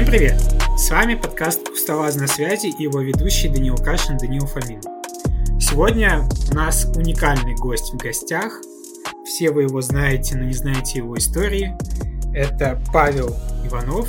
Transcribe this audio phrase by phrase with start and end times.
[0.00, 0.40] Всем привет!
[0.78, 4.80] С вами подкаст «Кустоваз на связи» и его ведущий Даниил Кашин, Даниил Фомин.
[5.60, 8.62] Сегодня у нас уникальный гость в гостях.
[9.26, 11.76] Все вы его знаете, но не знаете его истории.
[12.34, 14.08] Это Павел Иванов,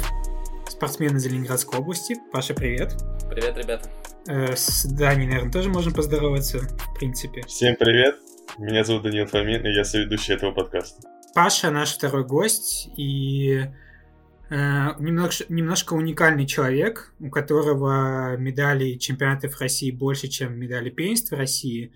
[0.69, 2.15] спортсмен из Ленинградской области.
[2.31, 2.95] Паша, привет.
[3.29, 3.89] Привет, ребята.
[4.29, 7.41] Э, с Даней, наверное, тоже можем поздороваться, в принципе.
[7.47, 8.15] Всем привет.
[8.57, 11.01] Меня зовут Даниил Фомин, и я соведущий этого подкаста.
[11.35, 13.65] Паша наш второй гость, и
[14.51, 21.93] немножко, немножко уникальный человек, у которого медалей чемпионатов России больше, чем медали первенства России.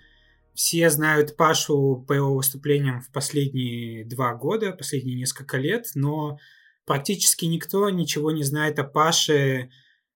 [0.53, 6.37] Все знают Пашу по его выступлениям в последние два года, последние несколько лет, но
[6.85, 9.69] практически никто ничего не знает о Паше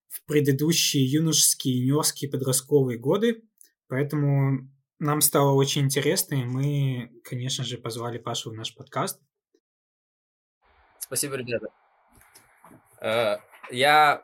[0.08, 3.44] в предыдущие юношеские, юниорские, подростковые годы.
[3.90, 9.20] Поэтому нам стало очень интересно, и мы, конечно же, позвали Пашу в наш подкаст.
[11.00, 11.68] Спасибо, ребята.
[13.02, 13.38] Э,
[13.72, 14.24] я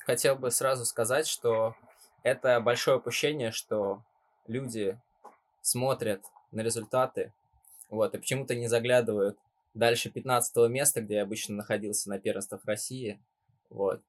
[0.00, 1.74] хотел бы сразу сказать, что
[2.22, 4.02] это большое упущение, что
[4.46, 4.98] люди
[5.62, 7.32] смотрят на результаты,
[7.90, 9.38] вот, и почему-то не заглядывают
[9.74, 13.20] дальше 15 места, где я обычно находился на первенствах России,
[13.70, 14.02] вот.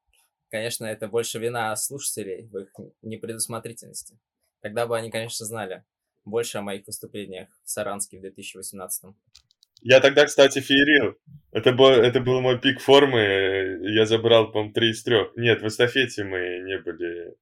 [0.50, 4.18] Конечно, это больше вина слушателей в их непредусмотрительности.
[4.62, 5.84] Тогда бы они, конечно, знали
[6.26, 9.14] больше о моих выступлениях в Саранске в 2018.
[9.82, 11.16] Я тогда, кстати, феерил.
[11.52, 13.80] Это был, это был мой пик формы.
[13.82, 15.18] Я забрал, по-моему, 3 из 3.
[15.38, 17.36] Нет, в эстафете мы не были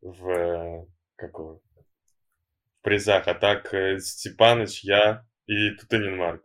[0.00, 0.86] в...
[1.16, 1.60] Какого?
[2.80, 3.26] В призах.
[3.28, 6.42] А так э, Степаныч, я и Тутанин Марк.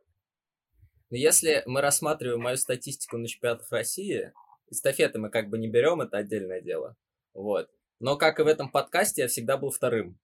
[1.09, 4.31] Но если мы рассматриваем мою статистику на чемпионатах России,
[4.69, 6.95] эстафеты мы как бы не берем, это отдельное дело.
[7.33, 7.69] Вот.
[7.99, 10.19] Но как и в этом подкасте, я всегда был вторым.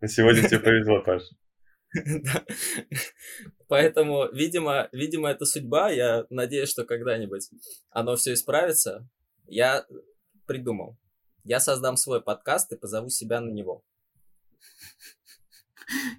[0.00, 1.22] На сегодня тебе повезло, Паш.
[3.68, 5.90] Поэтому, видимо, видимо, это судьба.
[5.90, 7.50] Я надеюсь, что когда-нибудь
[7.90, 9.08] оно все исправится.
[9.46, 9.86] Я
[10.46, 10.98] придумал.
[11.44, 13.84] Я создам свой подкаст и позову себя на него.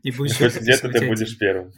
[0.03, 1.73] И будешь где-то ты будешь первым.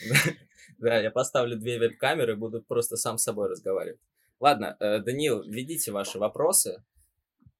[0.78, 3.98] Да, я поставлю две веб-камеры и буду просто сам с собой разговаривать.
[4.40, 6.84] Ладно, э, Даниил, введите ваши вопросы.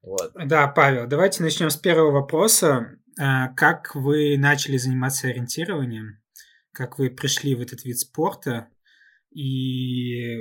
[0.03, 0.33] Вот.
[0.35, 2.99] Да, Павел, давайте начнем с первого вопроса.
[3.19, 6.23] А, как вы начали заниматься ориентированием?
[6.73, 8.69] Как вы пришли в этот вид спорта?
[9.31, 10.37] И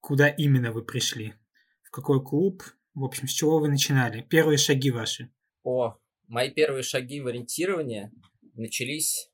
[0.00, 1.34] куда именно вы пришли?
[1.82, 2.62] В какой клуб?
[2.94, 4.22] В общем, с чего вы начинали?
[4.22, 5.30] Первые шаги ваши.
[5.62, 8.10] О, мои первые шаги в ориентировании
[8.54, 9.30] начались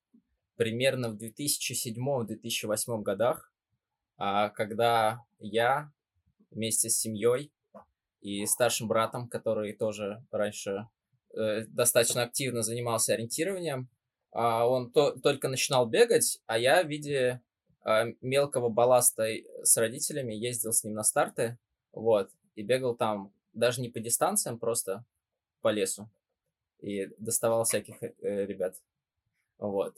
[0.56, 3.52] примерно в 2007-2008 годах,
[4.16, 5.92] а, когда я
[6.50, 7.52] вместе с семьей
[8.20, 10.88] и старшим братом, который тоже раньше
[11.68, 13.88] достаточно активно занимался ориентированием.
[14.32, 17.40] А он то, только начинал бегать, а я в виде
[17.82, 19.28] а, мелкого балласта
[19.62, 21.56] с родителями ездил с ним на старты,
[21.92, 25.04] вот, и бегал там даже не по дистанциям, просто
[25.60, 26.10] по лесу.
[26.80, 28.74] И доставал всяких э, ребят.
[29.58, 29.96] Вот.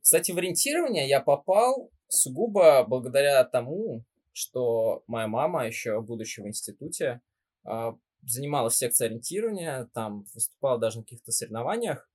[0.00, 7.20] Кстати, в ориентирование я попал сугубо благодаря тому, что моя мама, еще будучи в институте,
[7.64, 12.08] а, занималась секцией ориентирования, там выступала даже на каких-то соревнованиях,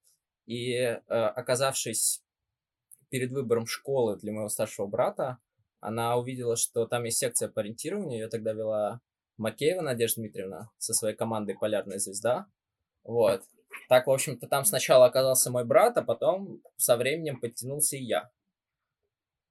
[0.45, 2.23] и э, оказавшись
[3.09, 5.37] перед выбором школы для моего старшего брата,
[5.79, 9.01] она увидела, что там есть секция по ориентированию, ее тогда вела
[9.37, 12.47] Макеева Надежда Дмитриевна со своей командой «Полярная звезда».
[13.03, 13.43] Вот.
[13.89, 18.31] Так, в общем-то, там сначала оказался мой брат, а потом со временем подтянулся и я.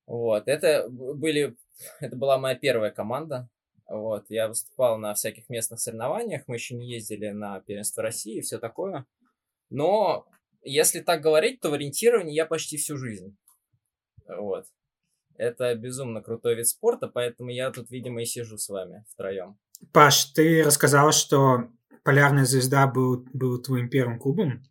[0.07, 0.49] Вот.
[0.49, 1.57] Это были...
[2.01, 3.49] Это была моя первая команда,
[3.89, 8.43] вот, я выступал на всяких местных соревнованиях, мы еще не ездили на первенство России и
[8.43, 9.07] все такое.
[9.71, 10.27] Но
[10.63, 13.37] если так говорить, то в ориентировании я почти всю жизнь.
[14.27, 14.67] Вот.
[15.37, 19.59] Это безумно крутой вид спорта, поэтому я тут, видимо, и сижу с вами втроем.
[19.93, 21.69] Паш, ты рассказал, что
[22.03, 24.63] Полярная звезда был, был твоим первым клубом.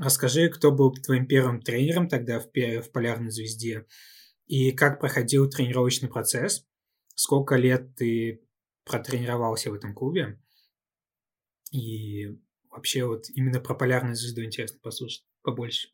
[0.00, 3.84] Расскажи, кто был твоим первым тренером тогда в, в Полярной звезде
[4.46, 6.64] и как проходил тренировочный процесс.
[7.16, 8.40] Сколько лет ты
[8.88, 10.38] протренировался в этом клубе.
[11.70, 12.38] И
[12.70, 15.88] вообще вот именно про полярную звезду интересно послушать побольше.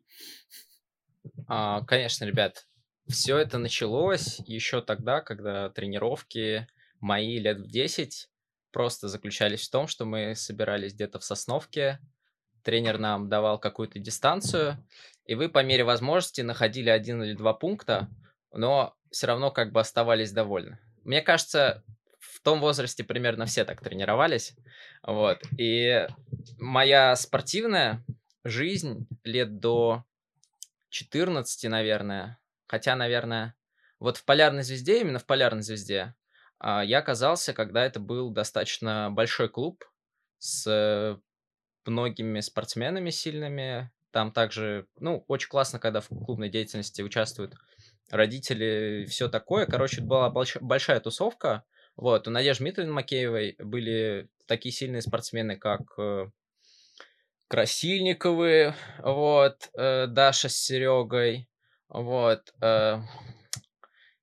[1.46, 2.66] А, конечно, ребят,
[3.08, 6.66] все это началось еще тогда, когда тренировки
[7.00, 8.28] мои лет в 10
[8.70, 12.00] просто заключались в том, что мы собирались где-то в Сосновке,
[12.62, 14.84] тренер нам давал какую-то дистанцию,
[15.26, 18.08] и вы по мере возможности находили один или два пункта,
[18.52, 20.78] но все равно как бы оставались довольны.
[21.04, 21.84] Мне кажется,
[22.44, 24.54] том возрасте примерно все так тренировались.
[25.02, 25.40] Вот.
[25.58, 26.06] И
[26.58, 28.04] моя спортивная
[28.44, 30.04] жизнь лет до
[30.90, 33.54] 14, наверное, хотя, наверное,
[33.98, 36.14] вот в «Полярной звезде», именно в «Полярной звезде»,
[36.58, 39.84] а, я оказался, когда это был достаточно большой клуб
[40.38, 41.18] с
[41.86, 43.90] многими спортсменами сильными.
[44.10, 47.54] Там также, ну, очень классно, когда в клубной деятельности участвуют
[48.10, 49.66] родители, все такое.
[49.66, 51.64] Короче, была большая тусовка.
[51.96, 56.26] Вот, у Надежды Дмитриевны Макеевой были такие сильные спортсмены, как э,
[57.48, 61.48] Красильниковы, вот, э, Даша с Серегой,
[61.88, 62.98] вот, э,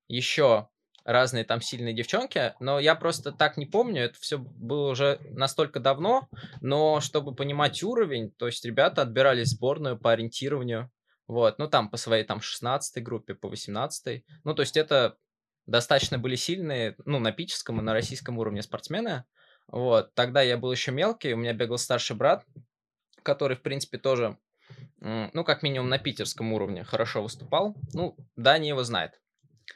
[0.10, 0.68] еще
[1.06, 5.80] разные там сильные девчонки, но я просто так не помню, это все было уже настолько
[5.80, 6.28] давно,
[6.60, 10.92] но чтобы понимать уровень, то есть ребята отбирались в сборную по ориентированию,
[11.26, 15.18] вот, ну там по своей там 16 группе, по 18 ну то есть это
[15.66, 19.26] достаточно были сильные, ну на питерском и на российском уровне спортсмены,
[19.68, 22.46] вот, тогда я был еще мелкий, у меня бегал старший брат,
[23.24, 24.38] который, в принципе, тоже,
[25.00, 27.76] ну, как минимум на питерском уровне хорошо выступал.
[27.94, 29.22] Ну, Даня его знает.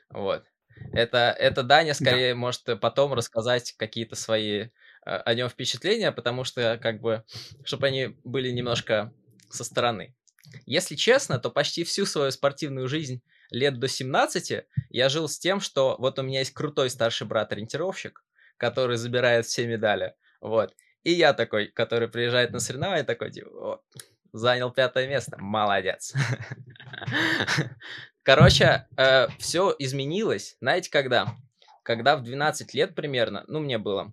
[0.10, 0.46] Вот.
[0.92, 2.40] Это, это Даня скорее да.
[2.40, 4.70] может потом рассказать какие-то свои э,
[5.06, 7.24] о нем впечатления, потому что, как бы,
[7.64, 9.14] чтобы они были немножко
[9.50, 10.14] со стороны.
[10.66, 15.59] Если честно, то почти всю свою спортивную жизнь лет до 17 я жил с тем,
[15.59, 18.24] что вот у меня есть крутой старший брат-ориентировщик,
[18.57, 20.15] который забирает все медали.
[20.42, 20.74] Вот.
[21.03, 23.81] И я такой, который приезжает на соревнования, такой, типа,
[24.33, 26.13] занял пятое место, молодец.
[28.24, 31.36] Короче, э, все изменилось, знаете, когда?
[31.83, 34.12] Когда в 12 лет примерно, ну, мне было,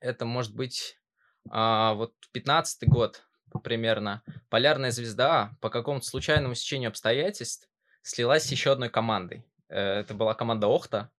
[0.00, 0.98] это может быть
[1.50, 3.22] э, вот 15 год
[3.60, 7.68] примерно, полярная звезда по какому-то случайному стечению обстоятельств
[8.02, 9.44] слилась с еще одной командой.
[9.68, 11.10] Э, это была команда Охта,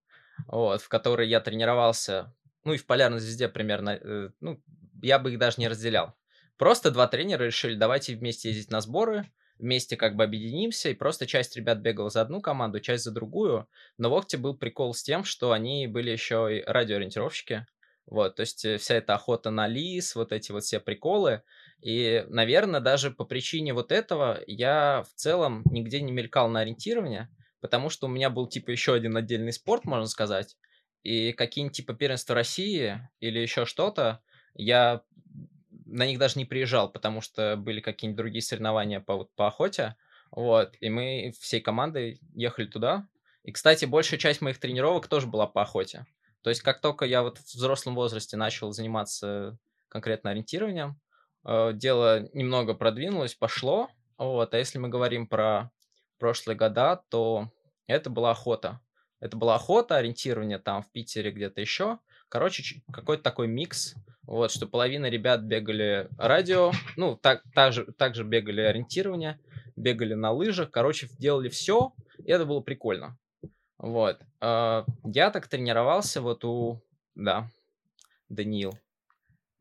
[0.47, 2.33] вот, в которой я тренировался,
[2.63, 4.61] ну и в полярной звезде примерно, э, ну,
[5.01, 6.15] я бы их даже не разделял.
[6.57, 11.25] Просто два тренера решили, давайте вместе ездить на сборы, вместе как бы объединимся, и просто
[11.25, 13.67] часть ребят бегала за одну команду, часть за другую.
[13.97, 17.67] Но в Окте был прикол с тем, что они были еще и радиоориентировщики.
[18.05, 21.41] Вот, то есть э, вся эта охота на лис, вот эти вот все приколы.
[21.83, 27.29] И, наверное, даже по причине вот этого я в целом нигде не мелькал на ориентирование,
[27.59, 30.55] потому что у меня был типа еще один отдельный спорт, можно сказать.
[31.03, 34.21] И какие-нибудь типа первенства России или еще что-то,
[34.53, 35.03] я
[35.85, 39.97] на них даже не приезжал, потому что были какие-нибудь другие соревнования по, вот, по охоте.
[40.31, 43.09] Вот, и мы всей командой ехали туда.
[43.43, 46.05] И, кстати, большая часть моих тренировок тоже была по охоте.
[46.43, 49.57] То есть, как только я вот в взрослом возрасте начал заниматься
[49.89, 50.99] конкретно ориентированием,
[51.45, 53.89] дело немного продвинулось, пошло.
[54.17, 55.71] Вот, а если мы говорим про
[56.19, 57.51] прошлые года, то
[57.87, 58.79] это была охота.
[59.19, 61.99] Это была охота, ориентирование там в Питере где-то еще.
[62.29, 68.15] Короче, какой-то такой микс вот, что половина ребят бегали радио, ну, так, так, же, так
[68.15, 69.39] же бегали ориентирование,
[69.75, 73.17] бегали на лыжах, короче, делали все, и это было прикольно.
[73.77, 74.21] Вот.
[74.39, 76.81] А, я так тренировался вот у,
[77.15, 77.49] да,
[78.29, 78.77] Даниил.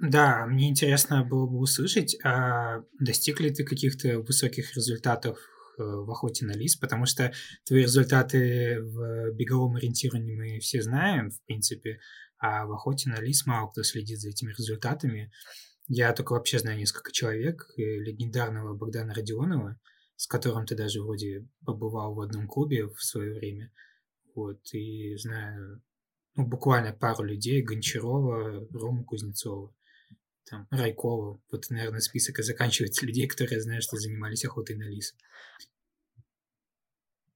[0.02, 6.10] Да, мне интересно было бы услышать, а достиг ли ты каких-то высоких результатов э, в
[6.10, 7.32] охоте на лис, потому что
[7.64, 12.00] твои результаты в беговом ориентировании мы все знаем, в принципе,
[12.36, 15.30] а в охоте на лис мало кто следит за этими результатами.
[15.86, 19.78] Я только вообще знаю несколько человек, э, легендарного Богдана Родионова,
[20.16, 23.70] с которым ты даже вроде побывал в одном клубе в свое время.
[24.34, 25.80] Вот, и знаю,
[26.34, 29.72] ну, буквально пару людей, Гончарова, Рому Кузнецова,
[30.44, 31.40] там, Райкова.
[31.50, 35.14] Вот, наверное, список и заканчивается людей, которые знают, что занимались охотой на лис.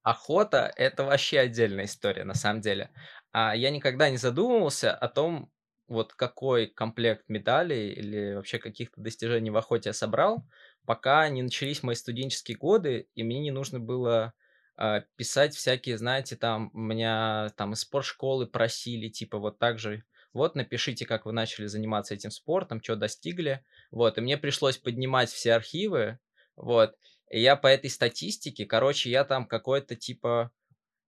[0.02, 2.90] Охота— это вообще отдельная история, на самом деле
[3.38, 5.52] а я никогда не задумывался о том,
[5.88, 10.48] вот какой комплект медалей или вообще каких-то достижений в охоте я собрал,
[10.86, 14.32] пока не начались мои студенческие годы, и мне не нужно было
[14.78, 20.02] э, писать всякие, знаете, там, меня там из спортшколы просили, типа, вот так же,
[20.36, 25.30] вот, напишите, как вы начали заниматься этим спортом, что достигли, вот, и мне пришлось поднимать
[25.30, 26.18] все архивы,
[26.56, 26.96] вот,
[27.30, 30.52] и я по этой статистике, короче, я там какой-то, типа,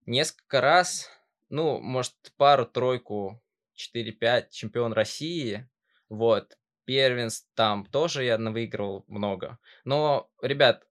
[0.06, 1.10] несколько раз
[1.50, 3.42] ну, может, пару-тройку,
[3.76, 5.68] 4-5 чемпион России,
[6.08, 9.58] вот, первенств там тоже я выиграл много.
[9.84, 10.84] Но, ребят,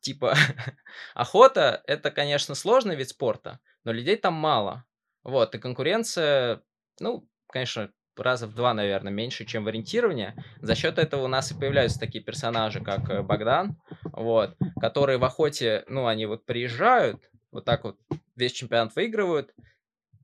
[0.00, 0.34] типа,
[1.14, 4.84] охота, это, конечно, сложный вид спорта, но людей там мало.
[5.22, 6.62] Вот, и конкуренция,
[6.98, 10.34] ну, конечно, раза в два, наверное, меньше, чем в ориентировании.
[10.60, 13.80] За счет этого у нас и появляются такие персонажи, как э, Богдан,
[14.12, 17.98] вот, которые в охоте, ну, они вот приезжают, вот так вот
[18.36, 19.54] весь чемпионат выигрывают,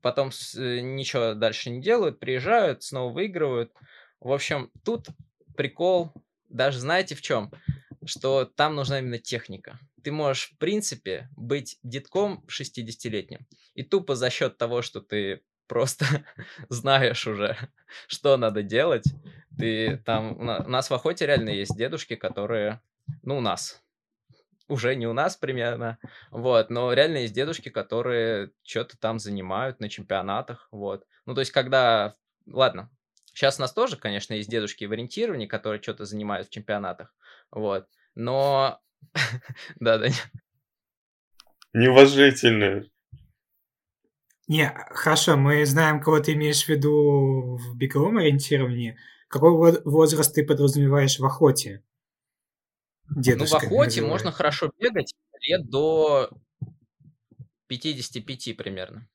[0.01, 3.71] потом э, ничего дальше не делают, приезжают, снова выигрывают.
[4.19, 5.07] В общем, тут
[5.55, 6.11] прикол,
[6.49, 7.51] даже знаете в чем?
[8.05, 9.79] Что там нужна именно техника.
[10.03, 13.45] Ты можешь, в принципе, быть детком 60-летним.
[13.73, 16.05] И тупо за счет того, что ты просто
[16.69, 17.57] знаешь уже,
[18.07, 19.05] что надо делать.
[19.57, 20.39] Ты там...
[20.39, 22.81] У нас в охоте реально есть дедушки, которые...
[23.23, 23.83] Ну, у нас.
[24.67, 25.97] Уже не у нас примерно.
[26.31, 26.69] Вот.
[26.69, 30.67] Но реально есть дедушки, которые что-то там занимают на чемпионатах.
[30.71, 31.05] Вот.
[31.25, 32.15] Ну, то есть, когда...
[32.45, 32.89] Ладно,
[33.37, 37.13] Сейчас у нас тоже, конечно, есть дедушки в ориентировании, которые что-то занимают в чемпионатах.
[37.51, 37.87] Вот.
[38.15, 38.81] Но...
[39.79, 40.07] Да, да.
[41.71, 42.89] Неуважительные.
[44.47, 48.97] Не, хорошо, мы знаем, кого ты имеешь в виду в беговом ориентировании.
[49.27, 51.83] Какой возраст ты подразумеваешь в охоте?
[53.09, 54.09] Дедушка, ну, в охоте называют.
[54.09, 56.29] можно хорошо бегать лет до
[57.67, 59.07] 55 примерно.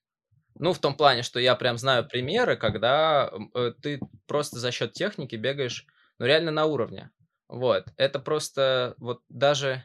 [0.54, 4.92] Ну, в том плане, что я прям знаю примеры, когда э, ты просто за счет
[4.92, 5.86] техники бегаешь,
[6.18, 7.10] ну, реально на уровне.
[7.48, 7.86] Вот.
[7.96, 9.84] Это просто вот даже,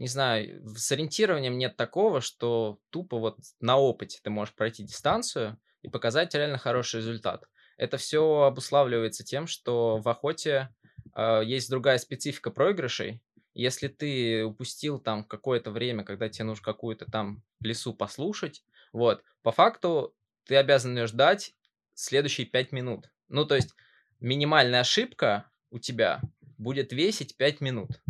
[0.00, 5.60] не знаю, с ориентированием нет такого, что тупо вот на опыте ты можешь пройти дистанцию
[5.82, 7.44] и показать реально хороший результат.
[7.76, 10.74] Это все обуславливается тем, что в охоте
[11.14, 13.20] э, есть другая специфика проигрышей.
[13.52, 18.64] Если ты упустил там какое-то время, когда тебе нужно какую-то там лесу послушать,
[18.94, 20.14] вот, по факту
[20.46, 21.54] ты обязан ее ждать
[21.92, 23.10] следующие 5 минут.
[23.28, 23.74] Ну, то есть
[24.18, 26.22] минимальная ошибка у тебя
[26.56, 28.00] будет весить 5 минут.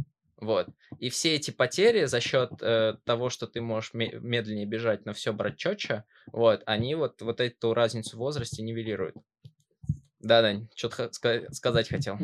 [0.40, 0.68] Вот.
[0.98, 5.32] И все эти потери за счет э, того, что ты можешь медленнее бежать, но все
[5.32, 9.16] брать четче, вот, они вот, вот эту разницу в возрасте нивелируют.
[10.18, 12.18] Да, Дань, что-то х- сказать хотел.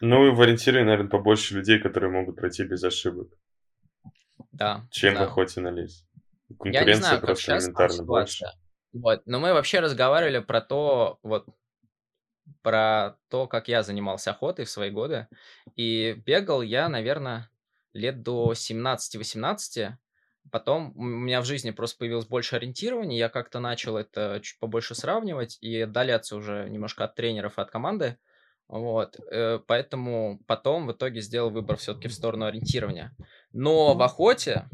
[0.00, 3.28] Ну, в ориентире, наверное, побольше людей, которые могут пройти без ошибок.
[4.52, 4.86] Да.
[4.90, 5.20] Чем да.
[5.20, 6.06] в охоте на лес.
[6.48, 8.46] Конкуренция Я не знаю, просто элементарно больше.
[8.92, 11.46] Вот, но мы вообще разговаривали про то, вот,
[12.62, 15.28] про то, как я занимался охотой в свои годы.
[15.76, 17.50] И бегал я, наверное,
[17.92, 19.92] лет до 17-18.
[20.50, 24.94] Потом у меня в жизни просто появилось больше ориентирования, я как-то начал это чуть побольше
[24.94, 28.18] сравнивать и отдаляться уже немножко от тренеров и от команды.
[28.66, 33.14] Вот, э, поэтому потом в итоге сделал выбор все-таки в сторону ориентирования.
[33.52, 34.68] Но в охоте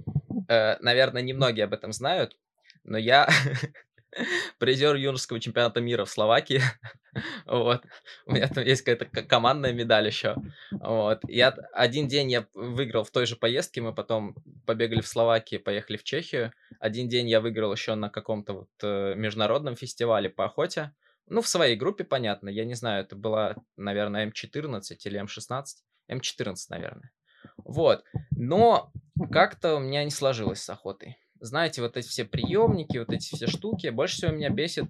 [0.49, 2.37] Э, наверное, немногие об этом знают,
[2.85, 3.29] но я
[4.59, 6.63] призер юношеского чемпионата мира в Словакии.
[7.47, 7.83] вот.
[8.27, 10.37] У меня там есть какая-то командная медаль еще.
[10.71, 11.21] Вот.
[11.29, 15.97] Я один день я выиграл в той же поездке, мы потом побегали в Словакии, поехали
[15.97, 16.53] в Чехию.
[16.81, 20.93] Один день я выиграл еще на каком-то вот э, международном фестивале по охоте.
[21.27, 22.49] Ну, в своей группе, понятно.
[22.49, 25.65] Я не знаю, это была, наверное, М14 или М16.
[26.11, 27.13] М14, наверное.
[27.65, 28.05] Вот.
[28.31, 28.93] Но
[29.33, 31.17] как-то у меня не сложилось с охотой.
[31.45, 34.87] Знаете, вот эти все приемники, вот эти все штуки, больше всего меня бесит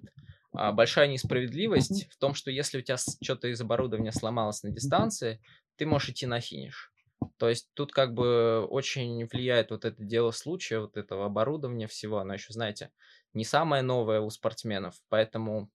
[0.53, 5.41] а, большая несправедливость в том, что если у тебя что-то из оборудования сломалось на дистанции,
[5.75, 6.93] ты можешь идти на финиш.
[7.37, 12.19] То есть тут как бы очень влияет вот это дело случая, вот этого оборудования всего.
[12.19, 12.91] Оно еще, знаете,
[13.33, 15.69] не самое новое у спортсменов, поэтому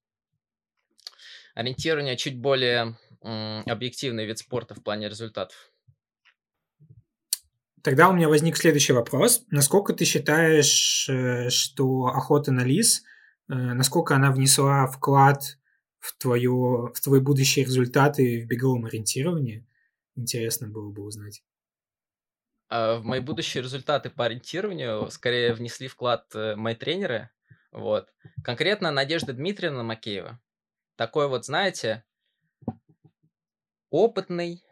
[1.55, 5.70] ориентирование чуть более объективный вид спорта в плане результатов.
[7.83, 9.45] Тогда у меня возник следующий вопрос.
[9.51, 13.03] Насколько ты считаешь, э, что охота на лис,
[13.49, 15.59] э, насколько она внесла вклад
[15.99, 19.67] в, твое, в твои будущие результаты в беговом ориентировании?
[20.15, 21.43] Интересно было бы узнать.
[22.69, 27.31] А, в мои будущие результаты по ориентированию скорее внесли вклад э, мои тренеры.
[27.73, 28.13] Вот.
[28.45, 30.39] Конкретно Надежда Дмитриевна Макеева.
[30.97, 32.05] Такой вот, знаете,
[33.89, 34.63] опытный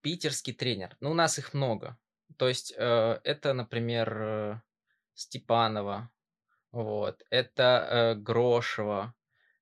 [0.00, 0.96] питерский тренер.
[1.00, 1.98] Ну, у нас их много.
[2.42, 4.60] То есть э, это, например, э,
[5.14, 6.10] Степанова,
[6.72, 9.14] вот, это э, Грошева,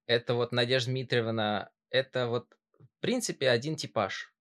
[0.07, 4.33] это вот Надежда Дмитриевна, это вот, в принципе, один типаж.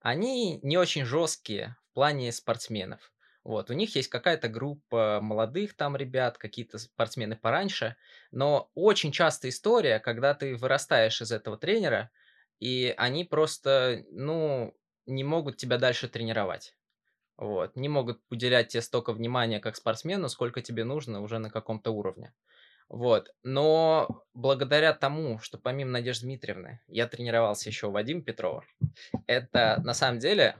[0.00, 3.12] Они не очень жесткие в плане спортсменов.
[3.44, 7.96] Вот, у них есть какая-то группа молодых там ребят, какие-то спортсмены пораньше,
[8.30, 12.10] но очень частая история, когда ты вырастаешь из этого тренера,
[12.58, 16.74] и они просто, ну, не могут тебя дальше тренировать.
[17.36, 17.76] Вот.
[17.76, 22.32] Не могут уделять тебе столько внимания как спортсмену, сколько тебе нужно уже на каком-то уровне.
[22.88, 23.28] Вот.
[23.42, 28.64] Но благодаря тому, что помимо Надежды Дмитриевны я тренировался еще у Вадима Петрова,
[29.26, 30.56] это на самом деле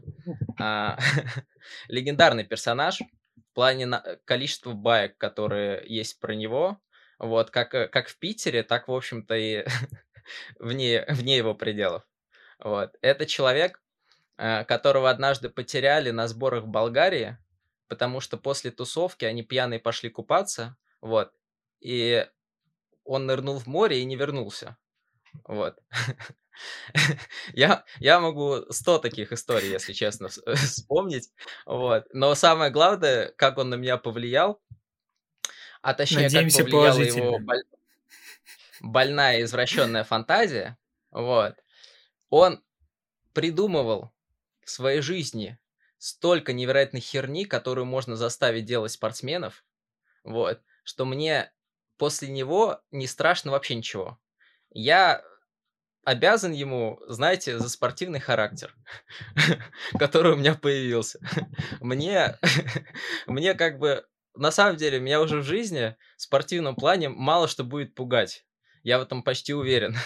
[0.59, 0.99] а,
[1.88, 6.78] легендарный персонаж в плане на- количества баек, которые есть про него.
[7.18, 9.64] Вот, как, э, как в Питере, так, в общем-то, и
[10.59, 12.02] вне, вне его пределов.
[12.59, 12.90] Вот.
[13.00, 13.86] Это человек, Э,
[14.37, 17.38] которого однажды потеряли на сборах в Болгарии,
[17.88, 21.33] потому что после тусовки они пьяные пошли купаться, вот,
[21.81, 22.26] и
[23.05, 24.76] он нырнул в море и не вернулся.
[25.45, 25.78] Вот.
[27.52, 31.31] я, я могу сто таких историй, если честно, вспомнить.
[31.64, 32.07] Вот.
[32.12, 34.61] Но самое главное, как он на меня повлиял,
[35.83, 37.40] а точнее, Надеемся, как повлияло его...
[38.81, 40.76] больная извращенная фантазия,
[41.12, 41.55] вот,
[42.28, 42.62] он
[43.33, 44.11] придумывал
[44.66, 45.58] в своей жизни
[45.96, 49.64] столько невероятной херни, которую можно заставить делать спортсменов,
[50.25, 51.52] вот, что мне
[51.96, 54.18] после него не страшно вообще ничего.
[54.70, 55.25] Я
[56.04, 58.75] обязан ему, знаете, за спортивный характер,
[59.99, 61.20] который у меня появился.
[61.80, 62.38] Мне,
[63.26, 64.04] мне как бы,
[64.35, 68.44] на самом деле, меня уже в жизни в спортивном плане мало что будет пугать.
[68.82, 69.96] Я в этом почти уверен.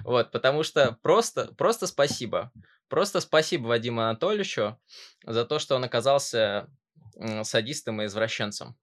[0.00, 2.52] Вот, потому что просто, просто спасибо.
[2.88, 4.78] Просто спасибо Вадиму Анатольевичу
[5.24, 6.70] за то, что он оказался
[7.42, 8.76] садистом и извращенцем.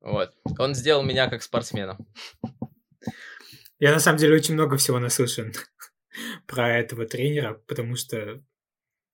[0.00, 0.34] Вот.
[0.58, 1.98] Он сделал меня как спортсмена.
[3.78, 5.52] Я на самом деле очень много всего наслышан
[6.46, 8.42] про этого тренера, потому что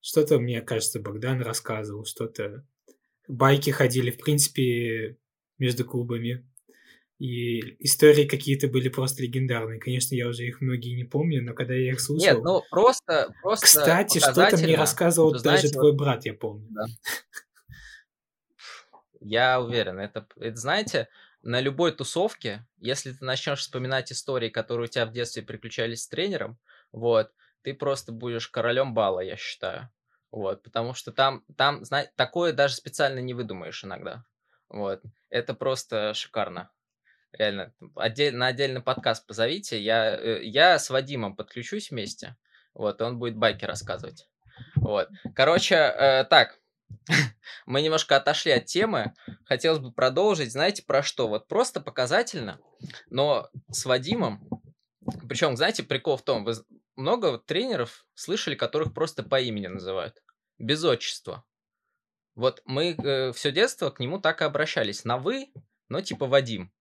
[0.00, 2.66] что-то, мне кажется, Богдан рассказывал, что-то
[3.28, 5.18] байки ходили, в принципе,
[5.58, 6.46] между клубами.
[7.18, 9.78] И истории какие-то были просто легендарные.
[9.78, 12.26] Конечно, я уже их многие не помню, но когда я их слушал...
[12.26, 13.32] Нет, ну просто...
[13.40, 16.66] просто Кстати, что-то мне рассказывал даже знаете, твой брат, я помню.
[16.70, 16.84] Да.
[19.20, 21.08] Я уверен, это, это, знаете,
[21.42, 26.08] на любой тусовке, если ты начнешь вспоминать истории, которые у тебя в детстве приключались с
[26.08, 26.58] тренером,
[26.92, 29.88] вот, ты просто будешь королем бала, я считаю.
[30.30, 34.24] Вот, потому что там, там, знаете, такое даже специально не выдумаешь иногда.
[34.68, 36.70] Вот, это просто шикарно.
[37.36, 39.80] Реально, отдель, на отдельный подкаст позовите.
[39.82, 42.36] Я, э, я с Вадимом подключусь вместе.
[42.74, 44.28] Вот, он будет байки рассказывать.
[44.76, 45.08] Вот.
[45.34, 46.60] Короче, э, так,
[47.66, 49.14] мы немножко отошли от темы.
[49.46, 51.26] Хотелось бы продолжить, знаете, про что?
[51.26, 52.60] Вот просто показательно,
[53.10, 54.48] но с Вадимом,
[55.28, 56.54] причем, знаете, прикол в том, вы
[56.94, 60.22] много тренеров слышали, которых просто по имени называют,
[60.58, 61.44] без отчества.
[62.36, 65.52] Вот мы э, все детство к нему так и обращались, на «вы»,
[65.88, 66.72] но типа Вадим.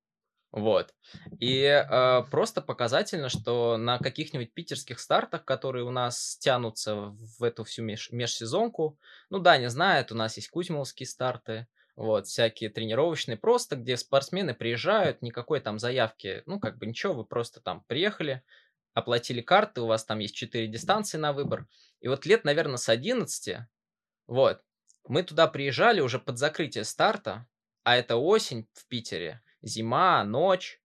[0.53, 0.93] Вот.
[1.39, 7.63] И э, просто показательно, что на каких-нибудь питерских стартах, которые у нас тянутся в эту
[7.63, 8.99] всю меж межсезонку,
[9.31, 14.53] ну да, не знают, у нас есть кузьмовские старты, вот, всякие тренировочные, просто где спортсмены
[14.53, 18.43] приезжают, никакой там заявки, ну, как бы ничего, вы просто там приехали,
[18.93, 21.67] оплатили карты, у вас там есть 4 дистанции на выбор.
[21.99, 23.57] И вот лет, наверное, с 11,
[24.27, 24.61] вот,
[25.07, 27.47] мы туда приезжали уже под закрытие старта,
[27.83, 30.79] а это осень в Питере, зима, ночь.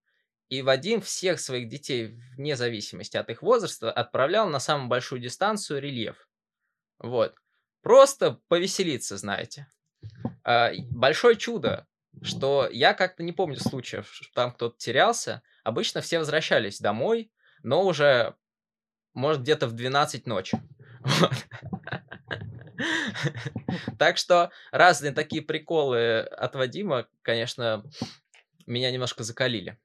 [0.49, 5.83] И Вадим всех своих детей, вне зависимости от их возраста, отправлял на самую большую дистанцию
[5.83, 6.27] рельеф.
[6.99, 7.35] Вот.
[7.83, 9.71] Просто повеселиться, знаете.
[10.45, 11.87] А, большое чудо,
[12.23, 15.43] что я как-то не помню случаев, что там кто-то терялся.
[15.65, 17.31] Обычно все возвращались домой,
[17.63, 18.35] но уже,
[19.13, 20.59] может, где-то в 12 ночи.
[23.99, 27.83] Так что разные такие приколы от Вадима, конечно,
[28.69, 29.79] меня немножко закалили.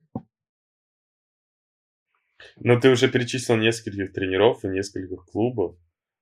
[2.57, 5.77] Ну, ты уже перечислил нескольких тренеров и нескольких клубов,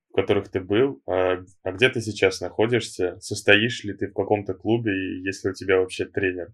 [0.10, 1.02] в которых ты был.
[1.08, 3.20] А, а где ты сейчас находишься?
[3.20, 6.54] Состоишь ли ты в каком-то клубе, и есть ли у тебя вообще тренер?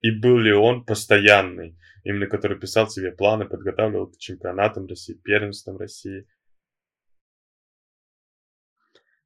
[0.00, 5.76] И был ли он постоянный, именно который писал тебе планы, подготавливал к чемпионатам России, первенствам
[5.76, 6.26] России?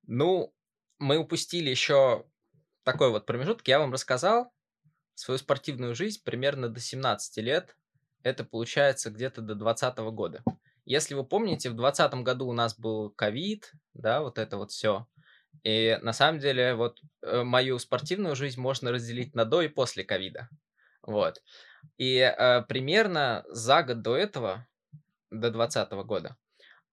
[0.07, 0.55] Ну,
[0.99, 2.27] мы упустили еще
[2.85, 3.67] такой вот промежуток.
[3.69, 4.53] Я вам рассказал,
[5.17, 7.77] свою спортивную жизнь примерно до 17 лет.
[8.23, 10.43] Это получается где-то до 2020 года.
[10.85, 15.07] Если вы помните, в 2020 году у нас был ковид, да, вот это вот все.
[15.65, 20.05] И на самом деле вот э, мою спортивную жизнь можно разделить на до и после
[20.05, 20.49] ковида.
[21.03, 21.43] Вот.
[21.99, 24.67] И э, примерно за год до этого,
[25.31, 26.37] до 2020 года,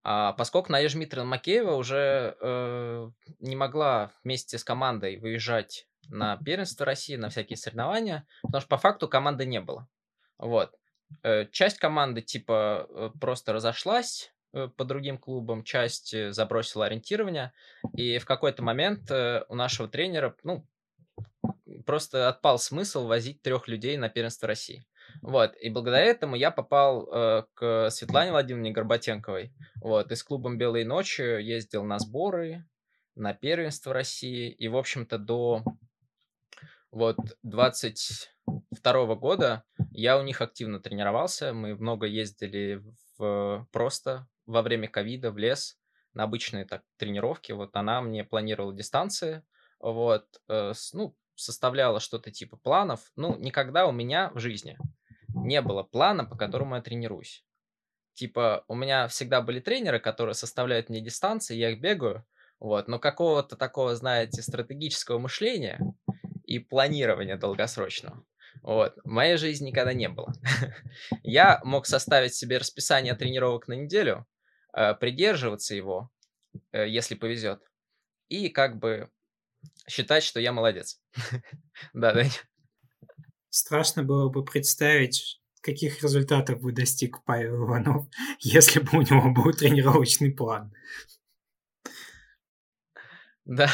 [0.02, 6.86] а, поскольку Надежда Дмитриевна Макеева уже э, не могла вместе с командой выезжать на первенство
[6.86, 9.88] России, на всякие соревнования, потому что по факту команды не было.
[10.38, 10.74] Вот.
[11.22, 17.52] Э, часть команды типа э, просто разошлась э, по другим клубам, часть забросила ориентирование,
[17.94, 20.66] и в какой-то момент у нашего тренера, ну,
[21.86, 24.86] просто отпал смысл возить трех людей на первенство России.
[25.22, 29.52] Вот, и благодаря этому я попал э, к Светлане Владимировне Горбатенковой.
[29.80, 32.64] Вот, и с клубом «Белые ночи» ездил на сборы,
[33.14, 35.62] на первенство России, и, в общем-то, до
[36.94, 41.52] вот 22 года я у них активно тренировался.
[41.52, 42.82] Мы много ездили
[43.18, 45.76] в, просто во время ковида в лес
[46.12, 47.50] на обычные так, тренировки.
[47.50, 49.42] Вот она мне планировала дистанции,
[49.80, 53.10] вот, э, ну, составляла что-то типа планов.
[53.16, 54.78] Ну, никогда у меня в жизни
[55.34, 57.44] не было плана, по которому я тренируюсь.
[58.12, 62.24] Типа, у меня всегда были тренеры, которые составляют мне дистанции, я их бегаю,
[62.60, 65.80] вот, но какого-то такого, знаете, стратегического мышления
[66.46, 68.24] и планирования долгосрочного.
[68.62, 68.96] Вот.
[69.04, 70.32] В моей жизни никогда не было.
[71.22, 74.26] Я мог составить себе расписание тренировок на неделю,
[74.72, 76.10] э, придерживаться его,
[76.72, 77.62] э, если повезет,
[78.28, 79.10] и как бы
[79.88, 81.00] считать, что я молодец.
[81.92, 82.24] Да, да.
[83.50, 88.06] Страшно было бы представить, каких результатов бы достиг Павел Иванов,
[88.40, 90.72] если бы у него был тренировочный план.
[93.44, 93.70] Да.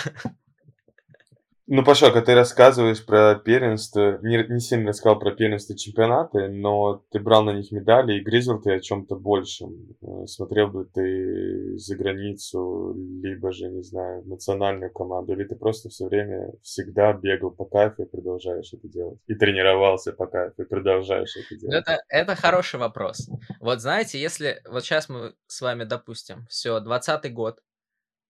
[1.73, 7.05] Ну, Пашок, а ты рассказываешь про первенство, не, не сильно рассказал про первенство чемпионаты, но
[7.13, 9.97] ты брал на них медали и грезил ты о чем-то большем.
[10.03, 15.91] Э, смотрел бы ты за границу, либо же, не знаю, национальную команду, или ты просто
[15.91, 19.21] все время всегда бегал по кайфу и продолжаешь это делать.
[19.29, 21.77] И тренировался по кайфу и продолжаешь это делать.
[21.87, 23.31] Это, это хороший вопрос.
[23.61, 27.61] Вот знаете, если вот сейчас мы с вами допустим, все, 20 год,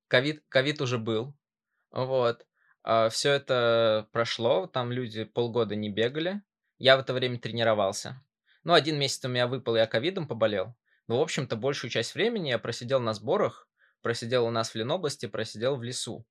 [0.09, 1.33] ковид, ковид уже был,
[1.91, 2.45] вот,
[2.83, 6.43] все это прошло, там люди полгода не бегали.
[6.79, 8.23] Я в это время тренировался.
[8.65, 10.75] Ну, один месяц у меня выпал, я ковидом поболел.
[11.07, 13.69] Но, в общем-то, большую часть времени я просидел на сборах,
[14.01, 16.25] просидел у нас в Ленобласти, просидел в лесу.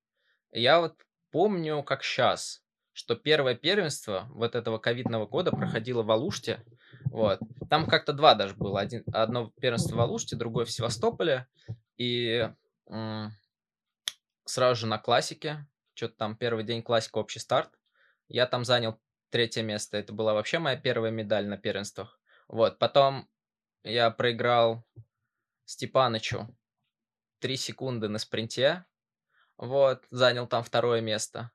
[0.51, 0.95] Я вот
[1.31, 6.65] помню, как сейчас, что первое первенство вот этого ковидного года проходило в Алуште.
[7.05, 7.39] Вот.
[7.69, 8.79] Там как-то два даже было.
[8.79, 11.47] Один, одно первенство в Алуште, другое в Севастополе.
[11.97, 12.49] И
[14.45, 15.67] сразу же на классике
[15.99, 17.77] что-то там первый день классика общий старт.
[18.29, 19.97] Я там занял третье место.
[19.97, 22.19] Это была вообще моя первая медаль на первенствах.
[22.47, 23.29] Вот, потом
[23.83, 24.85] я проиграл
[25.65, 26.55] Степанычу
[27.39, 28.85] 3 секунды на спринте.
[29.57, 31.51] Вот, занял там второе место.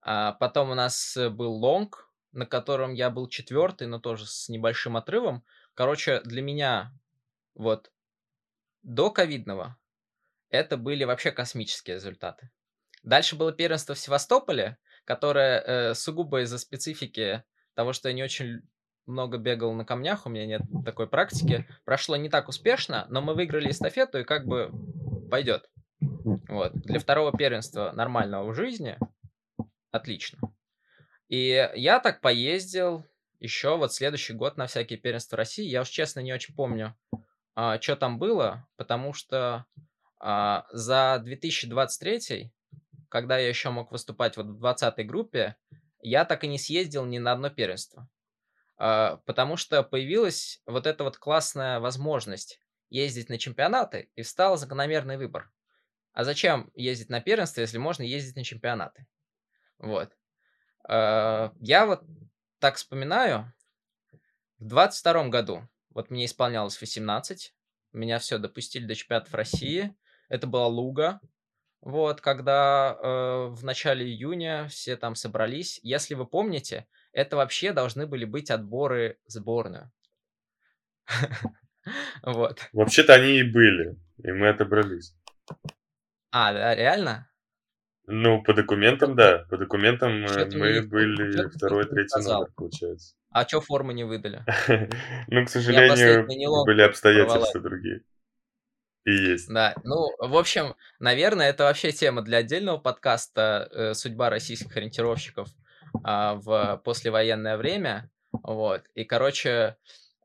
[0.00, 4.96] А потом у нас был лонг, на котором я был четвертый, но тоже с небольшим
[4.96, 5.44] отрывом.
[5.74, 6.96] Короче, для меня
[7.54, 7.90] вот
[8.82, 9.76] до ковидного
[10.50, 12.50] это были вообще космические результаты.
[13.02, 17.42] Дальше было первенство в Севастополе, которое э, сугубо из-за специфики
[17.74, 18.62] того, что я не очень
[19.06, 23.34] много бегал на камнях, у меня нет такой практики, прошло не так успешно, но мы
[23.34, 24.70] выиграли эстафету и как бы
[25.30, 25.68] пойдет.
[26.48, 26.72] Вот.
[26.74, 28.96] Для второго первенства нормального в жизни
[29.90, 30.38] отлично.
[31.28, 33.04] И я так поездил
[33.40, 35.64] еще вот следующий год на всякие первенства России.
[35.64, 36.96] Я уж честно не очень помню,
[37.54, 39.66] а, что там было, потому что
[40.20, 42.52] а, за 2023
[43.12, 45.56] когда я еще мог выступать вот в 20-й группе,
[46.00, 48.08] я так и не съездил ни на одно первенство.
[48.78, 55.18] А, потому что появилась вот эта вот классная возможность ездить на чемпионаты, и встал закономерный
[55.18, 55.52] выбор.
[56.14, 59.06] А зачем ездить на первенство, если можно ездить на чемпионаты?
[59.76, 60.16] Вот.
[60.88, 62.02] А, я вот
[62.60, 63.52] так вспоминаю,
[64.58, 67.54] в 22 году, вот мне исполнялось 18,
[67.92, 69.94] меня все допустили до чемпионатов России,
[70.30, 71.20] это была Луга,
[71.82, 75.80] вот, когда э, в начале июня все там собрались.
[75.82, 79.90] Если вы помните, это вообще должны были быть отборы в сборную.
[82.22, 82.60] Вот.
[82.72, 85.16] Вообще-то они и были, и мы отобрались.
[86.30, 87.28] А, да, реально?
[88.06, 89.44] Ну, по документам, да.
[89.50, 93.16] По документам э, мы были второй, третий номер, получается.
[93.30, 94.44] А что формы не выдали?
[95.26, 96.24] Ну, к сожалению,
[96.64, 98.02] были обстоятельства другие.
[99.04, 99.48] И есть.
[99.48, 105.48] Да, ну, в общем, наверное, это вообще тема для отдельного подкаста э, «Судьба российских ориентировщиков
[105.94, 108.10] э, в послевоенное время».
[108.42, 109.76] Вот, и, короче,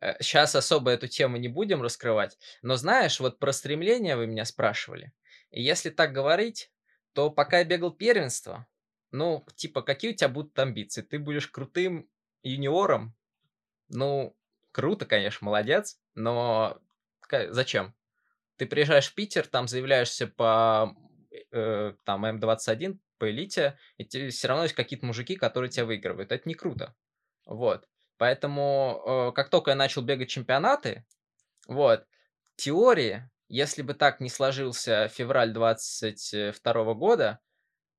[0.02, 4.46] э, сейчас особо эту тему не будем раскрывать, но знаешь, вот про стремление вы меня
[4.46, 5.12] спрашивали.
[5.50, 6.72] И если так говорить,
[7.14, 8.68] то пока я бегал первенство,
[9.12, 11.02] ну, типа, какие у тебя будут амбиции?
[11.02, 12.08] Ты будешь крутым
[12.44, 13.16] юниором?
[13.90, 14.36] Ну,
[14.72, 16.80] круто, конечно, молодец, но
[17.50, 17.97] зачем?
[18.58, 20.96] Ты приезжаешь в Питер, там заявляешься по
[21.52, 26.32] э, там М21, по элите, и тебе все равно есть какие-то мужики, которые тебя выигрывают.
[26.32, 26.96] Это не круто.
[27.46, 27.88] Вот.
[28.18, 31.06] Поэтому, э, как только я начал бегать чемпионаты,
[31.68, 32.06] вот,
[32.56, 37.40] теории, если бы так не сложился февраль 22 года,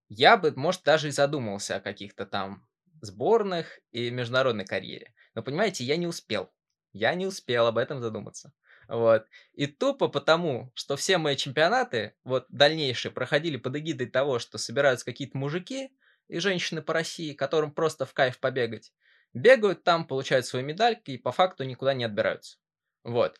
[0.09, 2.67] я бы, может, даже и задумался о каких-то там
[3.01, 5.15] сборных и международной карьере.
[5.35, 6.51] Но, понимаете, я не успел.
[6.93, 8.53] Я не успел об этом задуматься.
[8.89, 9.27] Вот.
[9.53, 15.05] И тупо потому, что все мои чемпионаты, вот дальнейшие, проходили под эгидой того, что собираются
[15.05, 15.93] какие-то мужики
[16.29, 18.93] и женщины по России, которым просто в кайф побегать.
[19.35, 22.57] Бегают там, получают свои медальки и по факту никуда не отбираются.
[23.05, 23.39] Вот.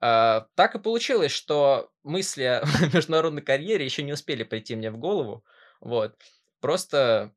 [0.00, 4.96] А, так и получилось, что мысли о международной карьере еще не успели прийти мне в
[4.96, 5.44] голову.
[5.80, 6.18] Вот.
[6.60, 7.34] Просто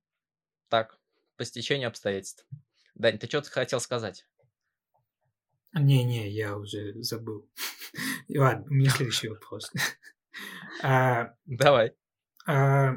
[0.69, 0.97] так,
[1.35, 2.45] по стечению обстоятельств.
[2.95, 4.25] Дань, ты что-то хотел сказать?
[5.73, 7.49] Не-не, я уже забыл.
[8.29, 9.71] Ладно, у меня следующий вопрос.
[10.81, 11.91] А, Давай.
[12.47, 12.93] А,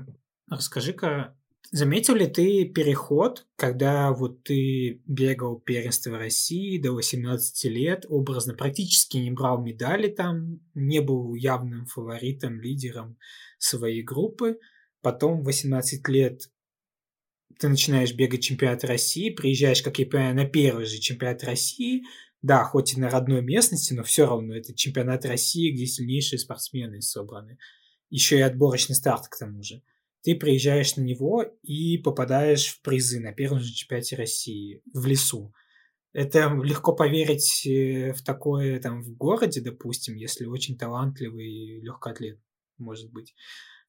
[0.48, 1.34] расскажи-ка,
[1.74, 9.16] Заметил ли ты переход, когда вот ты бегал первенство России до 18 лет, образно практически
[9.16, 13.16] не брал медали там, не был явным фаворитом, лидером
[13.56, 14.58] своей группы,
[15.00, 16.42] потом в 18 лет
[17.58, 22.02] ты начинаешь бегать чемпионат России, приезжаешь, как я понимаю, на первый же чемпионат России,
[22.42, 27.00] да, хоть и на родной местности, но все равно это чемпионат России, где сильнейшие спортсмены
[27.00, 27.58] собраны.
[28.10, 29.82] Еще и отборочный старт к тому же
[30.22, 35.52] ты приезжаешь на него и попадаешь в призы на первом же чемпионате России в лесу.
[36.12, 42.38] Это легко поверить э, в такое там в городе, допустим, если очень талантливый легкоатлет,
[42.78, 43.34] может быть.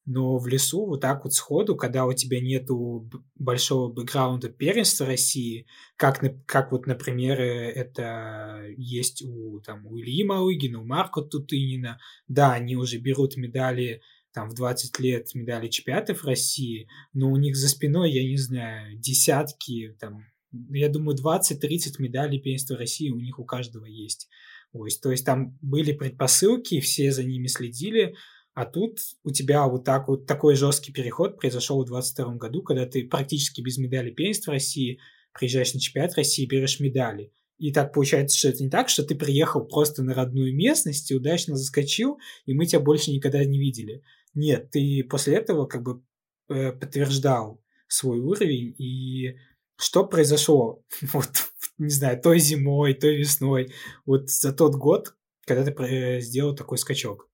[0.05, 5.65] Но в лесу вот так вот сходу, когда у тебя нету большого бэкграунда первенства России,
[5.95, 11.99] как, как вот, например, э, это есть у, там, у Ильи Малыгина, у Марка Тутынина,
[12.27, 14.01] да, они уже берут медали
[14.33, 18.97] там в 20 лет медали чемпионатов России, но у них за спиной, я не знаю,
[18.97, 20.25] десятки, там,
[20.71, 24.27] я думаю, 20-30 медалей первенства России у них у каждого есть.
[24.73, 28.15] Есть, то есть там были предпосылки, все за ними следили,
[28.53, 32.85] а тут у тебя вот так вот такой жесткий переход произошел в 22 году, когда
[32.85, 34.99] ты практически без медали первенства России
[35.33, 37.31] приезжаешь на чемпионат России, берешь медали.
[37.57, 41.15] И так получается, что это не так, что ты приехал просто на родную местность и
[41.15, 44.03] удачно заскочил, и мы тебя больше никогда не видели.
[44.33, 46.03] Нет, ты после этого как бы
[46.49, 49.37] э, подтверждал свой уровень, и
[49.77, 51.29] что произошло, вот,
[51.77, 53.73] не знаю, той зимой, той весной,
[54.05, 57.29] вот за тот год, когда ты э, сделал такой скачок?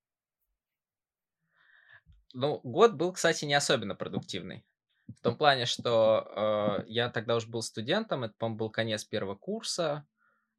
[2.33, 4.65] Ну, год был, кстати, не особенно продуктивный.
[5.07, 9.35] В том плане, что э, я тогда уже был студентом, это, по-моему, был конец первого
[9.35, 10.05] курса.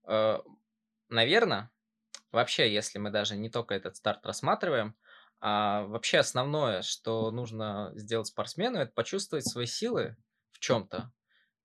[0.07, 0.39] Э,
[1.09, 1.71] наверное,
[2.33, 4.97] вообще, если мы даже не только этот старт рассматриваем,
[5.41, 10.17] а вообще основное, что нужно сделать спортсмену, это почувствовать свои силы
[10.51, 11.13] в чем-то.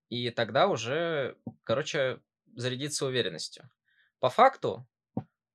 [0.08, 2.20] И тогда уже, короче,
[2.54, 3.68] зарядиться уверенностью.
[4.18, 4.88] По факту,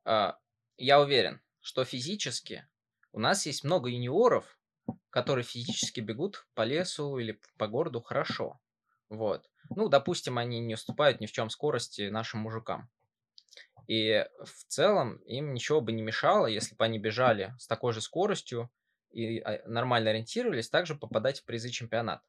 [0.03, 0.37] а,
[0.77, 2.67] я уверен, что физически
[3.13, 4.59] у нас есть много юниоров,
[5.09, 8.59] которые физически бегут по лесу или по городу хорошо.
[9.09, 9.49] Вот.
[9.69, 12.89] Ну, допустим, они не уступают ни в чем скорости нашим мужикам.
[13.87, 17.99] И в целом им ничего бы не мешало, если бы они бежали с такой же
[17.99, 18.71] скоростью
[19.11, 22.23] и а, нормально ориентировались, также попадать в призы чемпионата.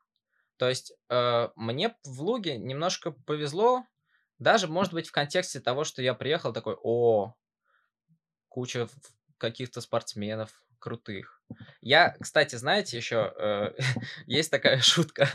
[0.56, 3.84] То есть э, мне в Луге немножко повезло,
[4.38, 7.34] даже, может быть, в контексте того, что я приехал такой, о,
[8.48, 8.88] куча
[9.38, 10.50] каких-то спортсменов
[10.82, 11.40] крутых.
[11.80, 13.74] Я, кстати, знаете, еще э,
[14.26, 15.28] есть такая шутка,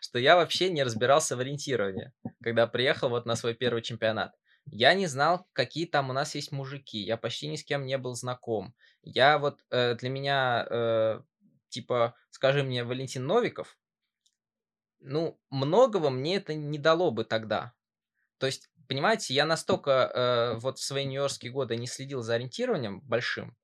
[0.00, 2.12] что я вообще не разбирался в ориентировании,
[2.42, 4.32] когда приехал вот на свой первый чемпионат.
[4.66, 6.98] Я не знал, какие там у нас есть мужики.
[6.98, 8.74] Я почти ни с кем не был знаком.
[9.02, 11.20] Я вот э, для меня, э,
[11.68, 13.76] типа, скажи мне, Валентин Новиков,
[15.00, 17.72] ну, многого мне это не дало бы тогда.
[18.38, 23.00] То есть, понимаете, я настолько э, вот в свои нью-йоркские годы не следил за ориентированием
[23.00, 23.56] большим,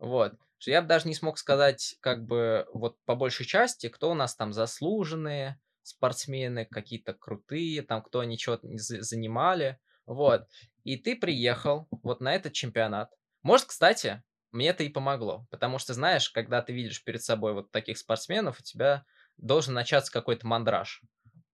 [0.00, 4.10] вот, что я бы даже не смог сказать, как бы, вот по большей части, кто
[4.10, 9.78] у нас там заслуженные спортсмены, какие-то крутые, там, кто они что-то занимали.
[10.06, 10.48] Вот.
[10.84, 13.12] И ты приехал вот на этот чемпионат.
[13.42, 15.46] Может, кстати, мне это и помогло.
[15.50, 19.04] Потому что, знаешь, когда ты видишь перед собой вот таких спортсменов, у тебя
[19.36, 21.02] должен начаться какой-то мандраж.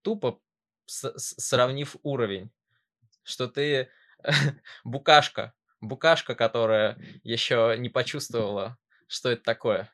[0.03, 0.41] Тупо
[0.87, 2.51] сравнив уровень.
[3.25, 3.91] Что ты
[4.85, 5.53] букашка.
[5.81, 9.91] Букашка, которая еще не почувствовала, что это такое.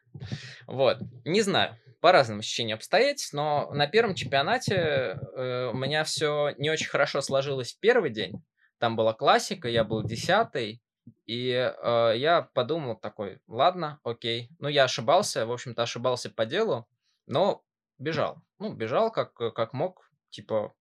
[0.67, 0.99] Вот.
[1.25, 6.69] Не знаю по разным ощущениям обстоятельств, но на первом чемпионате э, у меня все не
[6.69, 8.43] очень хорошо сложилось в первый день.
[8.79, 10.83] Там была классика, я был десятый,
[11.27, 14.51] и э, я подумал такой, ладно, окей.
[14.59, 16.89] Ну, я ошибался, в общем-то, ошибался по делу,
[17.27, 17.63] но
[17.99, 18.43] бежал.
[18.59, 20.75] Ну, бежал как, как мог, типа,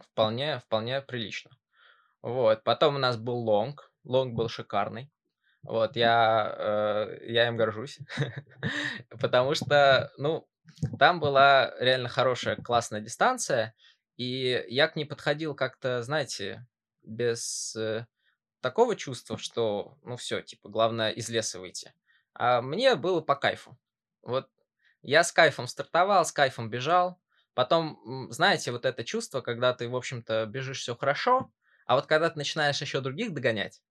[0.00, 1.52] вполне, вполне прилично.
[2.20, 5.10] Вот, потом у нас был long, long был шикарный.
[5.62, 8.00] Вот, я, э, я им горжусь,
[9.20, 10.48] потому что, ну,
[10.98, 13.74] там была реально хорошая, классная дистанция,
[14.16, 16.66] и я к ней подходил как-то, знаете,
[17.02, 18.06] без э,
[18.60, 21.94] такого чувства, что, ну, все, типа, главное из леса выйти.
[22.34, 23.78] А мне было по кайфу.
[24.22, 24.48] Вот
[25.02, 27.20] я с кайфом стартовал, с кайфом бежал.
[27.54, 31.52] Потом, знаете, вот это чувство, когда ты, в общем-то, бежишь все хорошо,
[31.86, 33.82] а вот когда ты начинаешь еще других догонять,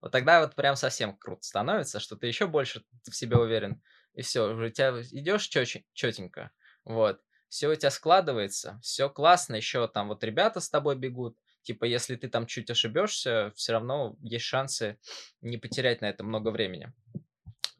[0.00, 3.82] вот тогда вот прям совсем круто становится, что ты еще больше в себе уверен.
[4.14, 5.48] И все, уже тебя идешь
[5.92, 6.50] четенько.
[6.84, 7.20] Вот.
[7.48, 11.36] Все у тебя складывается, все классно, еще там вот ребята с тобой бегут.
[11.62, 14.98] Типа, если ты там чуть ошибешься, все равно есть шансы
[15.40, 16.92] не потерять на это много времени.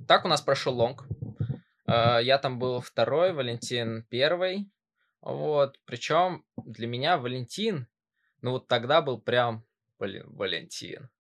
[0.09, 1.07] Так у нас прошел лонг.
[1.87, 4.69] А, я там был второй, Валентин первый.
[5.21, 7.87] Вот, причем для меня Валентин,
[8.43, 9.65] ну вот тогда был прям,
[9.99, 11.11] блин, Валентин.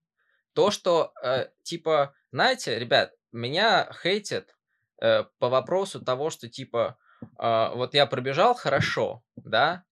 [0.53, 4.57] То, что, э, типа, знаете, ребят, меня хейтят
[5.01, 6.99] э, по вопросу того, что, типа,
[7.39, 9.85] э, вот я пробежал хорошо, да,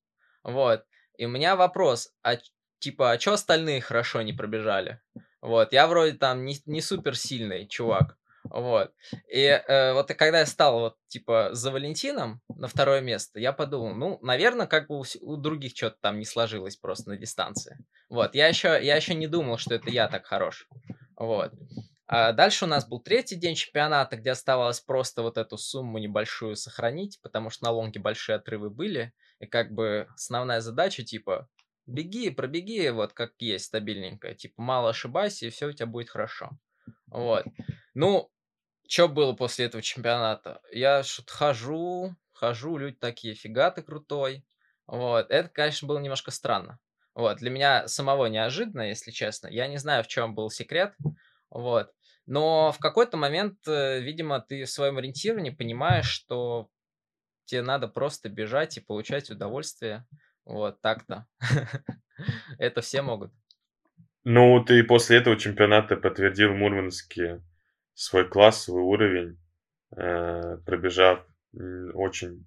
[0.43, 0.85] вот,
[1.17, 2.37] и у меня вопрос, а
[2.79, 5.01] типа, а чё остальные хорошо не пробежали?
[5.41, 8.17] Вот, я вроде там не, не супер сильный чувак,
[8.51, 8.93] вот.
[9.33, 13.95] И э, вот когда я стал вот типа за Валентином на второе место, я подумал,
[13.95, 17.79] ну, наверное, как бы у, у других что-то там не сложилось просто на дистанции.
[18.09, 18.35] Вот.
[18.35, 20.69] Я еще, я еще не думал, что это я так хорош.
[21.17, 21.53] Вот.
[22.07, 26.57] А дальше у нас был третий день чемпионата, где оставалось просто вот эту сумму небольшую
[26.57, 29.13] сохранить, потому что на лонге большие отрывы были.
[29.41, 31.49] И как бы основная задача, типа,
[31.85, 34.35] беги, пробеги, вот как есть, стабильненько.
[34.35, 36.51] Типа, мало ошибайся, и все у тебя будет хорошо.
[37.09, 37.45] Вот.
[37.93, 38.31] Ну,
[38.89, 40.63] что было после этого чемпионата?
[40.73, 44.45] Я что-то хожу, хожу, люди такие, фига ты крутой.
[44.87, 46.79] Вот, это, конечно, было немножко странно.
[47.15, 49.49] Вот, для меня самого неожиданно, если честно.
[49.49, 50.95] Я не знаю, в чем был секрет.
[51.51, 51.93] Вот.
[52.25, 56.71] Но в какой-то момент, э, видимо, ты в своем ориентировании понимаешь, что
[57.45, 60.07] тебе надо просто бежать и получать удовольствие.
[60.45, 61.27] Вот так-то.
[62.59, 63.33] Это все могут.
[64.25, 67.43] Ну, ты после этого чемпионата подтвердил Мурманске
[67.99, 69.39] свой класс, свой уровень,
[69.97, 71.27] э, пробежав
[71.95, 72.47] очень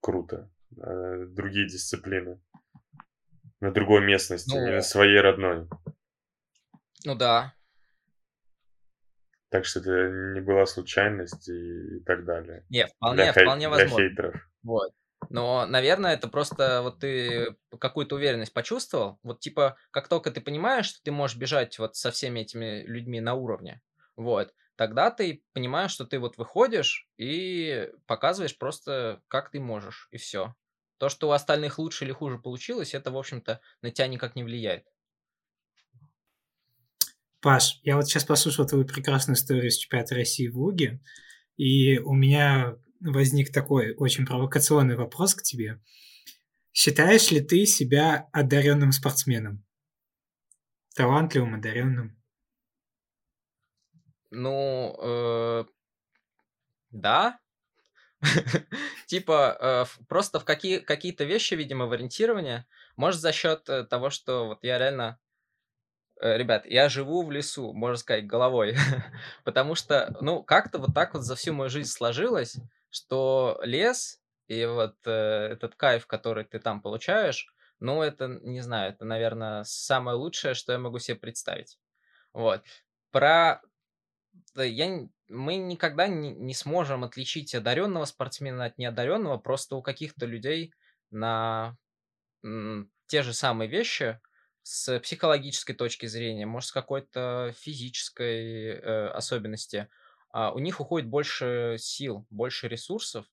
[0.00, 2.40] круто э, другие дисциплины
[3.60, 5.68] на другой местности, ну, не на своей родной.
[7.04, 7.54] Ну да.
[9.50, 12.64] Так что это не была случайность и, и так далее.
[12.68, 13.96] Не, вполне, для вполне хей- возможно.
[13.96, 14.50] Для хейтеров.
[14.62, 14.92] Вот.
[15.30, 19.18] Но, наверное, это просто вот ты какую-то уверенность почувствовал.
[19.22, 23.20] Вот типа, как только ты понимаешь, что ты можешь бежать вот со всеми этими людьми
[23.20, 23.80] на уровне,
[24.16, 30.18] вот, тогда ты понимаешь, что ты вот выходишь и показываешь просто, как ты можешь, и
[30.18, 30.54] все.
[30.98, 34.44] То, что у остальных лучше или хуже получилось, это, в общем-то, на тебя никак не
[34.44, 34.86] влияет.
[37.40, 41.00] Паш, я вот сейчас послушал твою прекрасную историю с чемпионата России в Луге,
[41.56, 45.80] и у меня возник такой очень провокационный вопрос к тебе.
[46.72, 49.64] Считаешь ли ты себя одаренным спортсменом?
[50.94, 52.17] Талантливым, одаренным?
[54.30, 55.64] Ну, э,
[56.90, 57.38] да.
[59.06, 62.64] Типа, э, просто в какие, какие-то вещи, видимо, в ориентировании,
[62.96, 65.18] может, за счет э, того, что вот я реально
[66.20, 68.76] ребят, я живу в лесу, можно сказать, головой.
[69.44, 72.56] Потому что, ну, как-то вот так вот за всю мою жизнь сложилось,
[72.90, 78.92] что лес и вот э, этот кайф, который ты там получаешь, ну, это, не знаю,
[78.92, 81.78] это, наверное, самое лучшее, что я могу себе представить.
[82.32, 82.62] Вот.
[83.12, 83.62] Про
[84.56, 90.72] я, мы никогда не, не сможем отличить одаренного спортсмена от неодаренного, просто у каких-то людей
[91.10, 91.76] на
[93.06, 94.20] те же самые вещи
[94.62, 99.88] с психологической точки зрения, может, с какой-то физической э, особенности,
[100.30, 103.24] а, у них уходит больше сил, больше ресурсов.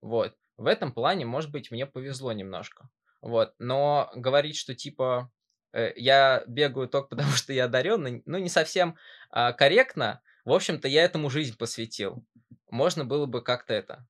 [0.00, 0.36] Вот.
[0.56, 2.88] В этом плане, может быть, мне повезло немножко.
[3.22, 3.54] Вот.
[3.58, 5.30] Но говорить, что типа
[5.72, 8.96] э, я бегаю только потому, что я одаренный, ну, не совсем
[9.32, 12.24] э, корректно, в общем-то, я этому жизнь посвятил.
[12.70, 14.06] Можно было бы как-то это,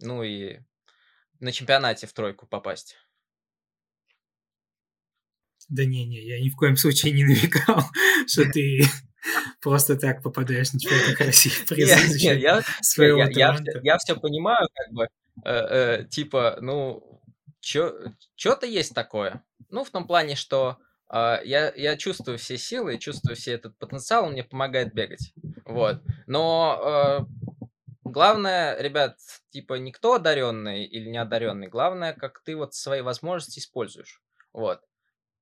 [0.00, 0.58] ну и
[1.40, 2.96] на чемпионате в тройку попасть.
[5.68, 7.82] Да не-не, я ни в коем случае не намекал,
[8.26, 8.82] что ты
[9.60, 11.52] просто так попадаешь на чемпионат России
[12.22, 15.08] Нет, я, своего я, я, я все понимаю, как бы,
[15.44, 17.22] э, э, типа, ну,
[17.60, 19.44] что-то есть такое.
[19.70, 20.78] Ну, в том плане, что
[21.12, 25.34] я, я чувствую все силы, чувствую все этот потенциал, он мне помогает бегать.
[25.64, 26.00] Вот.
[26.26, 27.52] Но э,
[28.04, 29.18] главное, ребят,
[29.50, 34.22] типа никто одаренный или не одаренный, главное, как ты вот свои возможности используешь.
[34.52, 34.80] Вот.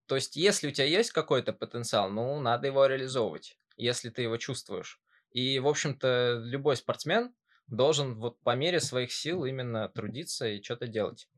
[0.07, 4.37] То есть, если у тебя есть какой-то потенциал, ну, надо его реализовывать, если ты его
[4.39, 5.01] чувствуешь.
[5.31, 7.33] И, в общем-то, любой спортсмен
[7.69, 11.29] должен вот по мере своих сил именно трудиться и что-то делать.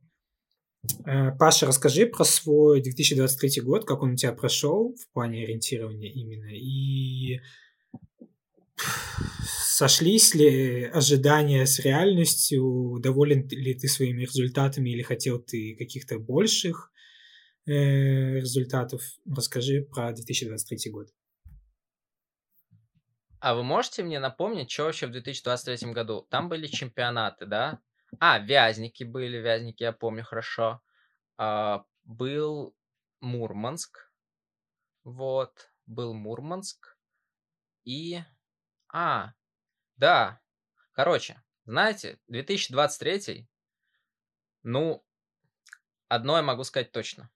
[1.04, 6.10] Э, Паша, расскажи про свой 2023 год, как он у тебя прошел в плане ориентирования
[6.10, 7.40] именно, и
[9.46, 16.90] сошлись ли ожидания с реальностью, доволен ли ты своими результатами или хотел ты каких-то больших
[17.66, 19.02] э, результатов?
[19.24, 21.08] Расскажи про 2023 год.
[23.38, 26.26] А вы можете мне напомнить, что вообще в 2023 году?
[26.30, 27.80] Там были чемпионаты, да?
[28.18, 30.82] А, Вязники были, Вязники я помню хорошо.
[31.38, 32.74] А, был
[33.20, 34.12] Мурманск,
[35.04, 36.96] вот, был Мурманск.
[37.84, 38.20] И
[38.92, 39.32] а,
[39.96, 40.40] да.
[40.92, 43.48] Короче, знаете, 2023,
[44.62, 45.04] ну,
[46.08, 47.30] одно я могу сказать точно.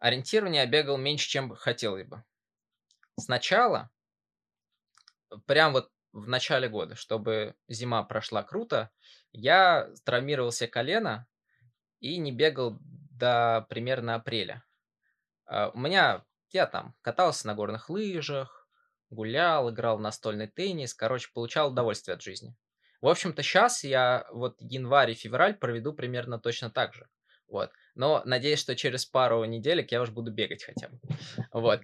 [0.00, 2.24] Ориентирование я бегал меньше, чем хотел бы.
[3.18, 3.90] Сначала,
[5.46, 8.90] прям вот в начале года, чтобы зима прошла круто,
[9.32, 11.26] я травмировал себе колено
[12.00, 14.64] и не бегал до примерно апреля.
[15.46, 18.68] А, у меня, я там катался на горных лыжах,
[19.10, 22.56] гулял, играл в настольный теннис, короче, получал удовольствие от жизни.
[23.00, 27.08] В общем-то, сейчас я вот январь и февраль проведу примерно точно так же.
[27.48, 27.70] Вот.
[27.94, 30.98] Но надеюсь, что через пару неделек я уже буду бегать хотя бы.
[31.52, 31.82] Вот.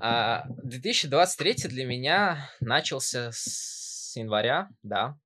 [0.00, 5.18] А 2023 для меня начался с января, да.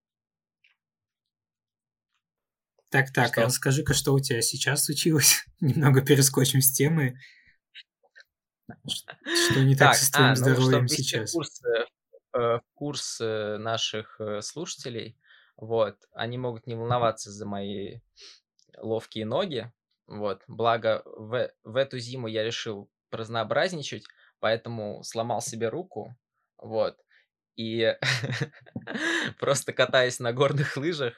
[2.90, 3.42] Так, так, что?
[3.42, 5.44] расскажи-ка, что у тебя сейчас случилось.
[5.60, 7.18] Немного перескочим с темы.
[8.88, 11.32] Что не так, так с твоим а, ну, здоровьем сейчас?
[11.32, 11.62] Курс,
[12.34, 15.16] э, курс наших э, слушателей,
[15.56, 18.00] вот, они могут не волноваться за мои
[18.76, 19.72] ловкие ноги,
[20.06, 24.04] вот, благо в, в эту зиму я решил разнообразничать,
[24.46, 26.16] поэтому сломал себе руку,
[26.56, 26.96] вот,
[27.56, 27.96] и
[29.40, 31.14] просто катаясь на горных лыжах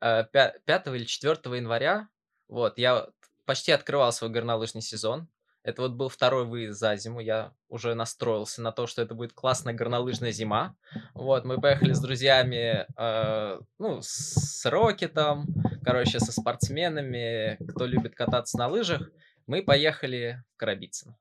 [0.00, 2.08] 5 э, или 4 января,
[2.48, 3.08] вот, я
[3.44, 5.28] почти открывал свой горнолыжный сезон,
[5.62, 7.20] это вот был второй выезд за зиму.
[7.20, 10.74] Я уже настроился на то, что это будет классная горнолыжная зима.
[11.12, 15.48] Вот, мы поехали с друзьями, э, ну, с Рокетом,
[15.84, 19.10] короче, со спортсменами, кто любит кататься на лыжах.
[19.46, 21.14] Мы поехали в Карабицын.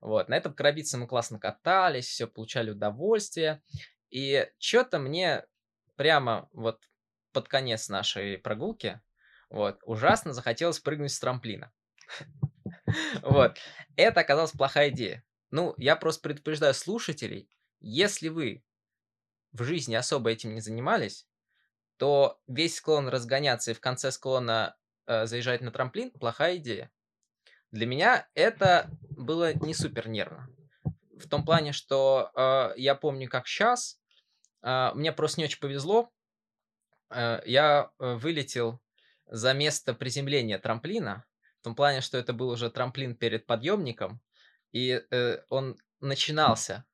[0.00, 3.62] Вот, на этом Карабице мы классно катались, все, получали удовольствие.
[4.10, 5.44] И что-то мне
[5.96, 6.88] прямо вот
[7.32, 9.00] под конец нашей прогулки,
[9.48, 11.72] вот, ужасно захотелось прыгнуть с трамплина.
[13.22, 13.58] Вот.
[13.96, 15.24] Это оказалась плохая идея.
[15.50, 17.48] Ну, я просто предупреждаю слушателей,
[17.80, 18.64] если вы
[19.52, 21.26] в жизни особо этим не занимались,
[21.96, 24.76] то весь склон разгоняться и в конце склона
[25.06, 26.90] э, заезжать на трамплин– плохая идея.
[27.72, 30.48] Для меня это было не супер нервно.
[31.18, 33.98] В том плане, что э, я помню, как сейчас,
[34.62, 36.12] э, мне просто не очень повезло.
[37.10, 38.82] Э, я э, вылетел
[39.26, 41.24] за место приземления трамплина,
[41.60, 44.20] в том плане, что это был уже трамплин перед подъемником,
[44.72, 46.84] и э, он начинался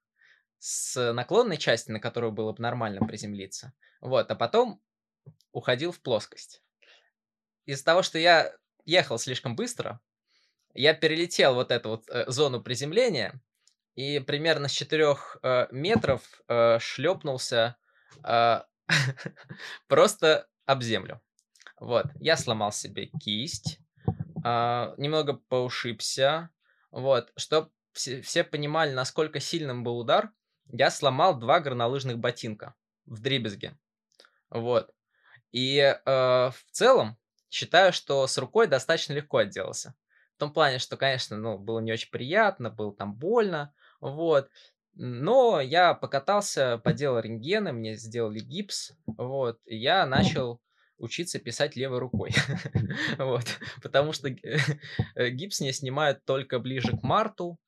[0.59, 4.81] с наклонной части, на которую было бы нормально приземлиться, вот, а потом
[5.51, 6.63] уходил в плоскость.
[7.65, 8.55] Из-за того, что я
[8.85, 10.01] ехал слишком быстро,
[10.75, 13.41] я перелетел вот эту вот э, зону приземления
[13.95, 17.77] и примерно с 4 э, метров э, шлепнулся
[18.25, 18.63] э,
[19.89, 21.21] просто об землю.
[21.81, 23.79] Вот, я сломал себе кисть,
[24.45, 26.51] а, немного поушибся.
[26.91, 30.31] Вот, чтобы все, все понимали, насколько сильным был удар,
[30.73, 32.75] я сломал два горнолыжных ботинка
[33.07, 33.79] в дребезге.
[34.51, 34.91] Вот.
[35.53, 37.17] И э, в целом
[37.51, 39.95] считаю, что с рукой достаточно легко отделался.
[40.39, 44.49] В том плане, что, конечно, ну, было не очень приятно, было там больно, вот.
[44.95, 50.61] Но я покатался, поделал рентгены, мне сделали гипс, вот, и я начал
[50.97, 52.31] учиться писать левой рукой.
[53.19, 53.47] вот,
[53.83, 54.29] потому что
[55.17, 57.59] э, гипс не снимают только ближе к марту,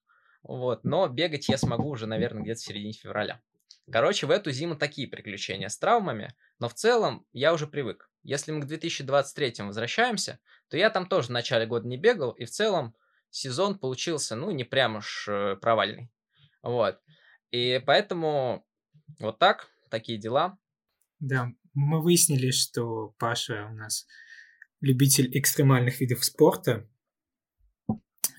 [0.44, 3.40] вот, но бегать я смогу уже, наверное, где-то в середине февраля.
[3.90, 8.10] Короче, в эту зиму такие приключения с травмами, но в целом я уже привык.
[8.22, 10.38] Если мы к 2023 возвращаемся,
[10.68, 12.94] то я там тоже в начале года не бегал, и в целом
[13.30, 16.10] сезон получился, ну, не прям уж э, провальный.
[16.62, 17.00] Вот.
[17.50, 18.66] И поэтому
[19.18, 20.58] вот так, такие дела.
[21.18, 24.06] Да, мы выяснили, что Паша у нас
[24.80, 26.86] любитель экстремальных видов спорта.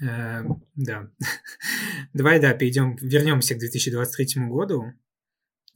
[0.02, 0.43] Э,
[0.76, 1.10] да.
[2.14, 4.93] Давай, да, перейдем, вернемся к 2023 году.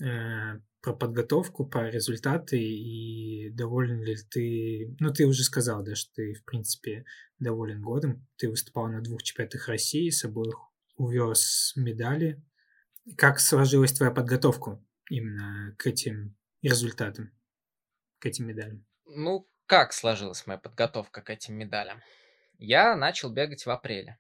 [0.02, 4.96] Э, про подготовку, про результаты и доволен ли ты...
[5.00, 7.06] Ну, ты уже сказал, да, что ты, в принципе,
[7.40, 8.28] доволен годом.
[8.38, 10.58] Ты выступал на двух чемпионатах России, с обоих
[10.96, 12.44] увез медали.
[13.18, 14.80] Как сложилась твоя подготовка
[15.10, 17.32] именно к этим результатам?
[18.26, 18.84] к этим медалям?
[19.06, 22.02] Ну, как сложилась моя подготовка к этим медалям?
[22.58, 24.18] Я начал бегать в апреле.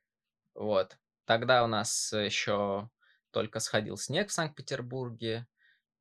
[0.53, 0.97] Вот.
[1.25, 2.89] Тогда у нас еще
[3.31, 5.47] только сходил снег в Санкт-Петербурге,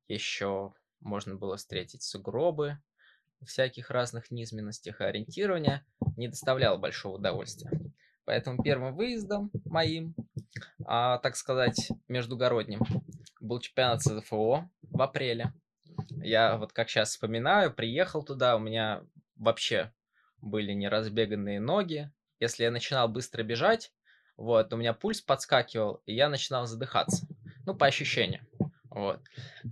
[0.07, 2.79] еще можно было встретить сугробы,
[3.45, 5.85] всяких разных низменностях и ориентирования
[6.17, 7.71] не доставляло большого удовольствия.
[8.25, 10.15] Поэтому первым выездом моим,
[10.85, 12.81] а, так сказать, междугородним,
[13.39, 15.53] был чемпионат СЗФО в апреле.
[16.09, 19.03] Я вот как сейчас вспоминаю, приехал туда, у меня
[19.35, 19.93] вообще
[20.41, 22.11] были неразбеганные ноги.
[22.39, 23.93] Если я начинал быстро бежать,
[24.37, 27.27] вот, у меня пульс подскакивал, и я начинал задыхаться.
[27.65, 28.45] Ну, по ощущениям.
[28.95, 29.19] Вот.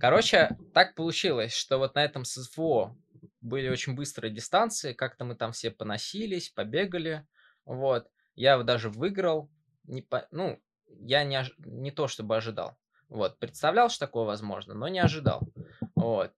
[0.02, 2.94] Короче, так получилось, что вот на этом СФО
[3.40, 7.26] были очень быстрые дистанции, как-то мы там все поносились, побегали,
[7.66, 8.10] Вот.
[8.36, 9.50] Я даже выиграл.
[9.86, 10.28] Не по...
[10.32, 10.60] Ну,
[11.00, 11.54] я не, ож...
[11.60, 12.78] не то чтобы ожидал.
[13.08, 13.40] Вот.
[13.40, 15.48] Представлял, что такое возможно, но не ожидал.
[15.96, 16.34] Вот.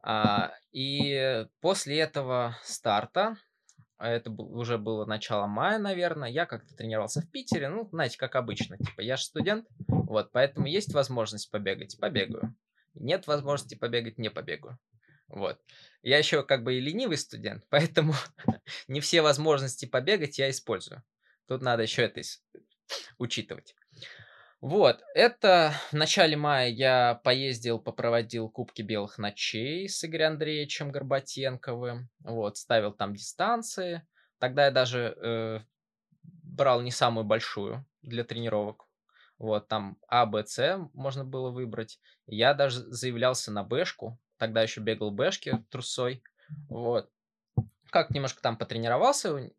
[0.00, 3.36] А, и после этого старта,
[3.98, 8.36] а это уже было начало мая, наверное, я как-то тренировался в Питере, ну, знаете, как
[8.36, 12.54] обычно, типа, я же студент, вот, поэтому есть возможность побегать, побегаю.
[12.94, 14.78] Нет возможности побегать, не побегаю.
[15.28, 15.60] Вот.
[16.02, 18.14] Я еще как бы и ленивый студент, поэтому
[18.86, 21.02] не все возможности побегать я использую.
[21.46, 22.20] Тут надо еще это
[23.18, 23.74] учитывать.
[24.60, 32.10] Вот, это в начале мая я поездил, попроводил Кубки Белых Ночей с Игорем Андреевичем Горбатенковым.
[32.24, 34.04] Вот, ставил там дистанции.
[34.40, 35.60] Тогда я даже э,
[36.42, 38.88] брал не самую большую для тренировок.
[39.38, 42.00] Вот, там А, Б, С можно было выбрать.
[42.26, 44.18] Я даже заявлялся на Бэшку.
[44.38, 46.24] Тогда еще бегал Бэшки трусой.
[46.68, 47.08] Вот.
[47.90, 49.52] Как немножко там потренировался,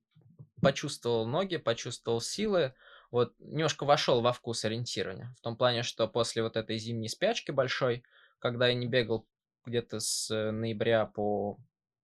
[0.61, 2.73] почувствовал ноги, почувствовал силы
[3.11, 5.33] вот немножко вошел во вкус ориентирования.
[5.37, 8.03] В том плане, что после вот этой зимней спячки большой,
[8.39, 9.25] когда я не бегал
[9.65, 11.57] где-то с э, ноября по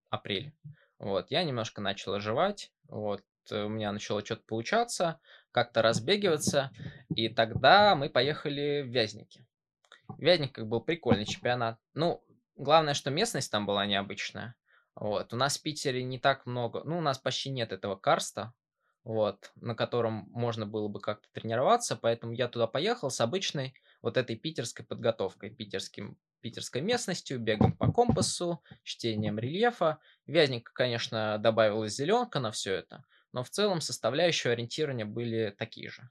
[0.10, 0.54] апрель,
[0.98, 5.20] вот, я немножко начал оживать, вот, у меня начало что-то получаться,
[5.52, 6.72] как-то разбегиваться,
[7.16, 9.46] и тогда мы поехали в Вязники.
[10.08, 11.80] В Вязниках был прикольный чемпионат.
[11.94, 12.24] Ну,
[12.56, 14.56] главное, что местность там была необычная.
[14.96, 15.34] Вот.
[15.34, 18.54] У нас в Питере не так много, ну, у нас почти нет этого карста,
[19.06, 24.18] вот, на котором можно было бы как-то тренироваться, поэтому я туда поехал с обычной вот
[24.18, 30.00] этой питерской подготовкой, питерским, питерской местностью, бегом по компасу, чтением рельефа.
[30.26, 36.10] Вязненько, конечно, добавилась зеленка на все это, но в целом составляющие ориентирования были такие же.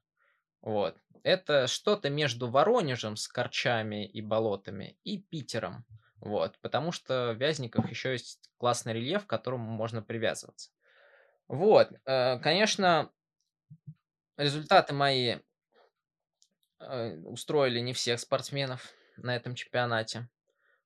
[0.62, 0.96] Вот.
[1.24, 5.84] Это что-то между Воронежем с корчами и болотами и Питером.
[6.20, 10.70] Вот, потому что в Вязниках еще есть классный рельеф, к которому можно привязываться.
[11.48, 13.10] Вот, э, конечно,
[14.36, 15.38] результаты мои
[16.80, 20.28] э, устроили не всех спортсменов на этом чемпионате.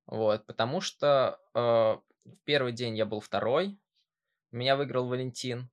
[0.06, 2.02] Вот, потому что э, в
[2.44, 3.78] первый день я был второй,
[4.50, 5.70] меня выиграл Валентин.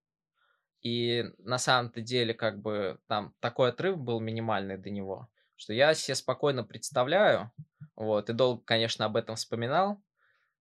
[0.82, 5.96] И на самом-то деле, как бы, там такой отрыв был минимальный до него, что я
[5.96, 7.52] себе спокойно представляю,
[7.96, 10.00] вот, и долго, конечно, об этом вспоминал,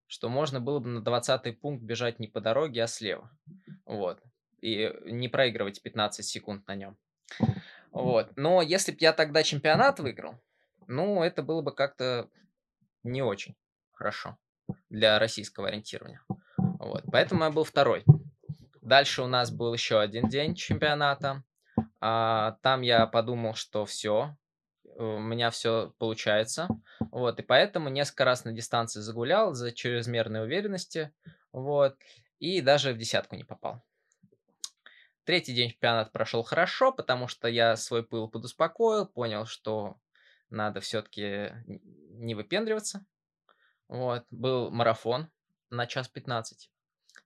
[0.07, 3.29] что можно было бы на 20 пункт бежать не по дороге, а слева.
[3.85, 4.21] Вот.
[4.61, 6.97] И не проигрывать 15 секунд на нем.
[7.91, 8.31] Вот.
[8.35, 10.39] Но если бы я тогда чемпионат выиграл,
[10.87, 12.29] ну, это было бы как-то
[13.03, 13.55] не очень
[13.93, 14.37] хорошо
[14.89, 16.21] для российского ориентирования.
[16.57, 17.03] Вот.
[17.11, 18.03] Поэтому я был второй.
[18.81, 21.43] Дальше у нас был еще один день чемпионата.
[21.99, 24.35] А, там я подумал, что все,
[24.95, 26.67] у меня все получается.
[27.11, 31.13] Вот, и поэтому несколько раз на дистанции загулял за чрезмерной уверенности.
[31.51, 31.97] Вот,
[32.39, 33.83] и даже в десятку не попал.
[35.25, 39.97] Третий день чемпионата прошел хорошо, потому что я свой пыл подуспокоил, понял, что
[40.49, 43.05] надо все-таки не выпендриваться.
[43.87, 45.29] Вот, был марафон
[45.69, 46.71] на час 15.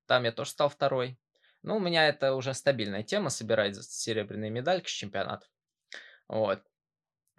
[0.06, 1.20] Там я тоже стал второй.
[1.62, 5.46] Ну, у меня это уже стабильная тема, собирать серебряные медальки с чемпионата.
[6.28, 6.64] Вот.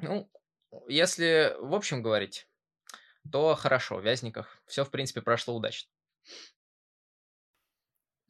[0.02, 0.30] Ну,
[0.88, 2.46] если в общем говорить,
[3.30, 5.90] то хорошо, в Вязниках все, в принципе, прошло удачно.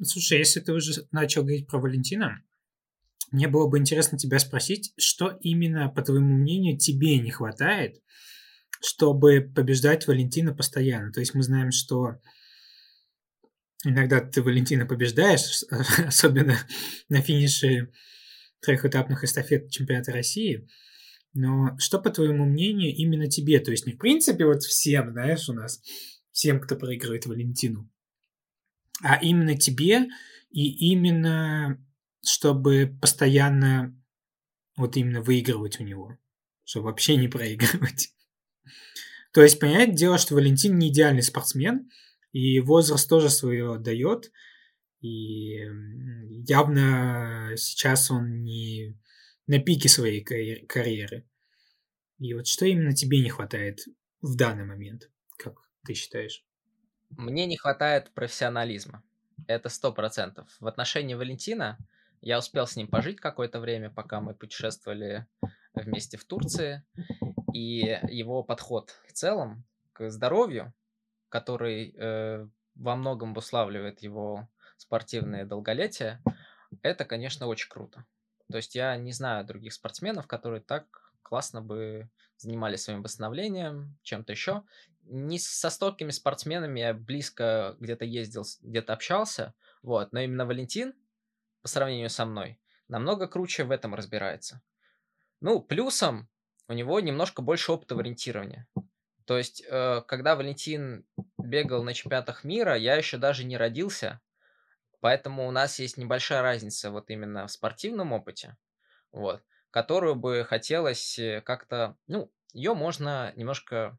[0.02, 2.42] Слушай, если ты уже начал говорить про Валентина,
[3.30, 8.02] мне было бы интересно тебя спросить, что именно, по твоему мнению, тебе не хватает,
[8.80, 11.12] чтобы побеждать Валентина постоянно.
[11.12, 12.16] То есть мы знаем, что
[13.84, 15.64] иногда ты Валентина побеждаешь,
[16.06, 16.56] особенно
[17.08, 17.92] на финише
[18.60, 20.66] трехэтапных эстафет чемпионата России–
[21.32, 23.60] но что, по твоему мнению, именно тебе?
[23.60, 25.82] То есть не в принципе вот всем, знаешь, у нас,
[26.32, 27.90] всем, кто проигрывает Валентину,
[29.02, 30.08] а именно тебе
[30.50, 31.78] и именно
[32.22, 33.96] чтобы постоянно
[34.76, 36.18] вот именно выигрывать у него,
[36.64, 38.14] чтобы вообще не проигрывать.
[39.32, 41.90] То есть, понятное дело, что Валентин не идеальный спортсмен,
[42.32, 44.30] и возраст тоже свое дает,
[45.00, 45.66] и
[46.46, 48.98] явно сейчас он не
[49.50, 51.28] на пике своей карьеры.
[52.20, 53.80] И вот что именно тебе не хватает
[54.22, 56.44] в данный момент, как ты считаешь?
[57.08, 59.02] Мне не хватает профессионализма.
[59.48, 60.48] Это сто процентов.
[60.60, 61.78] В отношении Валентина
[62.20, 65.26] я успел с ним пожить какое-то время, пока мы путешествовали
[65.74, 66.84] вместе в Турции.
[67.52, 70.72] И его подход в целом к здоровью,
[71.28, 72.46] который э,
[72.76, 76.22] во многом обуславливает его спортивное долголетие,
[76.82, 78.06] это, конечно, очень круто.
[78.50, 84.32] То есть я не знаю других спортсменов, которые так классно бы занимались своим восстановлением, чем-то
[84.32, 84.64] еще.
[85.02, 90.94] Не со столькими спортсменами я близко где-то ездил, где-то общался, вот, но именно Валентин,
[91.62, 94.62] по сравнению со мной, намного круче в этом разбирается.
[95.40, 96.28] Ну, плюсом
[96.68, 98.66] у него немножко больше опыта в ориентировании.
[99.24, 101.04] То есть, э, когда Валентин
[101.38, 104.20] бегал на чемпионатах мира, я еще даже не родился,
[105.00, 108.56] поэтому у нас есть небольшая разница вот именно в спортивном опыте,
[109.12, 113.98] вот, которую бы хотелось э, как-то, ну, ее можно немножко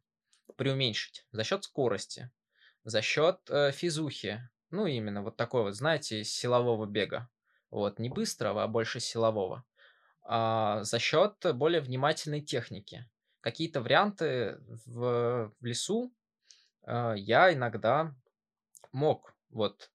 [0.56, 2.32] преуменьшить за счет скорости,
[2.84, 7.30] за счет э, физухи, ну, именно вот такой вот, знаете, силового бега.
[7.70, 9.66] Вот, не быстрого, а больше силового.
[10.24, 13.10] А, за счет более внимательной техники.
[13.42, 16.14] Какие-то варианты в, в лесу
[16.84, 18.14] а, я иногда
[18.92, 19.92] мог, вот,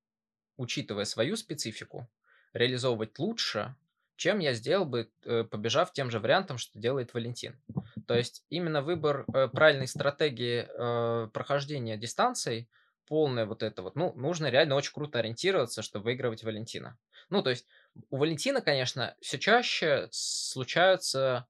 [0.57, 2.09] учитывая свою специфику,
[2.53, 3.75] реализовывать лучше,
[4.17, 7.61] чем я сделал бы, э, побежав тем же вариантом, что делает Валентин.
[8.07, 12.69] То есть именно выбор э, правильной стратегии э, прохождения дистанций
[13.07, 13.97] полное вот это вот.
[13.97, 16.99] Ну, нужно реально очень круто ориентироваться, чтобы выигрывать Валентина.
[17.31, 17.67] Ну, то есть
[18.11, 21.47] у Валентина, конечно, все чаще случаются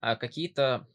[0.00, 0.86] а, какие-то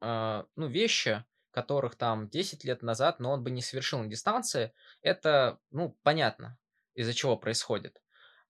[0.00, 4.72] а, ну, вещи, которых там 10 лет назад, но он бы не совершил на дистанции.
[5.02, 6.58] Это, ну, понятно,
[6.94, 8.02] из-за чего происходит.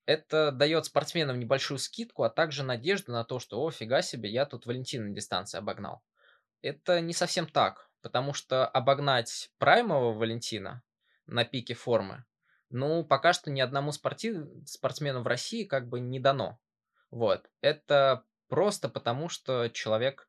[0.05, 4.47] Это дает спортсменам небольшую скидку, а также надежду на то, что, о, фига себе, я
[4.47, 6.03] тут Валентина на дистанции обогнал.
[6.61, 10.83] Это не совсем так, потому что обогнать праймового Валентина
[11.27, 12.25] на пике формы,
[12.73, 14.47] ну, пока что ни одному спортив...
[14.67, 16.59] спортсмену в России как бы не дано.
[17.11, 17.51] Вот.
[17.61, 20.27] Это просто потому, что человек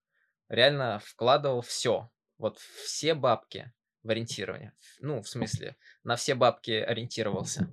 [0.50, 2.12] реально вкладывал все.
[2.38, 3.72] Вот все бабки
[4.04, 4.74] в ориентирование.
[5.00, 7.70] Ну, в смысле, на все бабки ориентировался.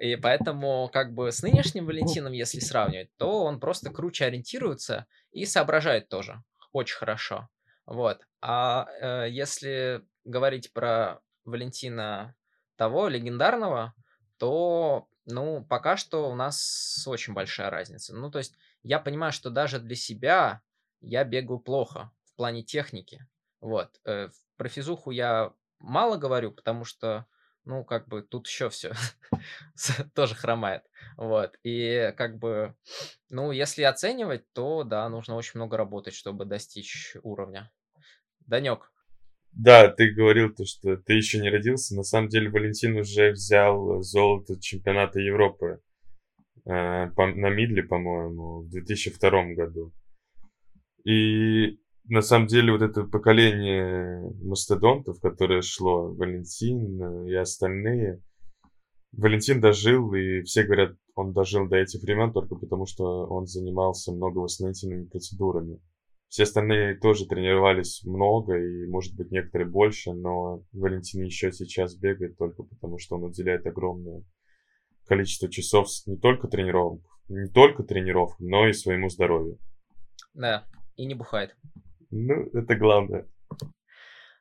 [0.00, 5.44] И поэтому, как бы, с нынешним Валентином, если сравнивать, то он просто круче ориентируется и
[5.44, 6.42] соображает тоже
[6.72, 7.48] очень хорошо.
[7.86, 8.26] Вот.
[8.40, 12.34] А э, если говорить про Валентина
[12.76, 13.94] того легендарного,
[14.38, 18.14] то, ну, пока что у нас очень большая разница.
[18.14, 20.62] Ну, то есть я понимаю, что даже для себя
[21.00, 23.26] я бегаю плохо в плане техники.
[23.60, 24.00] Вот.
[24.04, 24.30] Э,
[24.60, 27.24] про физуху я мало говорю, потому что,
[27.64, 28.92] ну, как бы тут еще все
[30.14, 30.82] тоже хромает.
[31.16, 31.58] Вот.
[31.62, 32.74] И как бы,
[33.30, 37.72] ну, если оценивать, то, да, нужно очень много работать, чтобы достичь уровня.
[38.40, 38.92] Данек,
[39.52, 41.96] да, ты говорил то, что ты еще не родился.
[41.96, 45.80] На самом деле Валентин уже взял золото чемпионата Европы
[46.66, 49.94] э, по, на Мидле, по-моему, в 2002 году.
[51.04, 58.22] И на самом деле вот это поколение мастодонтов, которое шло, Валентин и остальные,
[59.12, 64.12] Валентин дожил, и все говорят, он дожил до этих времен только потому, что он занимался
[64.12, 65.80] много восстановительными процедурами.
[66.28, 72.38] Все остальные тоже тренировались много, и, может быть, некоторые больше, но Валентин еще сейчас бегает
[72.38, 74.22] только потому, что он уделяет огромное
[75.06, 79.58] количество часов не только тренировок, не только тренировкам, но и своему здоровью.
[80.34, 81.56] Да, и не бухает.
[82.10, 83.28] Ну, это главное.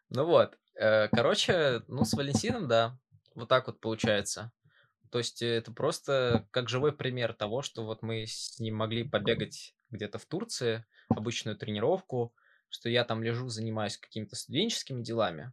[0.10, 2.98] Ну вот, э, короче, ну с Валентином, да,
[3.36, 4.52] вот так вот получается.
[5.12, 9.76] То есть это просто как живой пример того, что вот мы с ним могли побегать
[9.90, 12.34] где-то в Турции, обычную тренировку,
[12.70, 15.52] что я там лежу, занимаюсь какими-то студенческими делами,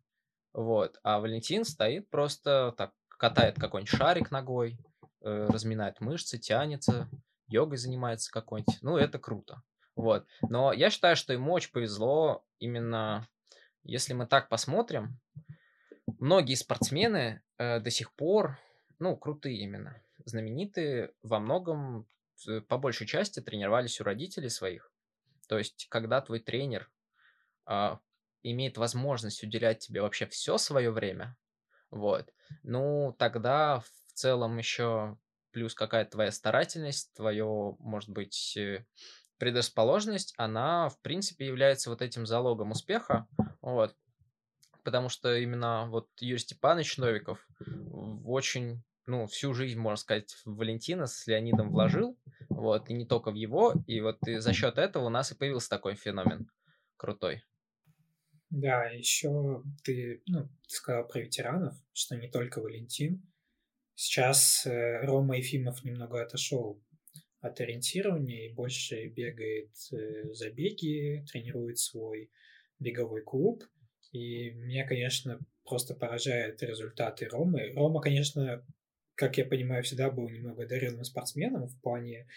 [0.52, 4.78] вот, а Валентин стоит просто так, катает какой-нибудь шарик ногой,
[5.22, 7.10] э, разминает мышцы, тянется,
[7.46, 9.62] йогой занимается какой-нибудь, ну, это круто,
[9.96, 13.26] вот, но я считаю, что ему очень повезло именно,
[13.82, 15.18] если мы так посмотрим,
[16.20, 18.58] многие спортсмены э, до сих пор,
[19.00, 22.06] ну, крутые именно, знаменитые во многом
[22.46, 24.92] Э, по большей части тренировались у родителей своих.
[25.48, 26.90] То есть, когда твой тренер
[27.64, 28.00] а,
[28.42, 31.36] имеет возможность уделять тебе вообще все свое время,
[31.90, 32.32] вот,
[32.64, 35.16] ну, тогда в целом еще
[35.52, 38.84] плюс какая-то твоя старательность, твое, может быть, э,
[39.38, 43.26] предрасположенность, она, в принципе, является вот этим залогом успеха,
[43.60, 43.94] вот,
[44.82, 47.46] потому что именно вот Юрий Степанович Новиков
[48.24, 52.18] очень ну, всю жизнь, можно сказать, Валентина с Леонидом вложил,
[52.48, 55.36] вот, и не только в его, и вот и за счет этого у нас и
[55.36, 56.50] появился такой феномен
[56.96, 57.42] крутой.
[58.50, 63.22] Да, еще ты, ну, ты сказал про ветеранов, что не только Валентин.
[63.94, 66.80] Сейчас э, Рома Ефимов немного отошел
[67.46, 72.30] от ориентирования и больше бегает э, забеги, тренирует свой
[72.78, 73.64] беговой клуб.
[74.12, 77.72] И меня, конечно, просто поражают результаты Ромы.
[77.74, 78.64] Рома, конечно,
[79.14, 82.28] как я понимаю, всегда был немного одаренным спортсменом в плане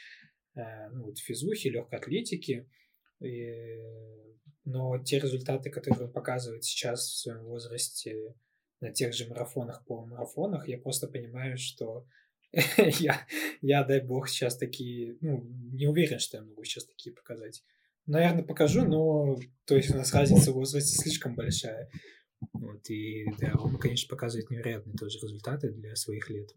[0.56, 2.70] э, ну, вот, физухи, легкой атлетики.
[3.22, 3.78] И,
[4.66, 8.36] но те результаты, которые он показывает сейчас в своем возрасте
[8.80, 12.08] на тех же марафонах, полумарафонах, я просто понимаю, что
[13.00, 13.28] я,
[13.62, 17.64] я, дай бог, сейчас такие, ну, не уверен, что я могу сейчас такие показать.
[18.06, 21.92] Наверное, покажу, но, то есть у нас разница в возрасте слишком большая.
[22.54, 26.50] Вот, и да, он, конечно, показывает невероятные тоже результаты для своих лет.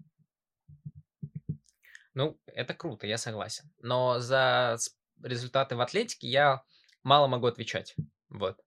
[2.14, 3.70] Ну, это круто, я согласен.
[3.80, 4.78] Но за
[5.22, 6.62] результаты в атлетике я
[7.03, 7.95] мало могу отвечать.
[8.28, 8.59] Вот.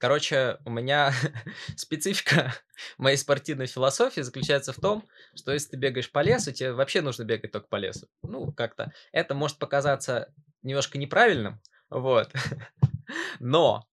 [0.00, 1.12] Короче, у меня
[1.76, 2.54] специфика
[2.98, 7.24] моей спортивной философии заключается в том, что если ты бегаешь по лесу, тебе вообще нужно
[7.24, 8.08] бегать только по лесу.
[8.22, 10.32] Ну, как-то это может показаться
[10.62, 12.32] немножко неправильным, вот.
[13.40, 13.86] Но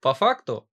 [0.00, 0.66] по факту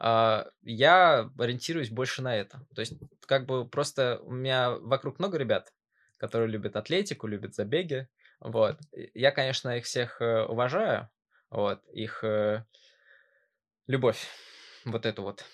[0.00, 2.64] э, я ориентируюсь больше на это.
[2.76, 2.94] То есть,
[3.26, 5.72] как бы просто у меня вокруг много ребят,
[6.18, 8.08] которые любят атлетику, любят забеги.
[8.38, 8.78] Вот.
[9.14, 11.10] Я, конечно, их всех э, уважаю.
[11.50, 11.82] Вот.
[11.88, 12.64] Их э,
[13.86, 14.26] любовь,
[14.84, 15.44] вот эту вот,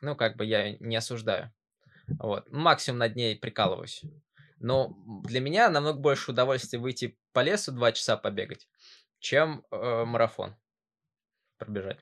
[0.00, 1.52] ну, как бы я не осуждаю.
[2.18, 2.50] Вот.
[2.50, 4.02] Максимум над ней прикалываюсь.
[4.58, 8.68] Но для меня намного больше удовольствия выйти по лесу два часа побегать,
[9.18, 10.54] чем э, марафон
[11.58, 11.98] пробежать.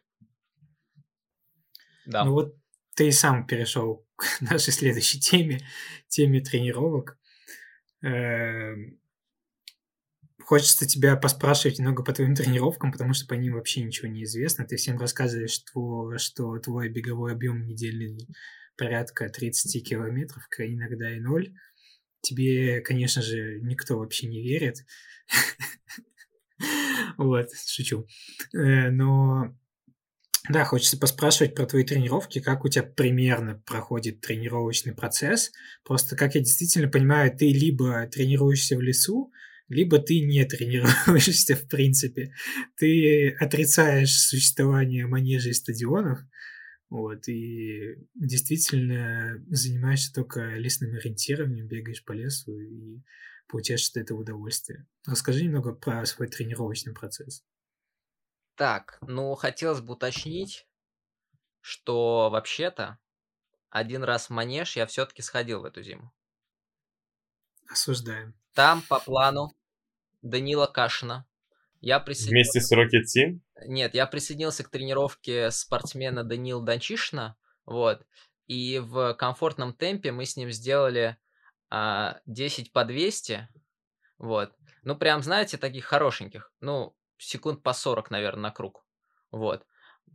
[2.04, 2.24] Да.
[2.24, 2.56] Ну вот
[2.94, 5.60] ты и сам перешел к нашей следующей теме,
[6.08, 7.18] теме тренировок.
[8.02, 8.99] Эм,
[10.44, 14.66] Хочется тебя поспрашивать немного по твоим тренировкам, потому что по ним вообще ничего не известно.
[14.66, 18.26] Ты всем рассказываешь, что, что твой беговой объем недельный
[18.76, 21.52] порядка 30 километров, иногда и ноль.
[22.22, 24.76] Тебе, конечно же, никто вообще не верит.
[27.16, 28.06] Вот, шучу.
[28.54, 29.54] Э, но
[30.48, 35.52] да, хочется поспрашивать про твои тренировки, как у тебя примерно проходит тренировочный процесс.
[35.84, 39.32] Просто, как я действительно понимаю, ты либо тренируешься в лесу,
[39.70, 42.34] либо ты не тренируешься в принципе.
[42.76, 46.18] Ты отрицаешь существование манежей и стадионов,
[46.90, 53.00] вот, и действительно занимаешься только лесным ориентированием, бегаешь по лесу и
[53.46, 54.86] получаешь от этого удовольствие.
[55.06, 57.44] Расскажи немного про свой тренировочный процесс.
[58.56, 60.66] Так, ну, хотелось бы уточнить,
[61.60, 62.98] что вообще-то
[63.70, 66.12] один раз в манеж я все-таки сходил в эту зиму.
[67.68, 68.34] Осуждаем.
[68.52, 69.54] Там по плану
[70.22, 71.26] Данила Кашина.
[71.80, 72.52] Я присоединился...
[72.52, 73.40] Вместе с Rocket Team?
[73.66, 78.06] Нет, я присоединился к тренировке спортсмена Данила Данчишина, вот,
[78.46, 81.16] и в комфортном темпе мы с ним сделали
[81.70, 83.48] а, 10 по 200,
[84.18, 84.52] вот,
[84.82, 88.84] ну, прям, знаете, таких хорошеньких, ну, секунд по 40, наверное, на круг,
[89.30, 89.66] вот,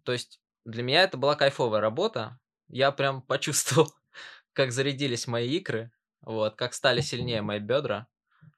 [0.04, 3.92] то есть для меня это была кайфовая работа, я прям почувствовал,
[4.54, 5.92] как зарядились мои икры,
[6.22, 8.08] вот, как стали сильнее мои бедра,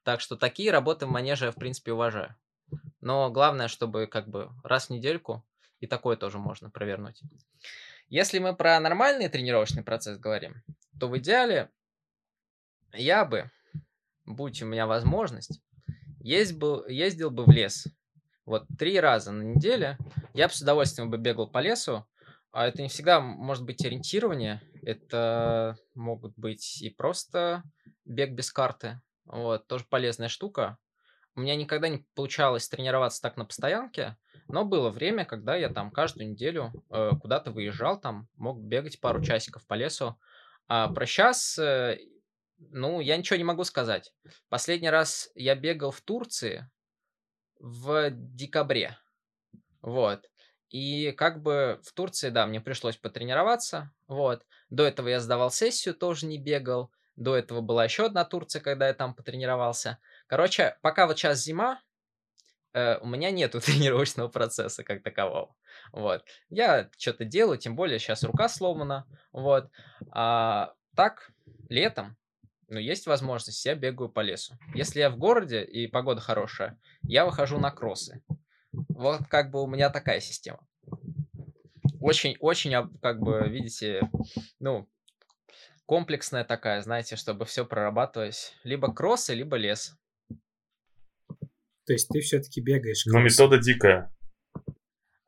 [0.08, 2.34] так что такие работы в манеже я, в принципе, уважаю.
[3.02, 5.46] Но главное, чтобы как бы раз в недельку
[5.80, 7.20] и такое тоже можно провернуть.
[8.08, 10.62] Если мы про нормальный тренировочный процесс говорим,
[10.98, 11.70] то в идеале
[12.94, 13.50] я бы,
[14.24, 15.60] будь у меня возможность,
[16.22, 17.86] бы, ездил бы в лес.
[18.46, 19.98] Вот три раза на неделю
[20.32, 22.06] я бы с удовольствием бы бегал по лесу.
[22.50, 24.62] А это не всегда может быть ориентирование.
[24.80, 27.62] Это могут быть и просто
[28.06, 29.02] бег без карты.
[29.28, 30.78] Вот, тоже полезная штука.
[31.34, 34.16] У меня никогда не получалось тренироваться так на постоянке,
[34.48, 39.22] но было время, когда я там каждую неделю э, куда-то выезжал, там мог бегать пару
[39.22, 40.18] часиков по лесу.
[40.66, 41.98] А про сейчас, э,
[42.58, 44.12] ну, я ничего не могу сказать.
[44.48, 46.68] Последний раз я бегал в Турции
[47.60, 48.98] в декабре.
[49.80, 50.28] Вот.
[50.70, 53.92] И как бы в Турции, да, мне пришлось потренироваться.
[54.06, 54.44] Вот.
[54.70, 56.90] До этого я сдавал сессию, тоже не бегал.
[57.18, 59.98] До этого была еще одна Турция, когда я там потренировался.
[60.28, 61.82] Короче, пока вот сейчас зима,
[62.74, 65.56] э, у меня нету тренировочного процесса как такового.
[65.92, 66.24] Вот.
[66.48, 69.04] Я что-то делаю, тем более сейчас рука сломана.
[69.32, 69.68] Вот.
[70.12, 71.32] А так,
[71.68, 72.16] летом,
[72.68, 74.54] ну, есть возможность, я бегаю по лесу.
[74.72, 78.22] Если я в городе и погода хорошая, я выхожу на кроссы.
[78.70, 80.60] Вот как бы у меня такая система.
[82.00, 84.08] Очень-очень, как бы, видите,
[84.60, 84.88] ну,
[85.88, 88.54] комплексная такая, знаете, чтобы все прорабатывать.
[88.62, 89.96] Либо кроссы, либо лес.
[91.86, 93.06] То есть ты все-таки бегаешь.
[93.06, 94.14] Но метода дикая.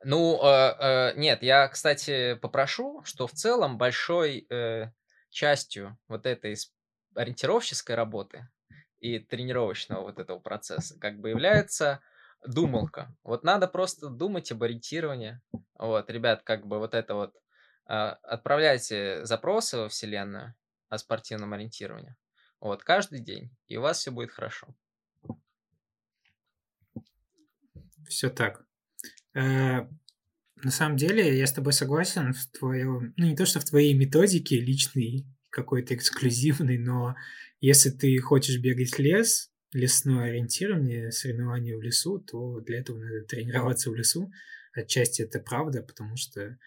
[0.04, 4.92] Ну, э, э, нет, я, кстати, попрошу, что в целом большой э,
[5.30, 6.56] частью вот этой
[7.14, 8.46] ориентировщической работы
[8.98, 12.00] и тренировочного вот этого процесса как бы является
[12.46, 13.14] думалка.
[13.22, 15.40] Вот надо просто думать об ориентировании.
[15.78, 17.34] Вот, ребят, как бы вот это вот
[17.90, 20.54] отправляйте запросы во Вселенную
[20.88, 22.16] о спортивном ориентировании.
[22.60, 24.68] Вот, каждый день, и у вас все будет хорошо.
[28.08, 28.64] Все так.
[29.34, 29.86] Э,
[30.56, 33.94] на самом деле, я с тобой согласен в твоем, ну не то, что в твоей
[33.94, 37.16] методике личной, какой-то эксклюзивной, но
[37.60, 43.24] если ты хочешь бегать в лес, лесное ориентирование, соревнования в лесу, то для этого надо
[43.24, 44.30] тренироваться в лесу.
[44.72, 46.58] Отчасти это правда, потому что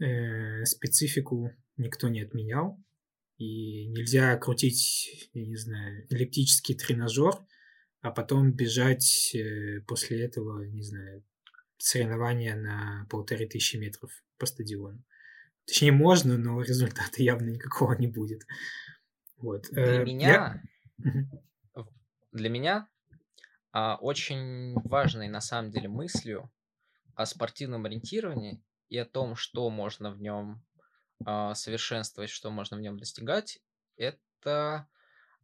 [0.00, 2.78] э, специфику никто не отменял.
[3.36, 7.34] И нельзя крутить, я не знаю, эллиптический тренажер,
[8.00, 11.24] а потом бежать э, после этого, не знаю,
[11.78, 15.02] соревнования на полторы тысячи метров по стадиону.
[15.66, 18.42] Точнее, можно, но результата явно никакого не будет.
[19.36, 19.66] Вот.
[19.70, 20.62] Для э, меня,
[20.98, 21.84] я...
[22.32, 22.88] для меня
[23.72, 26.50] а, очень важной на самом деле мыслью
[27.14, 28.62] о спортивном ориентировании
[28.94, 30.64] и о том, что можно в нем
[31.24, 33.58] а, совершенствовать, что можно в нем достигать,
[33.96, 34.86] это,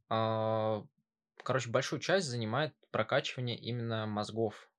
[0.09, 0.85] а,
[1.43, 4.71] короче, большую часть занимает прокачивание именно мозгов,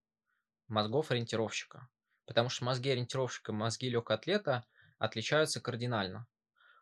[0.69, 1.89] мозгов ориентировщика.
[2.25, 4.65] Потому что мозги ориентировщика, мозги легкоатлета
[4.99, 6.25] отличаются кардинально.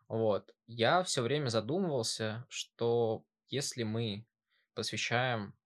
[0.06, 0.54] Вот.
[0.68, 4.24] Я все время задумывался, что если мы
[4.74, 5.56] посвящаем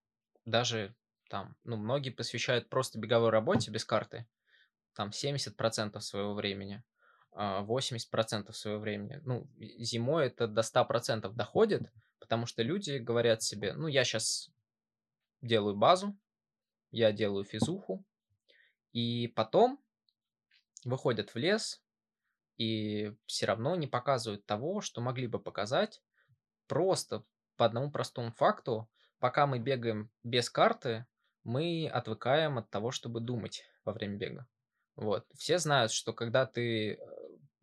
[0.47, 0.95] даже
[1.29, 4.27] там, ну, многие посвящают просто беговой работе без карты,
[4.95, 6.83] там 70% своего времени,
[7.33, 9.21] 80% а, своего времени.
[9.25, 14.51] Ну, зимой это до 100% доходит, потому что люди говорят себе, ну, я сейчас
[15.43, 16.17] делаю базу,
[16.91, 18.05] я делаю физуху,
[18.93, 19.83] и потом
[20.85, 21.83] выходят в лес
[22.57, 26.03] и все равно не показывают того, что могли бы показать
[26.69, 27.25] просто
[27.57, 28.89] по одному простому факту,
[29.19, 31.07] пока мы бегаем без карты,
[31.43, 34.47] мы отвыкаем от того, чтобы думать во время бега.
[34.97, 35.27] Вот.
[35.37, 36.99] Все знают, что когда ты э,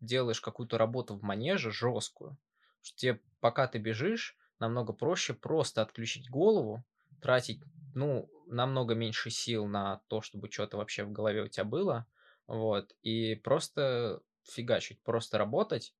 [0.00, 2.36] делаешь какую-то работу в манеже жесткую,
[2.82, 6.84] что тебе, пока ты бежишь, намного проще просто отключить голову,
[7.20, 7.62] тратить,
[7.94, 12.06] ну, намного меньше сил на то, чтобы что-то вообще в голове у тебя было,
[12.46, 15.94] вот, и просто фигачить, просто работать.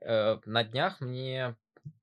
[0.00, 1.56] Э, на днях мне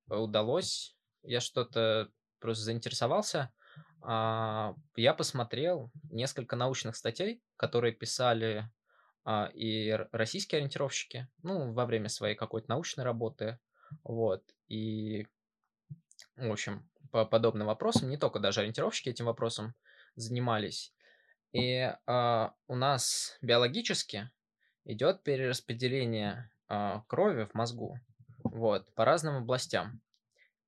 [0.07, 3.51] удалось, я что-то просто заинтересовался,
[4.01, 8.69] а, я посмотрел несколько научных статей, которые писали
[9.23, 13.59] а, и российские ориентировщики, ну, во время своей какой-то научной работы,
[14.03, 15.27] вот, и,
[16.35, 19.73] в общем, по подобным вопросам, не только даже ориентировщики этим вопросом
[20.15, 20.93] занимались.
[21.51, 24.29] И а, у нас биологически
[24.83, 27.99] идет перераспределение а, крови в мозгу,
[28.43, 30.01] вот, по разным областям.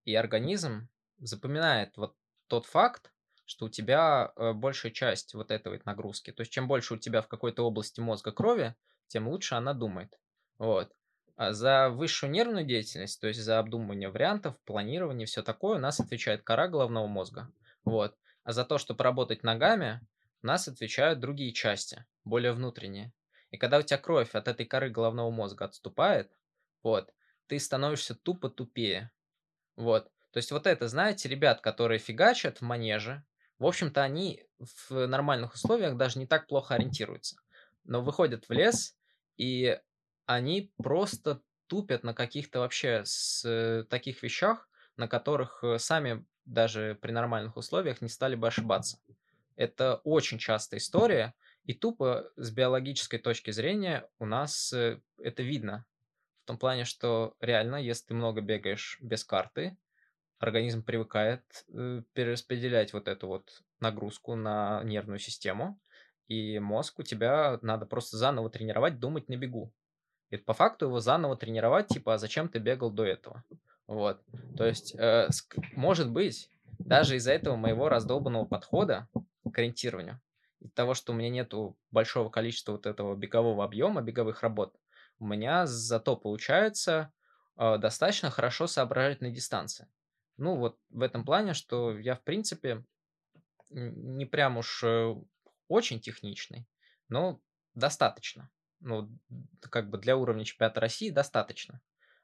[0.06, 0.88] И организм
[1.20, 2.16] запоминает вот
[2.48, 3.12] тот факт,
[3.48, 6.32] что у тебя э, большая часть вот этой нагрузки.
[6.32, 8.76] То есть чем больше у тебя в какой-то области мозга крови,
[9.08, 10.20] тем лучше она думает.
[10.58, 10.93] Вот.
[11.38, 16.00] А за высшую нервную деятельность, то есть за обдумывание вариантов, планирование, все такое, у нас
[16.00, 17.50] отвечает кора головного мозга.
[17.86, 18.18] Вот.
[18.43, 20.02] А за то, чтобы работать ногами,
[20.43, 23.14] у нас отвечают другие части, более внутренние.
[23.52, 26.32] И когда у тебя кровь от этой коры головного мозга отступает,
[26.84, 27.14] вот,
[27.48, 29.10] ты становишься тупо тупее.
[29.78, 30.12] Вот.
[30.32, 33.24] То есть вот это, знаете, ребят, которые фигачат в манеже,
[33.60, 34.45] в общем-то, они
[34.89, 37.38] в нормальных условиях даже не так плохо ориентируются.
[37.84, 38.95] Но выходят в лес,
[39.38, 39.80] и
[40.26, 47.12] они просто тупят на каких-то вообще с таких вещах, на которых э, сами даже при
[47.12, 48.99] нормальных условиях не стали бы ошибаться.
[49.55, 51.34] Это очень частая история,
[51.66, 55.86] и тупо с биологической точки зрения у нас э, это видно.
[56.43, 59.78] В том плане, что реально, если ты много бегаешь без карты,
[60.40, 65.80] организм привыкает э, перераспределять вот эту вот нагрузку на нервную систему,
[66.28, 69.74] и мозг у тебя надо просто заново тренировать, думать на бегу.
[70.30, 73.44] И по факту его заново тренировать, типа, а зачем ты бегал до этого?
[73.88, 74.22] Вот.
[74.58, 75.30] То есть, э,
[75.74, 79.08] может быть, даже из-за этого моего раздолбанного подхода
[79.52, 80.20] к ориентированию,
[80.60, 84.76] из того, что у меня нету большого количества вот этого бегового объема, беговых работ,
[85.20, 87.12] у меня зато получается
[87.58, 89.88] э, достаточно хорошо соображать на дистанции.
[90.38, 92.84] Ну, вот в этом плане, что я, в принципе,
[93.70, 95.16] не прям уж э,
[95.68, 96.68] очень техничный,
[97.10, 97.42] но
[97.74, 98.50] достаточно.
[98.80, 99.10] Ну,
[99.70, 101.82] как бы для уровня чемпионата России достаточно.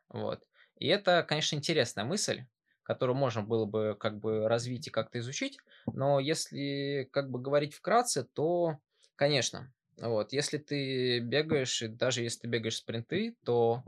[0.10, 0.46] Вот.
[0.78, 2.46] И это, конечно, интересная мысль,
[2.84, 5.58] которую можно было бы как бы развить и как-то изучить,
[5.88, 8.78] но если как бы говорить вкратце, то,
[9.16, 13.84] конечно, вот, если ты бегаешь, и даже если ты бегаешь спринты, то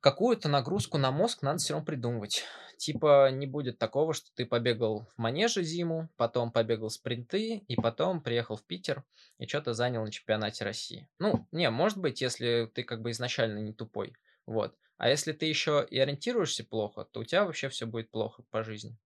[0.00, 2.44] какую-то нагрузку на мозг надо все равно придумывать.
[2.76, 8.22] Типа не будет такого, что ты побегал в манеже зиму, потом побегал спринты, и потом
[8.22, 9.02] приехал в Питер
[9.38, 11.08] и что-то занял на чемпионате России.
[11.18, 14.14] Ну, не, может быть, если ты как бы изначально не тупой.
[14.46, 14.76] Вот.
[14.96, 18.62] А если ты еще и ориентируешься плохо, то у тебя вообще все будет плохо по
[18.62, 18.96] жизни.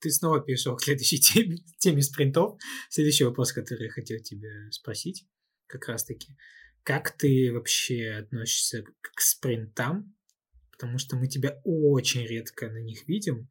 [0.00, 2.58] Ты снова перешел к следующей теме, теме спринтов.
[2.90, 5.24] Следующий вопрос, который я хотел тебя спросить,
[5.68, 6.36] как раз таки.
[6.82, 10.14] Как ты вообще относишься к спринтам?
[10.82, 13.48] потому что мы тебя очень редко на них видим,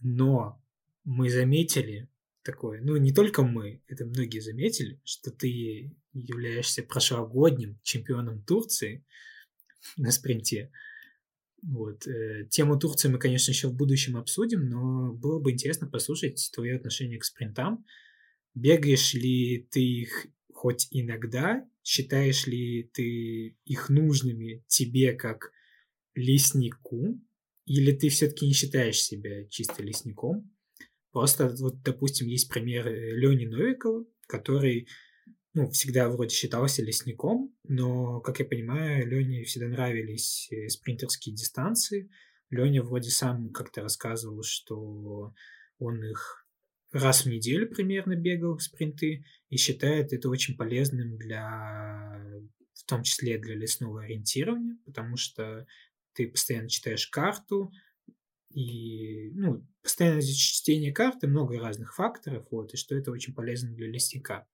[0.00, 0.62] но
[1.02, 2.08] мы заметили
[2.44, 9.04] такое, ну не только мы, это многие заметили, что ты являешься прошлогодним чемпионом Турции
[9.96, 10.70] на спринте.
[11.62, 12.06] Вот.
[12.06, 16.76] Э, тему Турции мы, конечно, еще в будущем обсудим, но было бы интересно послушать твое
[16.76, 17.84] отношение к спринтам.
[18.54, 21.68] Бегаешь ли ты их хоть иногда?
[21.90, 25.52] Считаешь ли ты их нужными тебе как
[26.14, 27.18] леснику?
[27.64, 30.54] Или ты все-таки не считаешь себя чисто лесником?
[31.12, 34.86] Просто вот, допустим, есть пример э, Лени Новикова, который
[35.54, 42.10] ну, всегда вроде считался лесником, но, как я понимаю, Лене всегда нравились э, спринтерские дистанции.
[42.50, 45.32] Леня вроде сам как-то рассказывал, что
[45.78, 46.46] он их
[46.90, 52.20] раз в неделю примерно бегал спринты и считает это очень полезным для,
[52.74, 55.66] в том числе для лесного ориентирования, потому что
[56.14, 57.72] ты постоянно читаешь карту,
[58.50, 63.88] и ну, постоянное чтение карты, много разных факторов, вот, и что это очень полезно для
[63.88, 64.46] лесника.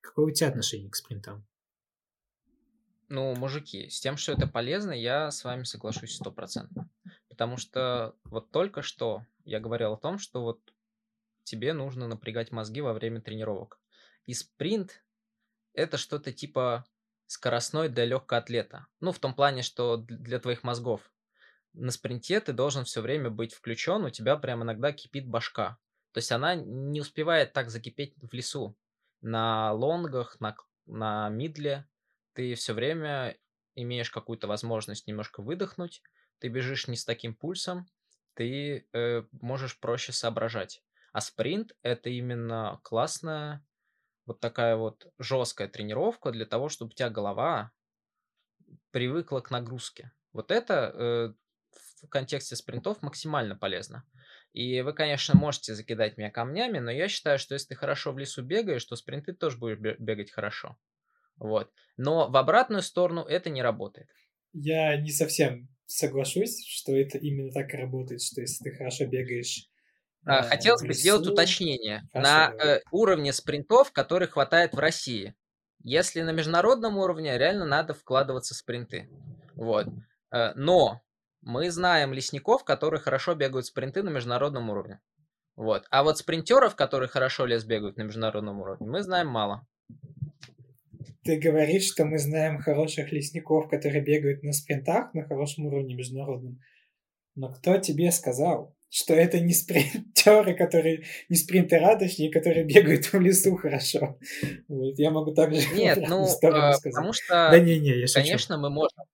[0.00, 1.46] Какое у тебя отношение к спринтам?
[3.08, 6.90] Ну, мужики, с тем, что это полезно, я с вами соглашусь стопроцентно.
[7.28, 10.73] Потому что вот только что я говорил о том, что вот
[11.44, 13.78] тебе нужно напрягать мозги во время тренировок.
[14.26, 15.04] И спринт
[15.72, 16.84] это что-то типа
[17.26, 18.86] скоростной для легкоатлета.
[19.00, 21.10] Ну, в том плане, что для твоих мозгов
[21.74, 25.78] на спринте ты должен все время быть включен, у тебя прям иногда кипит башка.
[26.12, 28.76] То есть она не успевает так закипеть в лесу.
[29.20, 31.88] На лонгах, на, на мидле
[32.34, 33.36] ты все время
[33.74, 36.02] имеешь какую-то возможность немножко выдохнуть,
[36.38, 37.86] ты бежишь не с таким пульсом,
[38.34, 40.82] ты э, можешь проще соображать.
[41.14, 43.64] А спринт это именно классная
[44.26, 47.70] вот такая вот жесткая тренировка для того, чтобы у тебя голова
[48.90, 50.10] привыкла к нагрузке.
[50.32, 51.34] Вот это э,
[52.02, 54.04] в контексте спринтов максимально полезно.
[54.52, 58.18] И вы, конечно, можете закидать меня камнями, но я считаю, что если ты хорошо в
[58.18, 60.76] лесу бегаешь, то спринты тоже будешь бегать хорошо.
[61.36, 61.70] Вот.
[61.96, 64.08] Но в обратную сторону это не работает.
[64.52, 69.68] Я не совсем соглашусь, что это именно так и работает, что если ты хорошо бегаешь
[70.24, 72.02] Хотелось бы сделать уточнение.
[72.12, 75.34] На э, уровне спринтов, который хватает в России.
[75.82, 79.10] Если на международном уровне, реально надо вкладываться в спринты.
[79.54, 79.86] Вот.
[80.32, 81.02] Э, но
[81.42, 85.00] мы знаем лесников, которые хорошо бегают спринты на международном уровне.
[85.56, 85.84] Вот.
[85.90, 89.66] А вот спринтеров, которые хорошо лес бегают на международном уровне, мы знаем мало.
[91.22, 96.60] Ты говоришь, что мы знаем хороших лесников, которые бегают на спринтах на хорошем уровне международном.
[97.34, 101.36] Но кто тебе сказал, что это не спринтеры, которые не
[101.74, 104.20] а точнее, которые бегают в лесу хорошо.
[104.68, 108.70] Вот, я могу также Нет, ну, э, потому что, да, не, не, я конечно, мы
[108.70, 109.04] можем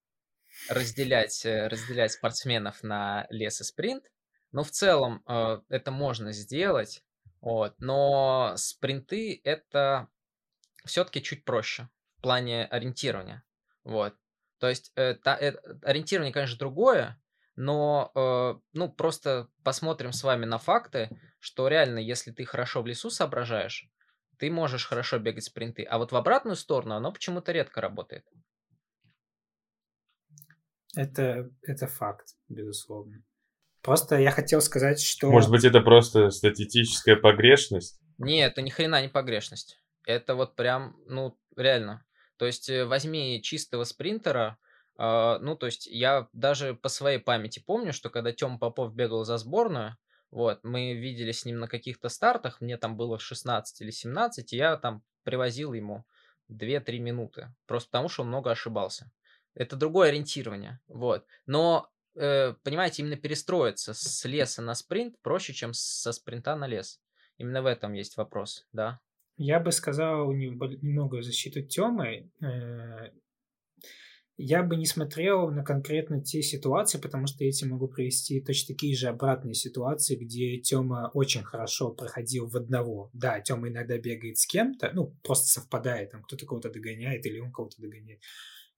[0.69, 4.03] разделять, э, разделять спортсменов на лес и спринт,
[4.51, 7.03] но в целом э, это можно сделать,
[7.41, 10.09] вот, но спринты это
[10.85, 13.43] все-таки чуть проще в плане ориентирования,
[13.83, 14.13] вот.
[14.59, 17.19] То есть э, та, э, ориентирование, конечно, другое,
[17.61, 21.09] но э, ну просто посмотрим с вами на факты,
[21.39, 23.87] что реально, если ты хорошо в лесу соображаешь,
[24.39, 28.25] ты можешь хорошо бегать спринты, а вот в обратную сторону оно почему-то редко работает.
[30.95, 33.23] Это, это факт, безусловно.
[33.83, 35.29] Просто я хотел сказать, что...
[35.29, 38.01] Может быть, это просто статистическая погрешность?
[38.17, 39.79] Нет, это ни хрена не погрешность.
[40.05, 42.03] Это вот прям, ну, реально.
[42.37, 44.57] То есть э, возьми чистого спринтера,
[44.97, 49.37] ну, то есть я даже по своей памяти помню, что когда Тём Попов бегал за
[49.37, 49.97] сборную,
[50.31, 54.57] вот, мы видели с ним на каких-то стартах, мне там было 16 или 17, и
[54.57, 56.05] я там привозил ему
[56.49, 59.11] 2-3 минуты, просто потому что он много ошибался.
[59.55, 60.79] Это другое ориентирование.
[60.87, 61.25] Вот.
[61.45, 67.01] Но, э, понимаете, именно перестроиться с леса на спринт проще, чем со спринта на лес.
[67.37, 69.01] Именно в этом есть вопрос, да.
[69.37, 72.29] Я бы сказал немного в защиту Тёмы.
[72.41, 73.11] Э,
[74.43, 78.73] я бы не смотрел на конкретно те ситуации, потому что я тебе могу привести точно
[78.75, 83.09] такие же обратные ситуации, где Тёма очень хорошо проходил в одного.
[83.13, 87.51] Да, Тёма иногда бегает с кем-то, ну, просто совпадает, там кто-то кого-то догоняет или он
[87.51, 88.19] кого-то догоняет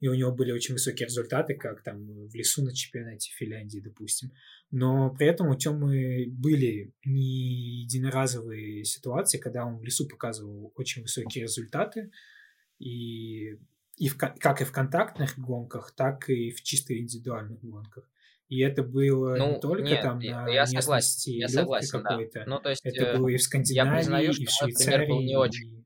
[0.03, 4.33] и у него были очень высокие результаты, как там в лесу на чемпионате Финляндии, допустим.
[4.69, 11.03] Но при этом у Тёмы были не единоразовые ситуации, когда он в лесу показывал очень
[11.03, 12.11] высокие результаты,
[12.79, 13.55] и,
[13.97, 18.09] и в, как и в контактных гонках, так и в чисто индивидуальных гонках.
[18.49, 22.39] И это было ну, не только нет, там на я согласен, я согласен, какой-то.
[22.39, 22.45] Да.
[22.45, 25.07] Ну, то есть, это э, было и в Скандинавии, признаю, и в Швейцарии.
[25.07, 25.79] Был не очень.
[25.79, 25.85] И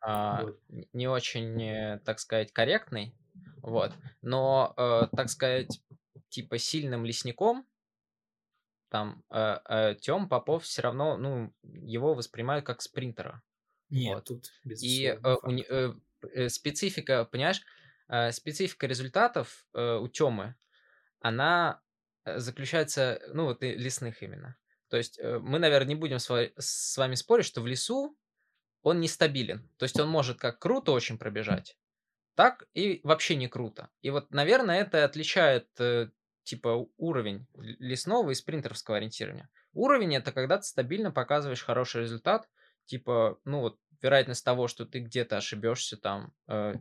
[0.00, 0.60] а, вот.
[0.92, 3.14] не очень, э, так сказать, корректный,
[3.62, 3.92] вот.
[4.22, 5.80] Но, э, так сказать,
[6.30, 7.66] типа сильным лесником,
[8.88, 13.42] там э, э, Тём Попов все равно, ну, его воспринимают как спринтера.
[13.90, 14.24] Нет, вот.
[14.24, 14.52] тут
[14.82, 15.94] И э, у, э,
[16.48, 17.62] специфика, понимаешь,
[18.08, 20.54] э, специфика результатов э, у Тёмы,
[21.20, 21.80] она
[22.24, 24.56] э, заключается, ну, вот лесных именно.
[24.88, 28.16] То есть э, мы, наверное, не будем с вами спорить, что в лесу
[28.82, 29.68] он нестабилен.
[29.76, 31.76] То есть он может как круто очень пробежать,
[32.34, 33.90] так и вообще не круто.
[34.00, 36.10] И вот, наверное, это отличает э,
[36.44, 39.50] типа уровень лесного и спринтерского ориентирования.
[39.74, 42.48] Уровень это когда ты стабильно показываешь хороший результат,
[42.86, 46.74] типа, ну вот вероятность того, что ты где-то ошибешься там э,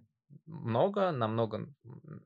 [0.46, 1.74] много, намного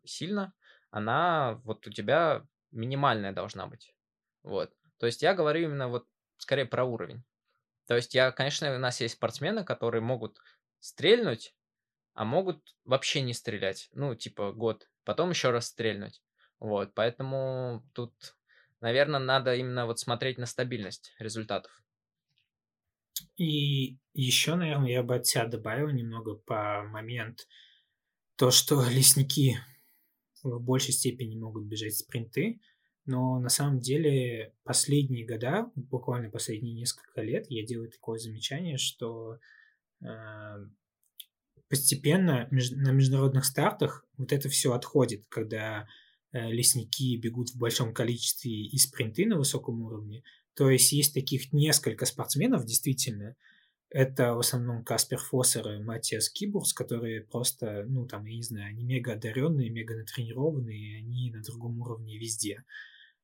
[0.04, 0.54] сильно,
[0.90, 3.96] она вот у тебя минимальная должна быть.
[4.44, 4.74] Вот.
[4.98, 7.24] То есть я говорю именно вот скорее про уровень.
[7.88, 10.40] То есть я, конечно, у нас есть спортсмены, которые могут
[10.80, 11.56] стрельнуть,
[12.14, 13.90] а могут вообще не стрелять.
[13.94, 16.22] Ну, типа год, потом еще раз стрельнуть.
[16.60, 18.14] Вот, поэтому тут,
[18.82, 21.81] наверное, надо именно вот смотреть на стабильность результатов.
[23.38, 27.48] И еще, наверное, я бы от себя добавил немного по момент
[28.36, 29.58] то, что лесники
[30.44, 32.60] в большей степени могут бежать спринты,
[33.06, 39.40] но на самом деле последние года, буквально последние несколько лет, я делаю такое замечание, что
[40.02, 40.08] э,
[41.68, 45.88] постепенно меж, на международных стартах вот это все отходит, когда
[46.32, 50.24] э, лесники бегут в большом количестве и спринты на высоком уровне.
[50.62, 53.36] То есть есть таких несколько спортсменов, действительно,
[53.90, 58.70] это в основном Каспер Фоссер и Матиас Кибурс, которые просто, ну, там, я не знаю,
[58.70, 62.64] они мега одаренные, мега натренированные, они на другом уровне везде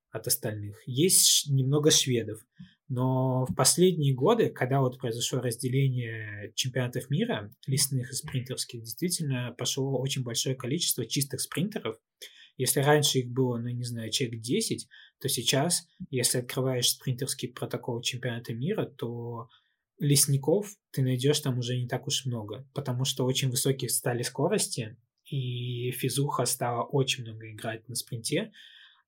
[0.10, 0.82] от остальных.
[0.88, 2.44] Есть немного шведов.
[2.88, 10.02] Но в последние годы, когда вот произошло разделение чемпионатов мира, лесных и спринтерских, действительно пошло
[10.02, 12.00] очень большое количество чистых спринтеров.
[12.58, 14.88] Если раньше их было, ну, не знаю, человек 10,
[15.20, 19.50] то сейчас, если открываешь спринтерский протокол чемпионата мира, то
[20.00, 24.98] лесников ты найдешь там уже не так уж много, потому что очень высокие стали скорости,
[25.26, 28.52] и физуха стала очень много играть на спринте,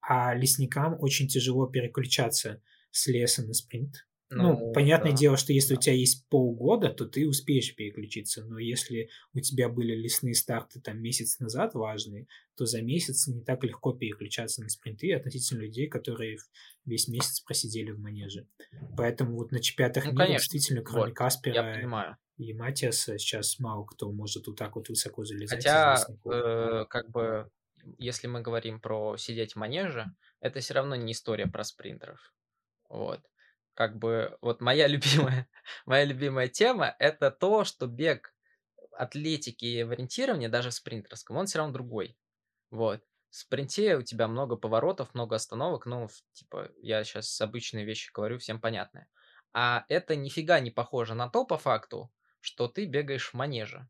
[0.01, 4.07] а лесникам очень тяжело переключаться с леса на спринт.
[4.31, 5.17] Ну, ну понятное да.
[5.17, 5.79] дело, что если да.
[5.79, 10.79] у тебя есть полгода, то ты успеешь переключиться, но если у тебя были лесные старты
[10.79, 15.87] там месяц назад важные, то за месяц не так легко переключаться на спринты относительно людей,
[15.87, 16.37] которые
[16.85, 18.47] весь месяц просидели в манеже.
[18.95, 20.43] Поэтому вот на чемпионатах ну, мира конечно.
[20.43, 21.81] действительно, кроме вот, Каспера
[22.37, 25.57] и Матиаса, сейчас мало кто может вот так вот высоко залезать.
[25.57, 25.97] Хотя,
[26.31, 27.49] э, как бы,
[27.97, 30.05] если мы говорим про сидеть в манеже,
[30.39, 32.33] это все равно не история про спринтеров.
[32.89, 33.21] Вот.
[33.79, 35.47] Как бы вот моя любимая,
[35.85, 38.35] моя любимая тема это то, что бег
[38.91, 42.17] атлетики в ориентировании, даже в спринтерском, он все равно другой.
[42.71, 43.01] Вот.
[43.29, 48.37] В спринте у тебя много поворотов, много остановок, ну, типа, я сейчас обычные вещи говорю,
[48.39, 49.07] всем понятные.
[49.53, 52.11] А это нифига не похоже на то, по факту,
[52.41, 53.87] что ты бегаешь в манеже.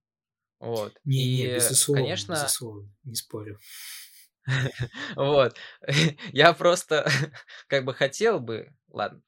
[0.59, 0.99] Вот.
[1.03, 3.57] Не, и, не, безусловно, конечно, безусловно, не спорю.
[5.15, 5.55] Вот.
[6.33, 7.07] Я просто
[7.67, 9.21] как бы хотел бы, ладно,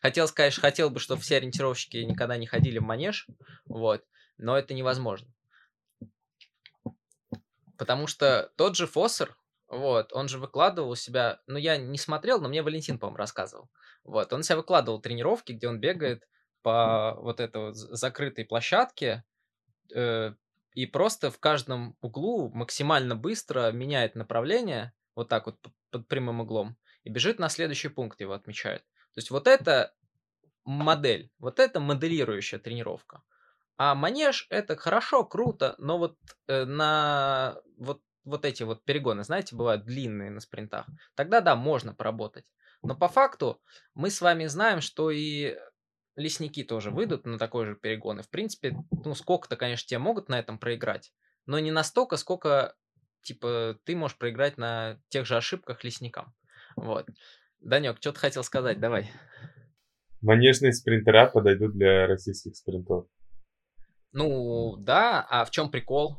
[0.00, 3.26] хотел сказать, хотел бы, чтобы все ориентировщики никогда не ходили в манеж,
[3.66, 4.04] вот,
[4.38, 5.28] но это невозможно.
[7.78, 9.36] Потому что тот же Фоссер,
[9.68, 13.68] вот, он же выкладывал у себя, ну, я не смотрел, но мне Валентин, по-моему, рассказывал.
[14.04, 16.26] Вот, он себя выкладывал тренировки, где он бегает
[16.62, 19.24] по вот этой вот закрытой площадке,
[19.94, 20.32] э,
[20.76, 25.56] и просто в каждом углу максимально быстро меняет направление, вот так вот
[25.90, 28.82] под прямым углом, и бежит на следующий пункт, его отмечает.
[29.14, 29.94] То есть вот это
[30.66, 33.22] модель, вот это моделирующая тренировка.
[33.78, 39.56] А манеж это хорошо, круто, но вот э, на вот, вот эти вот перегоны, знаете,
[39.56, 42.44] бывают длинные на спринтах, тогда да, можно поработать.
[42.82, 43.62] Но по факту
[43.94, 45.56] мы с вами знаем, что и
[46.16, 48.20] лесники тоже выйдут на такой же перегон.
[48.20, 51.12] И, в принципе, ну, сколько-то, конечно, тебе могут на этом проиграть,
[51.46, 52.74] но не настолько, сколько,
[53.22, 56.34] типа, ты можешь проиграть на тех же ошибках лесникам.
[56.76, 57.08] Вот.
[57.60, 58.80] Данек, что ты хотел сказать?
[58.80, 59.10] Давай.
[60.22, 63.06] Манежные спринтера подойдут для российских спринтов.
[64.12, 66.18] Ну, да, а в чем прикол?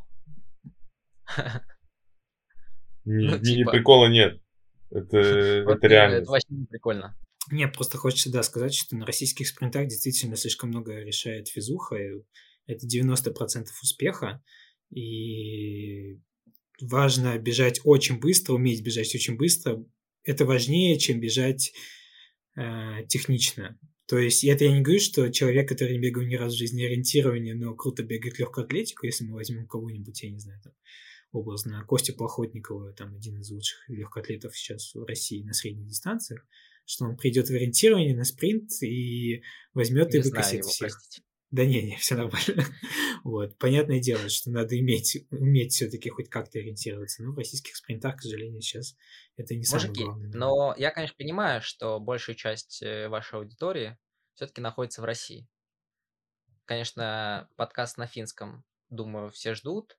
[3.06, 3.72] Не, ну, типа...
[3.72, 4.42] прикола нет.
[4.92, 6.16] Это, вот, это реально.
[6.18, 7.18] Это вообще не прикольно.
[7.50, 11.98] Мне просто хочется, да, сказать, что на российских спринтах действительно слишком много решает физуха,
[12.66, 14.44] это 90% успеха,
[14.90, 16.20] и
[16.82, 19.84] важно бежать очень быстро, уметь бежать очень быстро,
[20.24, 21.74] это важнее, чем бежать
[22.56, 23.80] э, технично.
[24.08, 26.84] То есть это я не говорю, что человек, который не бегал ни разу в жизни
[26.84, 30.74] ориентирование, но круто бегает легкую атлетику, если мы возьмем кого-нибудь, я не знаю, там,
[31.32, 36.46] образно Костю Плохотникова, там один из лучших легкоатлетов сейчас в России на средних дистанциях,
[36.88, 39.44] что он придет в ориентирование на спринт и
[39.74, 40.90] возьмет и выкосит всех.
[40.90, 41.22] Простите.
[41.52, 42.64] Да не, не, все нормально.
[43.24, 43.58] вот.
[43.58, 47.24] Понятное дело, что надо иметь, уметь все-таки хоть как-то ориентироваться.
[47.24, 48.96] Но в российских спринтах, к сожалению, сейчас
[49.36, 50.32] это не самое главное.
[50.34, 53.98] Но я, конечно, понимаю, что большая часть э, вашей аудитории
[54.34, 55.48] все-таки находится в России.
[56.66, 59.98] Конечно, подкаст на финском, думаю, все ждут.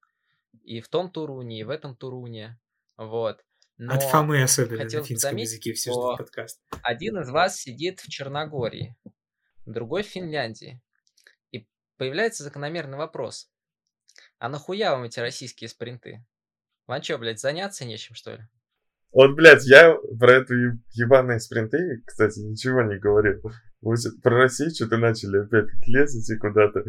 [0.62, 2.58] И в том Туруне, и в этом Туруне.
[2.96, 3.44] Вот.
[3.78, 6.60] Но От Фомы особенно на финском заметить, языке все ждут подкаст.
[6.82, 8.96] Один из вас сидит в Черногории,
[9.66, 10.82] другой в Финляндии.
[11.52, 13.48] И появляется закономерный вопрос.
[14.40, 16.26] А нахуя вам эти российские спринты?
[16.88, 18.48] Вам что, блядь, заняться нечем, что ли?
[19.12, 20.54] Вот, блядь, я про эту
[20.92, 23.40] ебаные спринты, кстати, ничего не говорил.
[23.80, 26.82] Вы про Россию что-то начали опять лезать и куда-то.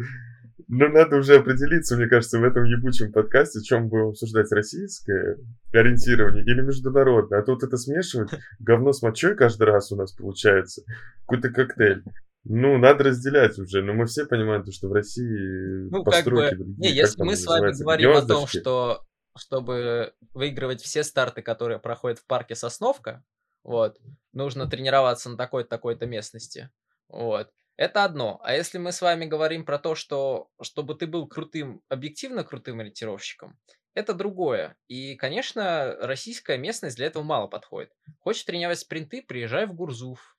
[0.72, 5.36] Ну, надо уже определиться, мне кажется, в этом ебучем подкасте, чем будем обсуждать, российское
[5.72, 7.40] ориентирование или международное.
[7.40, 8.30] А тут это смешивать
[8.60, 10.82] говно с мочой каждый раз у нас получается.
[11.22, 12.04] Какой-то коктейль.
[12.44, 16.64] Ну, надо разделять уже, но мы все понимаем, что в России ну, постройки как бы...
[16.64, 16.92] другие.
[16.92, 19.04] Не, если мы с вами говорим о том, что
[19.36, 23.24] чтобы выигрывать все старты, которые проходят в парке Сосновка,
[23.64, 23.98] вот,
[24.32, 26.70] нужно тренироваться на такой-то, такой-то местности,
[27.08, 27.50] вот.
[27.80, 28.38] Это одно.
[28.42, 32.80] А если мы с вами говорим про то, что чтобы ты был крутым, объективно крутым
[32.80, 33.58] ориентировщиком,
[33.94, 34.76] это другое.
[34.86, 37.90] И, конечно, российская местность для этого мало подходит.
[38.18, 40.36] Хочешь тренировать спринты, приезжай в Гурзуф,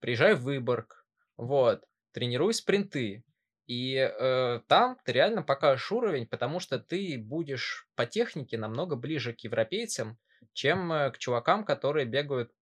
[0.00, 1.06] приезжай в Выборг,
[1.38, 1.82] вот,
[2.12, 3.24] тренируй спринты.
[3.66, 9.32] И э, там ты реально покажешь уровень, потому что ты будешь по технике намного ближе
[9.32, 10.18] к европейцам,
[10.52, 12.52] чем э, к чувакам, которые бегают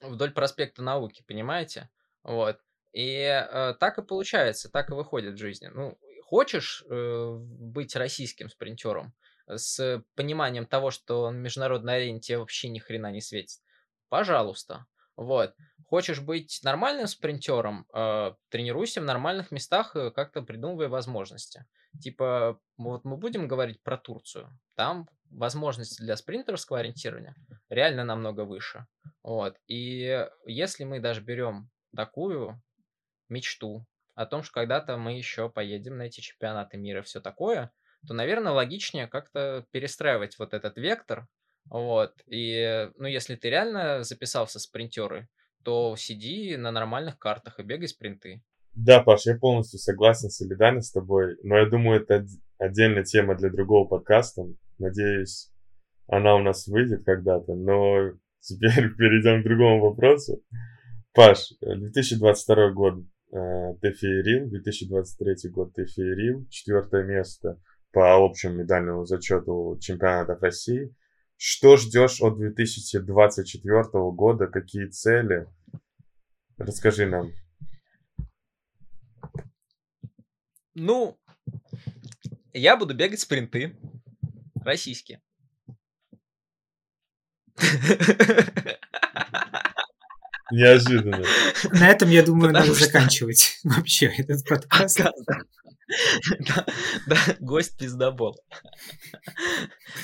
[0.00, 1.90] вдоль проспекта науки, понимаете?
[2.22, 2.58] Вот.
[2.92, 5.68] И э, так и получается, так и выходит в жизни.
[5.68, 9.14] Ну, хочешь э, быть российским спринтером
[9.46, 13.60] с пониманием того, что на международной арене тебе вообще ни хрена не светит,
[14.08, 14.86] пожалуйста.
[15.16, 15.54] Вот.
[15.86, 21.64] Хочешь быть нормальным спринтером, э, тренируйся в нормальных местах, э, как-то придумывай возможности.
[22.02, 24.50] Типа, вот мы будем говорить про Турцию.
[24.74, 27.34] Там возможности для спринтерского ориентирования
[27.70, 28.86] реально намного выше.
[29.22, 29.56] Вот.
[29.66, 32.60] И если мы даже берем такую
[33.28, 37.70] мечту о том, что когда-то мы еще поедем на эти чемпионаты мира все такое,
[38.06, 41.26] то, наверное, логичнее как-то перестраивать вот этот вектор.
[41.66, 42.12] Вот.
[42.26, 45.28] И, ну, если ты реально записался спринтеры,
[45.64, 48.42] то сиди на нормальных картах и бегай спринты.
[48.72, 52.24] Да, Паш, я полностью согласен, солидарен с тобой, но я думаю, это
[52.58, 54.42] отдельная тема для другого подкаста.
[54.78, 55.50] Надеюсь,
[56.06, 60.42] она у нас выйдет когда-то, но теперь перейдем к другому вопросу.
[61.12, 62.94] Паш, 2022 год
[63.32, 67.60] Э, ты феерил, 2023 год ты феерил, четвертое место
[67.92, 70.94] по общему медальному зачету чемпионатов России.
[71.36, 73.82] Что ждешь от 2024
[74.12, 74.46] года?
[74.46, 75.46] Какие цели?
[76.56, 77.32] Расскажи нам.
[80.74, 81.18] Ну,
[82.52, 83.76] я буду бегать спринты.
[84.62, 85.20] Российские.
[90.50, 91.24] Неожиданно.
[91.72, 95.00] На этом, я думаю, надо заканчивать вообще этот подкаст.
[96.40, 98.36] Да, гость пиздобол.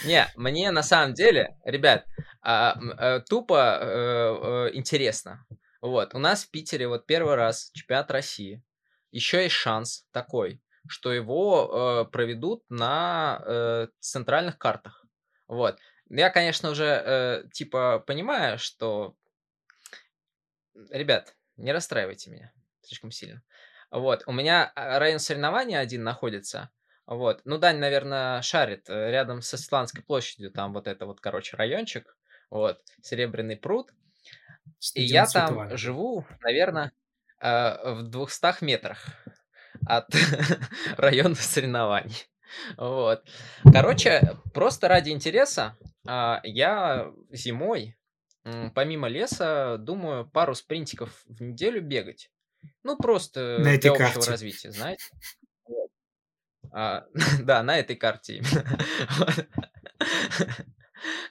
[0.04, 2.06] Не, мне на самом деле, ребят,
[2.40, 5.44] а, э, тупо э, э, интересно.
[5.80, 8.62] Вот, у нас в Питере вот первый раз чемпионат России.
[9.10, 15.04] Еще есть шанс такой, что его проведут на центральных картах.
[15.48, 15.78] Вот.
[16.08, 19.16] Я, конечно, уже типа понимаю, что
[20.90, 23.42] ребят, не расстраивайте меня слишком сильно.
[23.90, 26.70] Вот, у меня а, район соревнования один находится.
[27.06, 31.56] Вот, ну Дань, наверное, шарит э, рядом со Светланской площадью, там вот это вот, короче,
[31.56, 32.16] райончик,
[32.48, 33.90] вот, Серебряный пруд.
[34.94, 35.76] И я там Светлана.
[35.76, 36.92] живу, наверное,
[37.40, 39.04] э, в 200 метрах
[39.86, 40.08] от
[40.96, 42.26] района соревнований.
[42.76, 43.24] Вот.
[43.72, 45.76] Короче, просто ради интереса
[46.06, 47.96] а, я зимой
[48.74, 52.30] помимо леса, думаю, пару спринтиков в неделю бегать.
[52.82, 54.30] Ну, просто на для общего карте.
[54.30, 55.04] развития, знаете.
[56.72, 57.04] А,
[57.42, 58.64] да, на этой карте именно.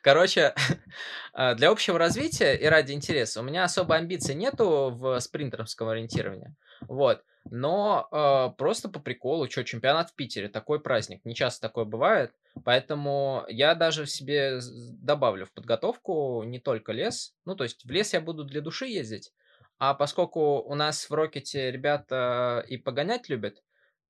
[0.01, 0.53] Короче,
[1.33, 6.55] а, для общего развития и ради интереса у меня особо амбиций нету в спринтерском ориентировании.
[6.81, 7.23] Вот.
[7.49, 12.33] Но э, просто по приколу, что, чемпионат в Питере, такой праздник, не часто такое бывает.
[12.63, 17.35] Поэтому я даже себе добавлю в подготовку не только лес.
[17.45, 19.33] Ну, то есть в лес я буду для души ездить.
[19.79, 23.63] А поскольку у нас в Рокете ребята и погонять любят,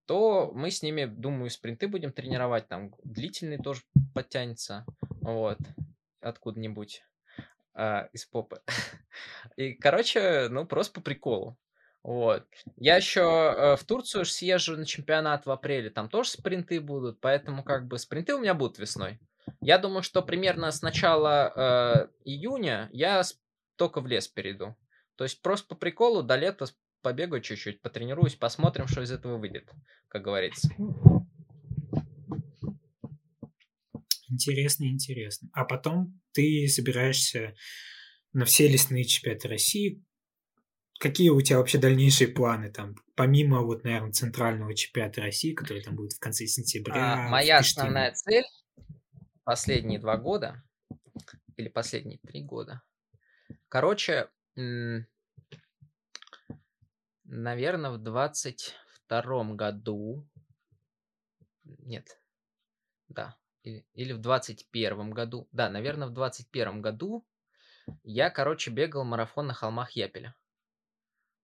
[0.05, 3.83] то мы с ними, думаю, спринты будем тренировать, там длительный тоже
[4.13, 4.85] подтянется,
[5.21, 5.59] вот,
[6.19, 7.03] откуда-нибудь
[7.75, 8.61] э, из попы.
[9.55, 11.57] И, короче, ну, просто по приколу.
[12.03, 12.47] Вот.
[12.77, 17.63] Я еще э, в Турцию съезжу на чемпионат в апреле, там тоже спринты будут, поэтому
[17.63, 19.19] как бы спринты у меня будут весной.
[19.59, 23.21] Я думаю, что примерно с начала э, июня я
[23.75, 24.75] только в лес перейду.
[25.15, 26.65] То есть просто по приколу до лета
[27.01, 29.69] побегаю чуть-чуть, потренируюсь, посмотрим, что из этого выйдет,
[30.07, 30.69] как говорится.
[34.29, 35.49] Интересно, интересно.
[35.53, 37.53] А потом ты собираешься
[38.33, 40.03] на все лесные чемпионаты России.
[41.01, 45.95] Какие у тебя вообще дальнейшие планы там, помимо вот, наверное, центрального чемпионата России, который там
[45.95, 47.25] будет в конце сентября?
[47.25, 48.43] А, моя основная цель
[49.43, 50.61] последние два года
[51.57, 52.83] или последние три года.
[53.67, 54.29] Короче,
[57.23, 60.29] наверное, в двадцать втором году,
[61.63, 62.21] нет,
[63.07, 67.25] да, или, или в двадцать первом году, да, наверное, в двадцать первом году
[68.03, 70.35] я, короче, бегал марафон на холмах Япеля.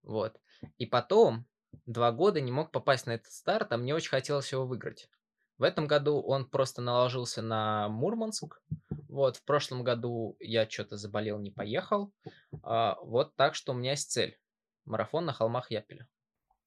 [0.08, 0.40] Вот.
[0.78, 1.46] И потом
[1.86, 5.10] два года не мог попасть на этот старт, а мне очень хотелось его выиграть.
[5.58, 8.62] В этом году он просто наложился на Мурманск.
[9.10, 12.14] Вот, в прошлом году я что-то заболел, не поехал.
[12.64, 14.40] А, вот так что у меня есть цель.
[14.86, 16.08] Марафон на холмах Япеля.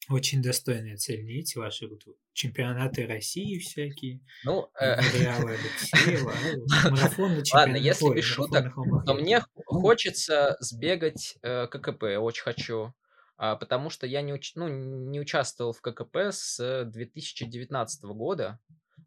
[0.08, 2.02] Очень достойная цель, не эти ваши вот
[2.32, 4.20] чемпионаты России всякие.
[4.44, 4.94] Ну, э...
[4.94, 8.74] Алексеева, ну, марафон на Ладно, если без шуток,
[9.06, 12.94] то мне хочется сбегать э, ККП, очень хочу.
[13.42, 14.54] А, потому что я не, уч...
[14.54, 18.58] ну, не участвовал в ККП с 2019 года.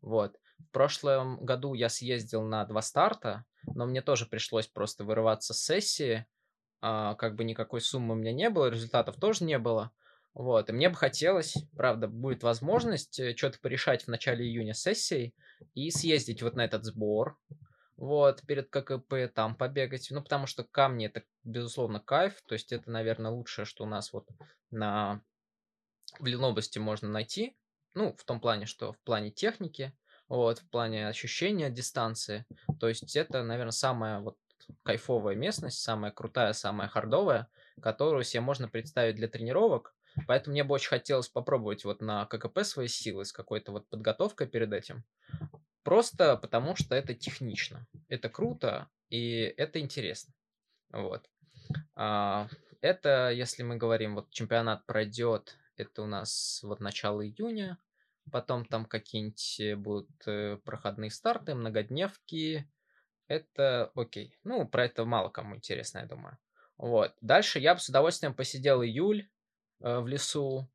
[0.01, 0.37] Вот.
[0.57, 3.45] В прошлом году я съездил на два старта,
[3.75, 6.25] но мне тоже пришлось просто вырываться с сессии.
[6.81, 9.91] А, как бы никакой суммы у меня не было, результатов тоже не было.
[10.33, 15.35] Вот, и мне бы хотелось, правда, будет возможность э, что-то порешать в начале июня сессией
[15.75, 17.37] и съездить вот на этот сбор,
[18.03, 22.91] вот, перед ККП там побегать, ну, потому что камни это, безусловно, кайф, то есть это,
[22.91, 24.27] наверное, лучшее, что у нас вот
[24.71, 25.21] на
[26.19, 27.55] в Ленобласти можно найти,
[27.93, 29.97] ну, в том плане, что в плане техники,
[30.27, 32.45] вот, в плане ощущения дистанции.
[32.77, 34.37] То есть это, наверное, самая вот
[34.83, 37.47] кайфовая местность, самая крутая, самая хардовая,
[37.81, 39.95] которую себе можно представить для тренировок.
[40.27, 44.47] Поэтому мне бы очень хотелось попробовать вот на ККП свои силы с какой-то вот подготовкой
[44.47, 45.05] перед этим.
[45.83, 50.33] Просто потому что это технично, это круто и это интересно.
[50.91, 51.29] Вот.
[51.95, 52.47] А,
[52.81, 57.77] это, если мы говорим, вот чемпионат пройдет это у нас вот начало июня.
[58.31, 62.69] Потом там какие-нибудь э, будут э, проходные старты, многодневки.
[63.27, 64.37] Это окей.
[64.43, 66.37] Ну, про это мало кому интересно, я думаю.
[66.77, 67.13] Вот.
[67.21, 69.29] Дальше я бы с удовольствием посидел июль
[69.81, 70.69] э, в лесу,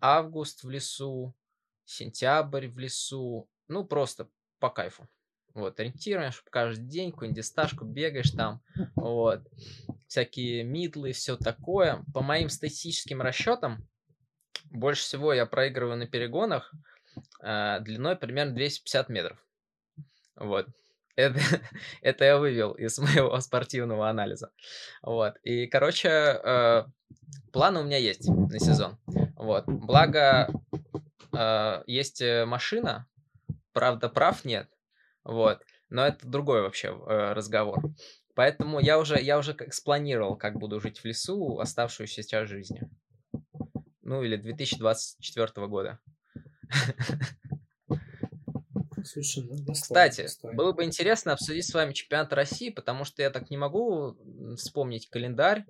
[0.00, 1.34] август в лесу,
[1.84, 3.50] сентябрь в лесу.
[3.68, 5.08] Ну, просто по кайфу.
[5.54, 8.60] Вот, ориентируешь каждый день, какую-нибудь дисташку бегаешь там,
[8.94, 9.40] вот,
[10.06, 12.04] всякие мидлы, все такое.
[12.12, 13.88] По моим статистическим расчетам,
[14.64, 16.74] больше всего я проигрываю на перегонах
[17.42, 19.38] э, длиной примерно 250 метров.
[20.36, 20.66] Вот.
[21.16, 21.40] Это,
[22.02, 24.50] это я вывел из моего спортивного анализа.
[25.02, 25.36] Вот.
[25.42, 26.84] И, короче, э,
[27.52, 28.98] планы у меня есть на сезон.
[29.34, 29.64] Вот.
[29.66, 30.50] Благо,
[31.32, 33.06] э, есть э, машина,
[33.76, 34.70] правда, прав нет.
[35.22, 35.60] Вот.
[35.90, 37.82] Но это другой вообще э, разговор.
[38.34, 42.88] Поэтому я уже, я уже как спланировал, как буду жить в лесу оставшуюся сейчас жизни.
[44.00, 45.98] Ну, или 2024 года.
[49.04, 50.56] Слушай, ну, Кстати, достойно.
[50.56, 54.16] было бы интересно обсудить с вами чемпионат России, потому что я так не могу
[54.56, 55.66] вспомнить календарь.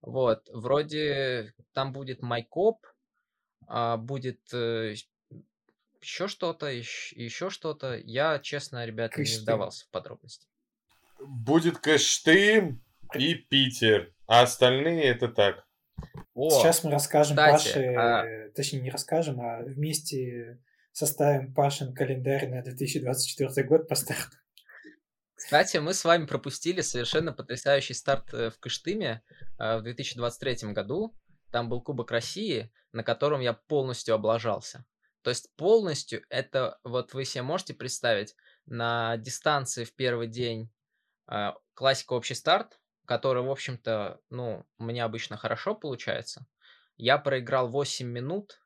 [0.00, 2.86] Вот, вроде там будет Майкоп,
[3.66, 4.94] а будет э,
[6.00, 7.96] еще что-то, еще, еще что-то.
[7.96, 9.38] Я, честно, ребята, Кыштым.
[9.38, 10.46] не вдавался в подробности.
[11.18, 12.82] Будет Кыштым
[13.14, 15.66] и Питер, а остальные это так.
[16.34, 18.50] О, Сейчас мы расскажем кстати, Паше, а...
[18.54, 20.60] точнее не расскажем, а вместе
[20.92, 24.36] составим Пашин календарь на 2024 год по старту.
[25.34, 29.22] Кстати, мы с вами пропустили совершенно потрясающий старт э, в Кыштыме
[29.58, 31.16] э, в 2023 году.
[31.50, 34.84] Там был Кубок России, на котором я полностью облажался.
[35.22, 38.34] То есть полностью это, вот вы себе можете представить,
[38.66, 40.70] на дистанции в первый день
[41.30, 46.46] э, классика общий старт, который, в общем-то, ну, меня обычно хорошо получается.
[46.96, 48.60] Я проиграл 8 минут,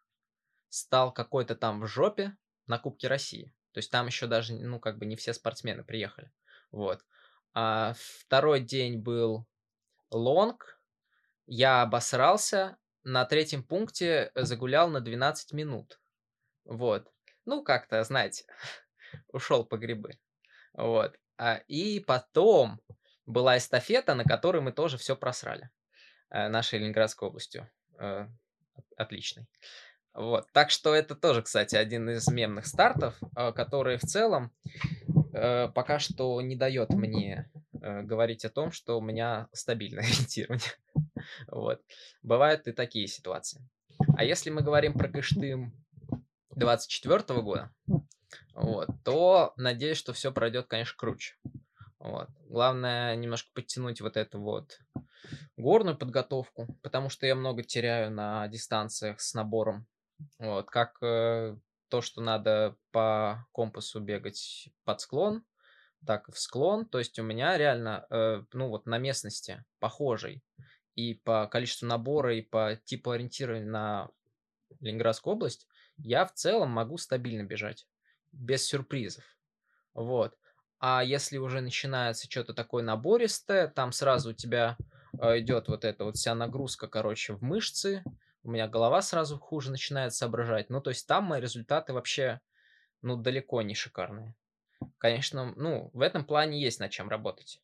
[0.68, 2.36] стал какой-то там в жопе
[2.66, 3.54] на Кубке России.
[3.72, 6.30] То есть там еще даже, ну, как бы не все спортсмены приехали.
[6.70, 7.04] Вот.
[7.54, 9.46] А второй день был
[10.10, 10.80] лонг.
[11.46, 12.76] Я обосрался.
[13.02, 16.00] На третьем пункте загулял на 12 минут.
[16.64, 17.10] Вот.
[17.44, 18.44] Ну, как-то, знаете,
[19.32, 20.18] ушел по грибы.
[20.72, 21.16] Вот.
[21.36, 22.80] А, и потом
[23.26, 25.70] была эстафета, на которой мы тоже все просрали.
[26.30, 27.70] Э, нашей Ленинградской областью.
[27.98, 28.26] Э,
[28.96, 29.46] отличный.
[30.14, 30.46] Вот.
[30.52, 34.52] Так что это тоже, кстати, один из мемных стартов, э, который в целом
[35.32, 37.50] э, пока что не дает мне
[37.80, 40.72] э, говорить о том, что у меня стабильное ориентирование.
[41.48, 41.82] вот.
[42.22, 43.60] Бывают и такие ситуации.
[44.16, 45.72] А если мы говорим про Кыштым
[46.56, 47.70] 24 года,
[48.54, 51.34] вот, то надеюсь, что все пройдет, конечно, круче.
[51.98, 52.28] Вот.
[52.48, 54.78] Главное немножко подтянуть вот эту вот
[55.56, 59.86] горную подготовку, потому что я много теряю на дистанциях с набором
[60.38, 61.56] вот, как э,
[61.88, 65.44] то, что надо по компасу бегать под склон,
[66.06, 66.86] так и в склон.
[66.86, 70.42] То есть у меня реально, э, ну вот на местности похожей
[70.94, 74.10] и по количеству набора, и по типу ориентирования на
[74.80, 75.66] Ленинградскую область,
[75.98, 77.86] я в целом могу стабильно бежать,
[78.32, 79.24] без сюрпризов.
[79.94, 80.36] Вот.
[80.78, 84.76] А если уже начинается что-то такое набористое, там сразу у тебя
[85.20, 88.02] э, идет вот эта вот вся нагрузка, короче, в мышцы,
[88.42, 90.68] у меня голова сразу хуже начинает соображать.
[90.68, 92.40] Ну, то есть там мои результаты вообще,
[93.00, 94.34] ну, далеко не шикарные.
[94.98, 97.62] Конечно, ну, в этом плане есть над чем работать.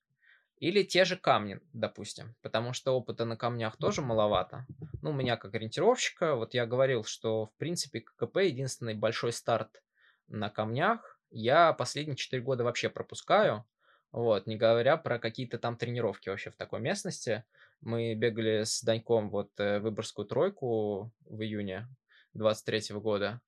[0.60, 4.66] Или те же камни, допустим, потому что опыта на камнях тоже маловато.
[5.00, 9.82] Ну, у меня как ориентировщика, вот я говорил, что, в принципе, ККП единственный большой старт
[10.28, 13.64] на камнях я последние 4 года вообще пропускаю.
[14.12, 17.44] Вот, не говоря про какие-то там тренировки вообще в такой местности.
[17.80, 21.88] Мы бегали с Даньком вот э, Выборгскую тройку в июне
[22.34, 23.40] 23 года.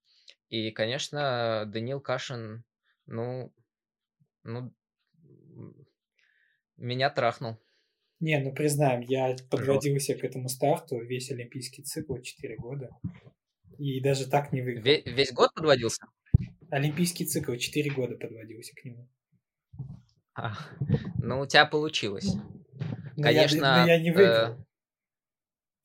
[0.48, 2.64] И, конечно, Данил Кашин,
[3.06, 3.52] ну,
[4.44, 4.72] ну,
[6.76, 7.56] меня трахнул.
[8.20, 12.90] Не, ну признаем, я подводился к этому старту весь олимпийский цикл 4 года.
[13.78, 14.84] И даже так не выиграл.
[14.84, 16.06] Весь, весь год подводился?
[16.70, 19.08] Олимпийский цикл 4 года подводился к нему.
[20.34, 20.56] А,
[21.18, 22.34] ну, у тебя получилось.
[23.16, 23.64] Но Конечно.
[23.64, 24.52] Я, но я не выиграл.
[24.52, 24.64] Э...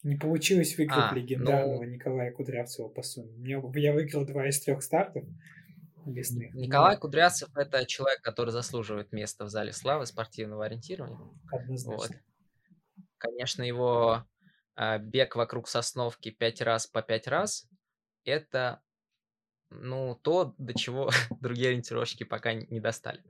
[0.04, 1.90] Не получилось выиграть а, легендарного ну...
[1.90, 3.60] Николая Кудрявцева по сумме.
[3.76, 5.26] Я выиграл два из трех стартов
[6.14, 6.54] лесных.
[6.54, 7.02] Николай но...
[7.02, 11.20] Кудрявцев это человек, который заслуживает места в зале славы спортивного ориентирования.
[11.52, 11.98] Однозначно.
[11.98, 12.12] Вот.
[13.18, 14.26] Конечно, его
[14.76, 17.68] э, бег вокруг Сосновки пять раз по пять раз
[18.24, 18.82] это
[19.70, 21.10] ну, то, до чего
[21.42, 23.24] другие ориентировщики пока не достали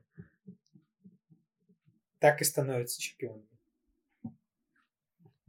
[2.20, 3.48] так и становятся чемпионами.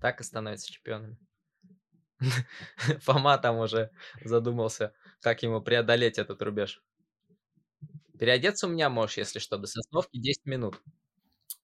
[0.01, 1.17] Так и становятся чемпионами.
[3.01, 3.91] Фома там уже
[4.23, 6.83] задумался, как ему преодолеть этот рубеж.
[8.19, 10.81] Переодеться у меня можешь, если что, до сосновки 10 минут.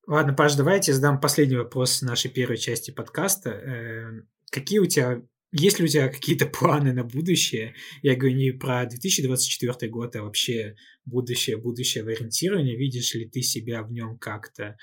[0.06, 3.51] Ладно, Паш, давайте задам последний вопрос нашей первой части подкаста.
[3.51, 5.22] Э, какие у тебя
[5.56, 7.74] есть ли у тебя какие-то планы на будущее?
[8.02, 10.74] Я говорю не про 2024 год, а вообще
[11.05, 12.76] будущее, будущее в ориентировании.
[12.76, 14.76] Видишь ли ты себя в нем как-то,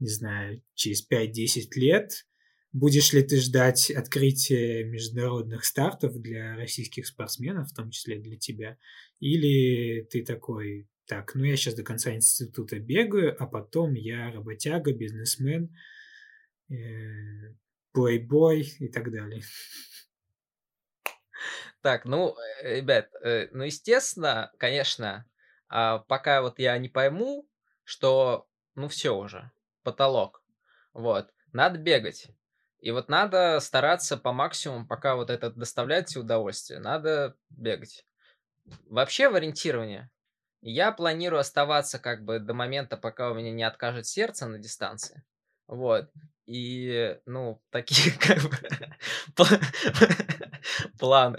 [0.00, 2.26] не знаю, через 5-10 лет?
[2.72, 8.78] Будешь ли ты ждать открытия международных стартов для российских спортсменов, в том числе для тебя?
[9.20, 14.94] Или ты такой, так, ну я сейчас до конца института бегаю, а потом я работяга,
[14.94, 15.76] бизнесмен,
[16.70, 17.54] э,
[17.92, 19.42] плейбой и так далее.
[21.82, 25.26] Так, ну, э, ребят, э, ну, естественно, конечно,
[25.68, 27.46] а, пока вот я не пойму,
[27.84, 29.50] что, ну, все уже,
[29.82, 30.42] потолок,
[30.94, 32.28] вот, надо бегать.
[32.78, 38.06] И вот надо стараться по максимуму, пока вот это доставляет удовольствие, надо бегать.
[38.86, 40.08] Вообще в ориентировании
[40.62, 45.22] я планирую оставаться как бы до момента, пока у меня не откажет сердце на дистанции.
[45.66, 46.10] Вот.
[46.46, 48.56] И, ну, такие как бы
[50.98, 51.38] планы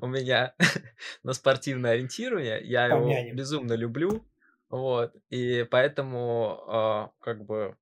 [0.00, 0.54] у меня
[1.22, 2.60] на спортивное ориентирование.
[2.62, 3.26] Я Помянем.
[3.26, 4.26] его безумно люблю.
[4.70, 5.14] Вот.
[5.30, 7.76] И поэтому, э, как бы,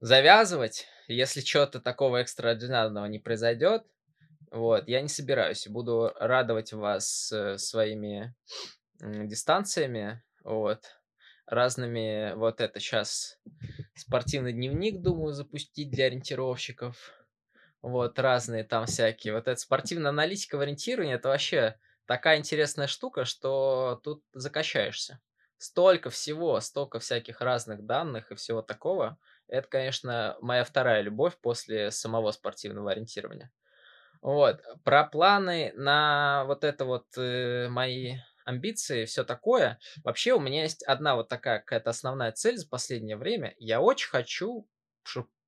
[0.00, 3.84] завязывать, если что-то такого экстраординарного не произойдет,
[4.50, 5.66] вот, я не собираюсь.
[5.66, 8.34] Буду радовать вас э, своими
[9.04, 10.84] дистанциями, вот,
[11.46, 13.38] разными, вот это сейчас
[13.94, 17.12] спортивный дневник, думаю, запустить для ориентировщиков.
[17.82, 19.34] Вот, разные там всякие.
[19.34, 25.20] Вот эта спортивная аналитика в ориентировании, это вообще такая интересная штука, что тут закачаешься.
[25.58, 29.18] Столько всего, столько всяких разных данных и всего такого.
[29.48, 33.52] Это, конечно, моя вторая любовь после самого спортивного ориентирования.
[34.22, 34.62] Вот.
[34.84, 39.78] Про планы на вот это вот э, мои амбиции, все такое.
[40.02, 43.54] Вообще у меня есть одна вот такая какая-то основная цель за последнее время.
[43.58, 44.68] Я очень хочу,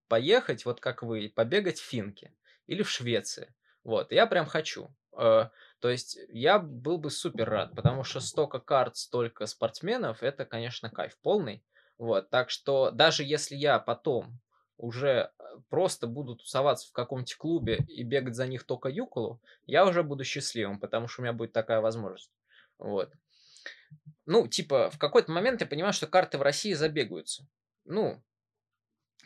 [0.08, 2.32] поехать, вот как вы, побегать в Финке
[2.66, 3.54] или в Швеции.
[3.84, 4.94] Вот, я прям хочу.
[5.16, 5.48] Э,
[5.80, 10.90] то есть я был бы супер рад, потому что столько карт, столько спортсменов, это, конечно,
[10.90, 11.64] кайф полный.
[11.98, 14.40] Вот, так что даже если я потом
[14.76, 15.08] уже
[15.38, 20.02] э, просто буду тусоваться в каком-нибудь клубе и бегать за них только юколу, я уже
[20.02, 22.30] буду счастливым, потому что у меня будет такая возможность.
[22.78, 23.12] Вот.
[24.26, 27.46] Ну, типа, в какой-то момент я понимаю, что карты в России забегаются.
[27.84, 28.22] Ну,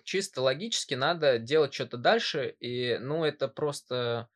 [0.04, 4.28] чисто логически надо делать что-то дальше, и, ну, это просто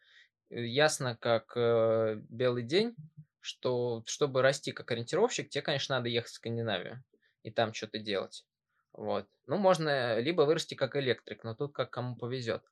[0.50, 2.94] э, ясно, как э, белый день,
[3.40, 7.04] что чтобы расти как ориентировщик, тебе, конечно, надо ехать в Скандинавию
[7.42, 8.46] и там что-то делать.
[8.92, 9.28] Вот.
[9.46, 12.62] Ну, можно либо вырасти как электрик, но тут как кому повезет.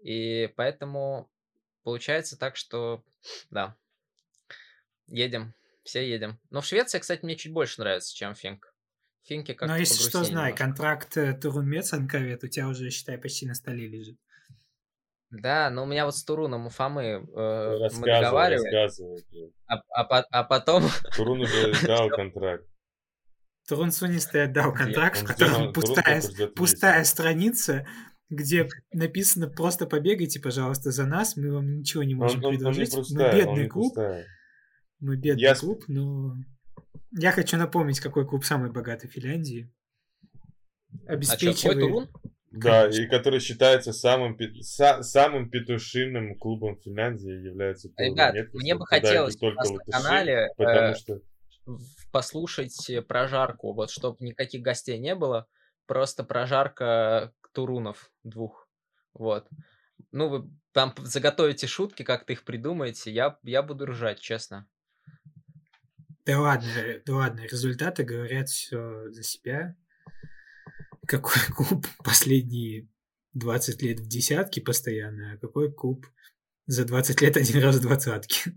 [0.00, 1.30] И поэтому
[1.82, 3.02] получается так, что
[3.50, 3.76] да,
[5.06, 5.54] едем,
[5.88, 6.38] все едем.
[6.50, 8.74] Но в Швеции, кстати, мне чуть больше нравится, чем Финк.
[9.24, 10.64] Финки как Но если что, знай, немножко.
[10.64, 14.18] контракт э, Турун Мецанковет у тебя уже, считай, почти на столе лежит.
[15.30, 19.50] Да, но у меня вот с Туруном у Фомы э, мы договаривали.
[19.66, 20.84] А, а, а потом...
[21.16, 22.64] Турун уже дал контракт.
[23.66, 26.22] Турун Сунистый отдал контракт, в котором пустая,
[26.54, 27.86] пустая страница,
[28.30, 33.00] где написано «Просто побегайте, пожалуйста, за нас, мы вам ничего не можем он, предложить, он,
[33.00, 33.94] он мы бедный клуб».
[33.94, 34.26] Пустая.
[35.00, 35.54] Мы бедный Я...
[35.54, 36.36] клуб, но...
[37.12, 39.72] Я хочу напомнить, какой клуб самый богатый в Финляндии.
[41.06, 42.08] Обеспечивает...
[42.14, 43.02] А да, Конечно.
[43.02, 49.38] и который считается самым, са, самым петушиным клубом Финляндии является Ребят, Нет, мне бы хотелось
[49.38, 51.20] на канале потому э, что...
[52.10, 55.46] послушать прожарку, вот чтобы никаких гостей не было,
[55.86, 58.66] просто прожарка турунов двух,
[59.12, 59.46] вот.
[60.10, 64.66] Ну, вы там заготовите шутки, как ты их придумаете, я, я буду ржать, честно.
[66.28, 66.70] Да ладно,
[67.06, 69.74] да ладно, результаты говорят все за себя.
[71.06, 72.86] Какой клуб последние
[73.32, 76.06] 20 лет в десятке постоянно, а какой клуб
[76.66, 78.52] за 20 лет один раз в двадцатке.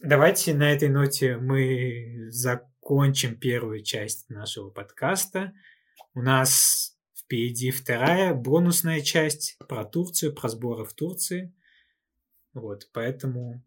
[0.00, 5.52] Давайте на этой ноте мы закончим первую часть нашего подкаста.
[6.14, 11.52] У нас впереди вторая бонусная часть про Турцию, про сборы в Турции.
[12.54, 13.64] Вот, поэтому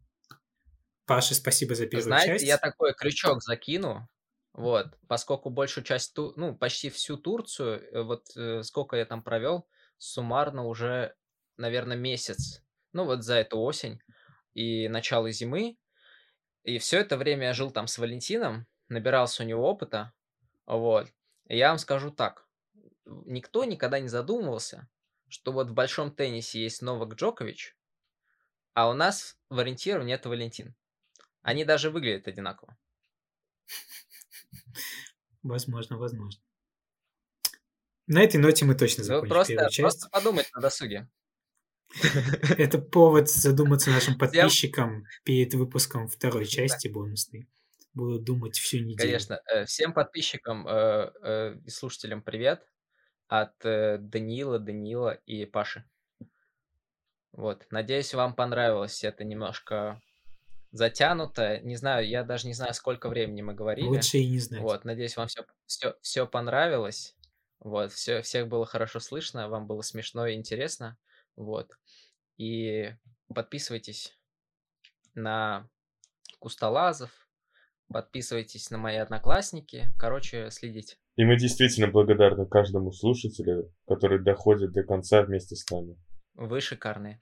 [1.06, 2.46] Паша, спасибо за первую Знаете, часть.
[2.46, 4.08] я такой крючок закину.
[4.54, 9.68] Вот, поскольку большую часть, ну, почти всю Турцию, э, вот э, сколько я там провел,
[9.98, 11.16] суммарно уже,
[11.58, 12.62] наверное, месяц.
[12.92, 14.02] Ну, вот за эту осень
[14.54, 15.78] и начало зимы.
[16.64, 20.12] И все это время я жил там с Валентином, набирался у него опыта.
[20.66, 21.08] Вот.
[21.48, 22.46] И я вам скажу так.
[23.06, 24.90] Никто никогда не задумывался,
[25.28, 27.76] что вот в большом теннисе есть Новак Джокович,
[28.74, 30.76] а у нас в ориентировании это Валентин.
[31.42, 32.78] Они даже выглядят одинаково.
[35.44, 36.42] Возможно, возможно.
[38.08, 39.80] На этой ноте мы точно закончим ну, просто, первую часть.
[39.80, 41.10] Просто подумать на досуге.
[42.58, 47.48] Это повод задуматься нашим подписчикам перед выпуском второй части бонусной.
[47.94, 48.98] Буду думать всю неделю.
[48.98, 49.42] Конечно.
[49.48, 52.66] Э, всем подписчикам э, э, и слушателям привет
[53.28, 55.86] от Даниила, Даниила и Паши.
[57.32, 57.66] Вот.
[57.72, 60.02] Надеюсь, вам понравилось это немножко
[60.72, 61.60] затянуто.
[61.60, 63.88] Не знаю, я даже не знаю, сколько времени мы говорили.
[63.88, 64.62] Лучше и не знать.
[64.62, 67.16] Вот, надеюсь, вам все, все, все понравилось.
[67.60, 70.98] Вот, все, всех было хорошо слышно, вам было смешно и интересно.
[71.36, 71.78] Вот.
[72.38, 72.92] И
[73.34, 74.18] подписывайтесь
[75.14, 75.70] на
[76.40, 77.12] Кусталазов,
[77.88, 79.88] подписывайтесь на мои одноклассники.
[80.00, 80.98] Короче, следите.
[81.18, 85.98] И мы действительно благодарны каждому слушателю, который доходит до конца вместе с нами.
[86.34, 87.22] Вы шикарные.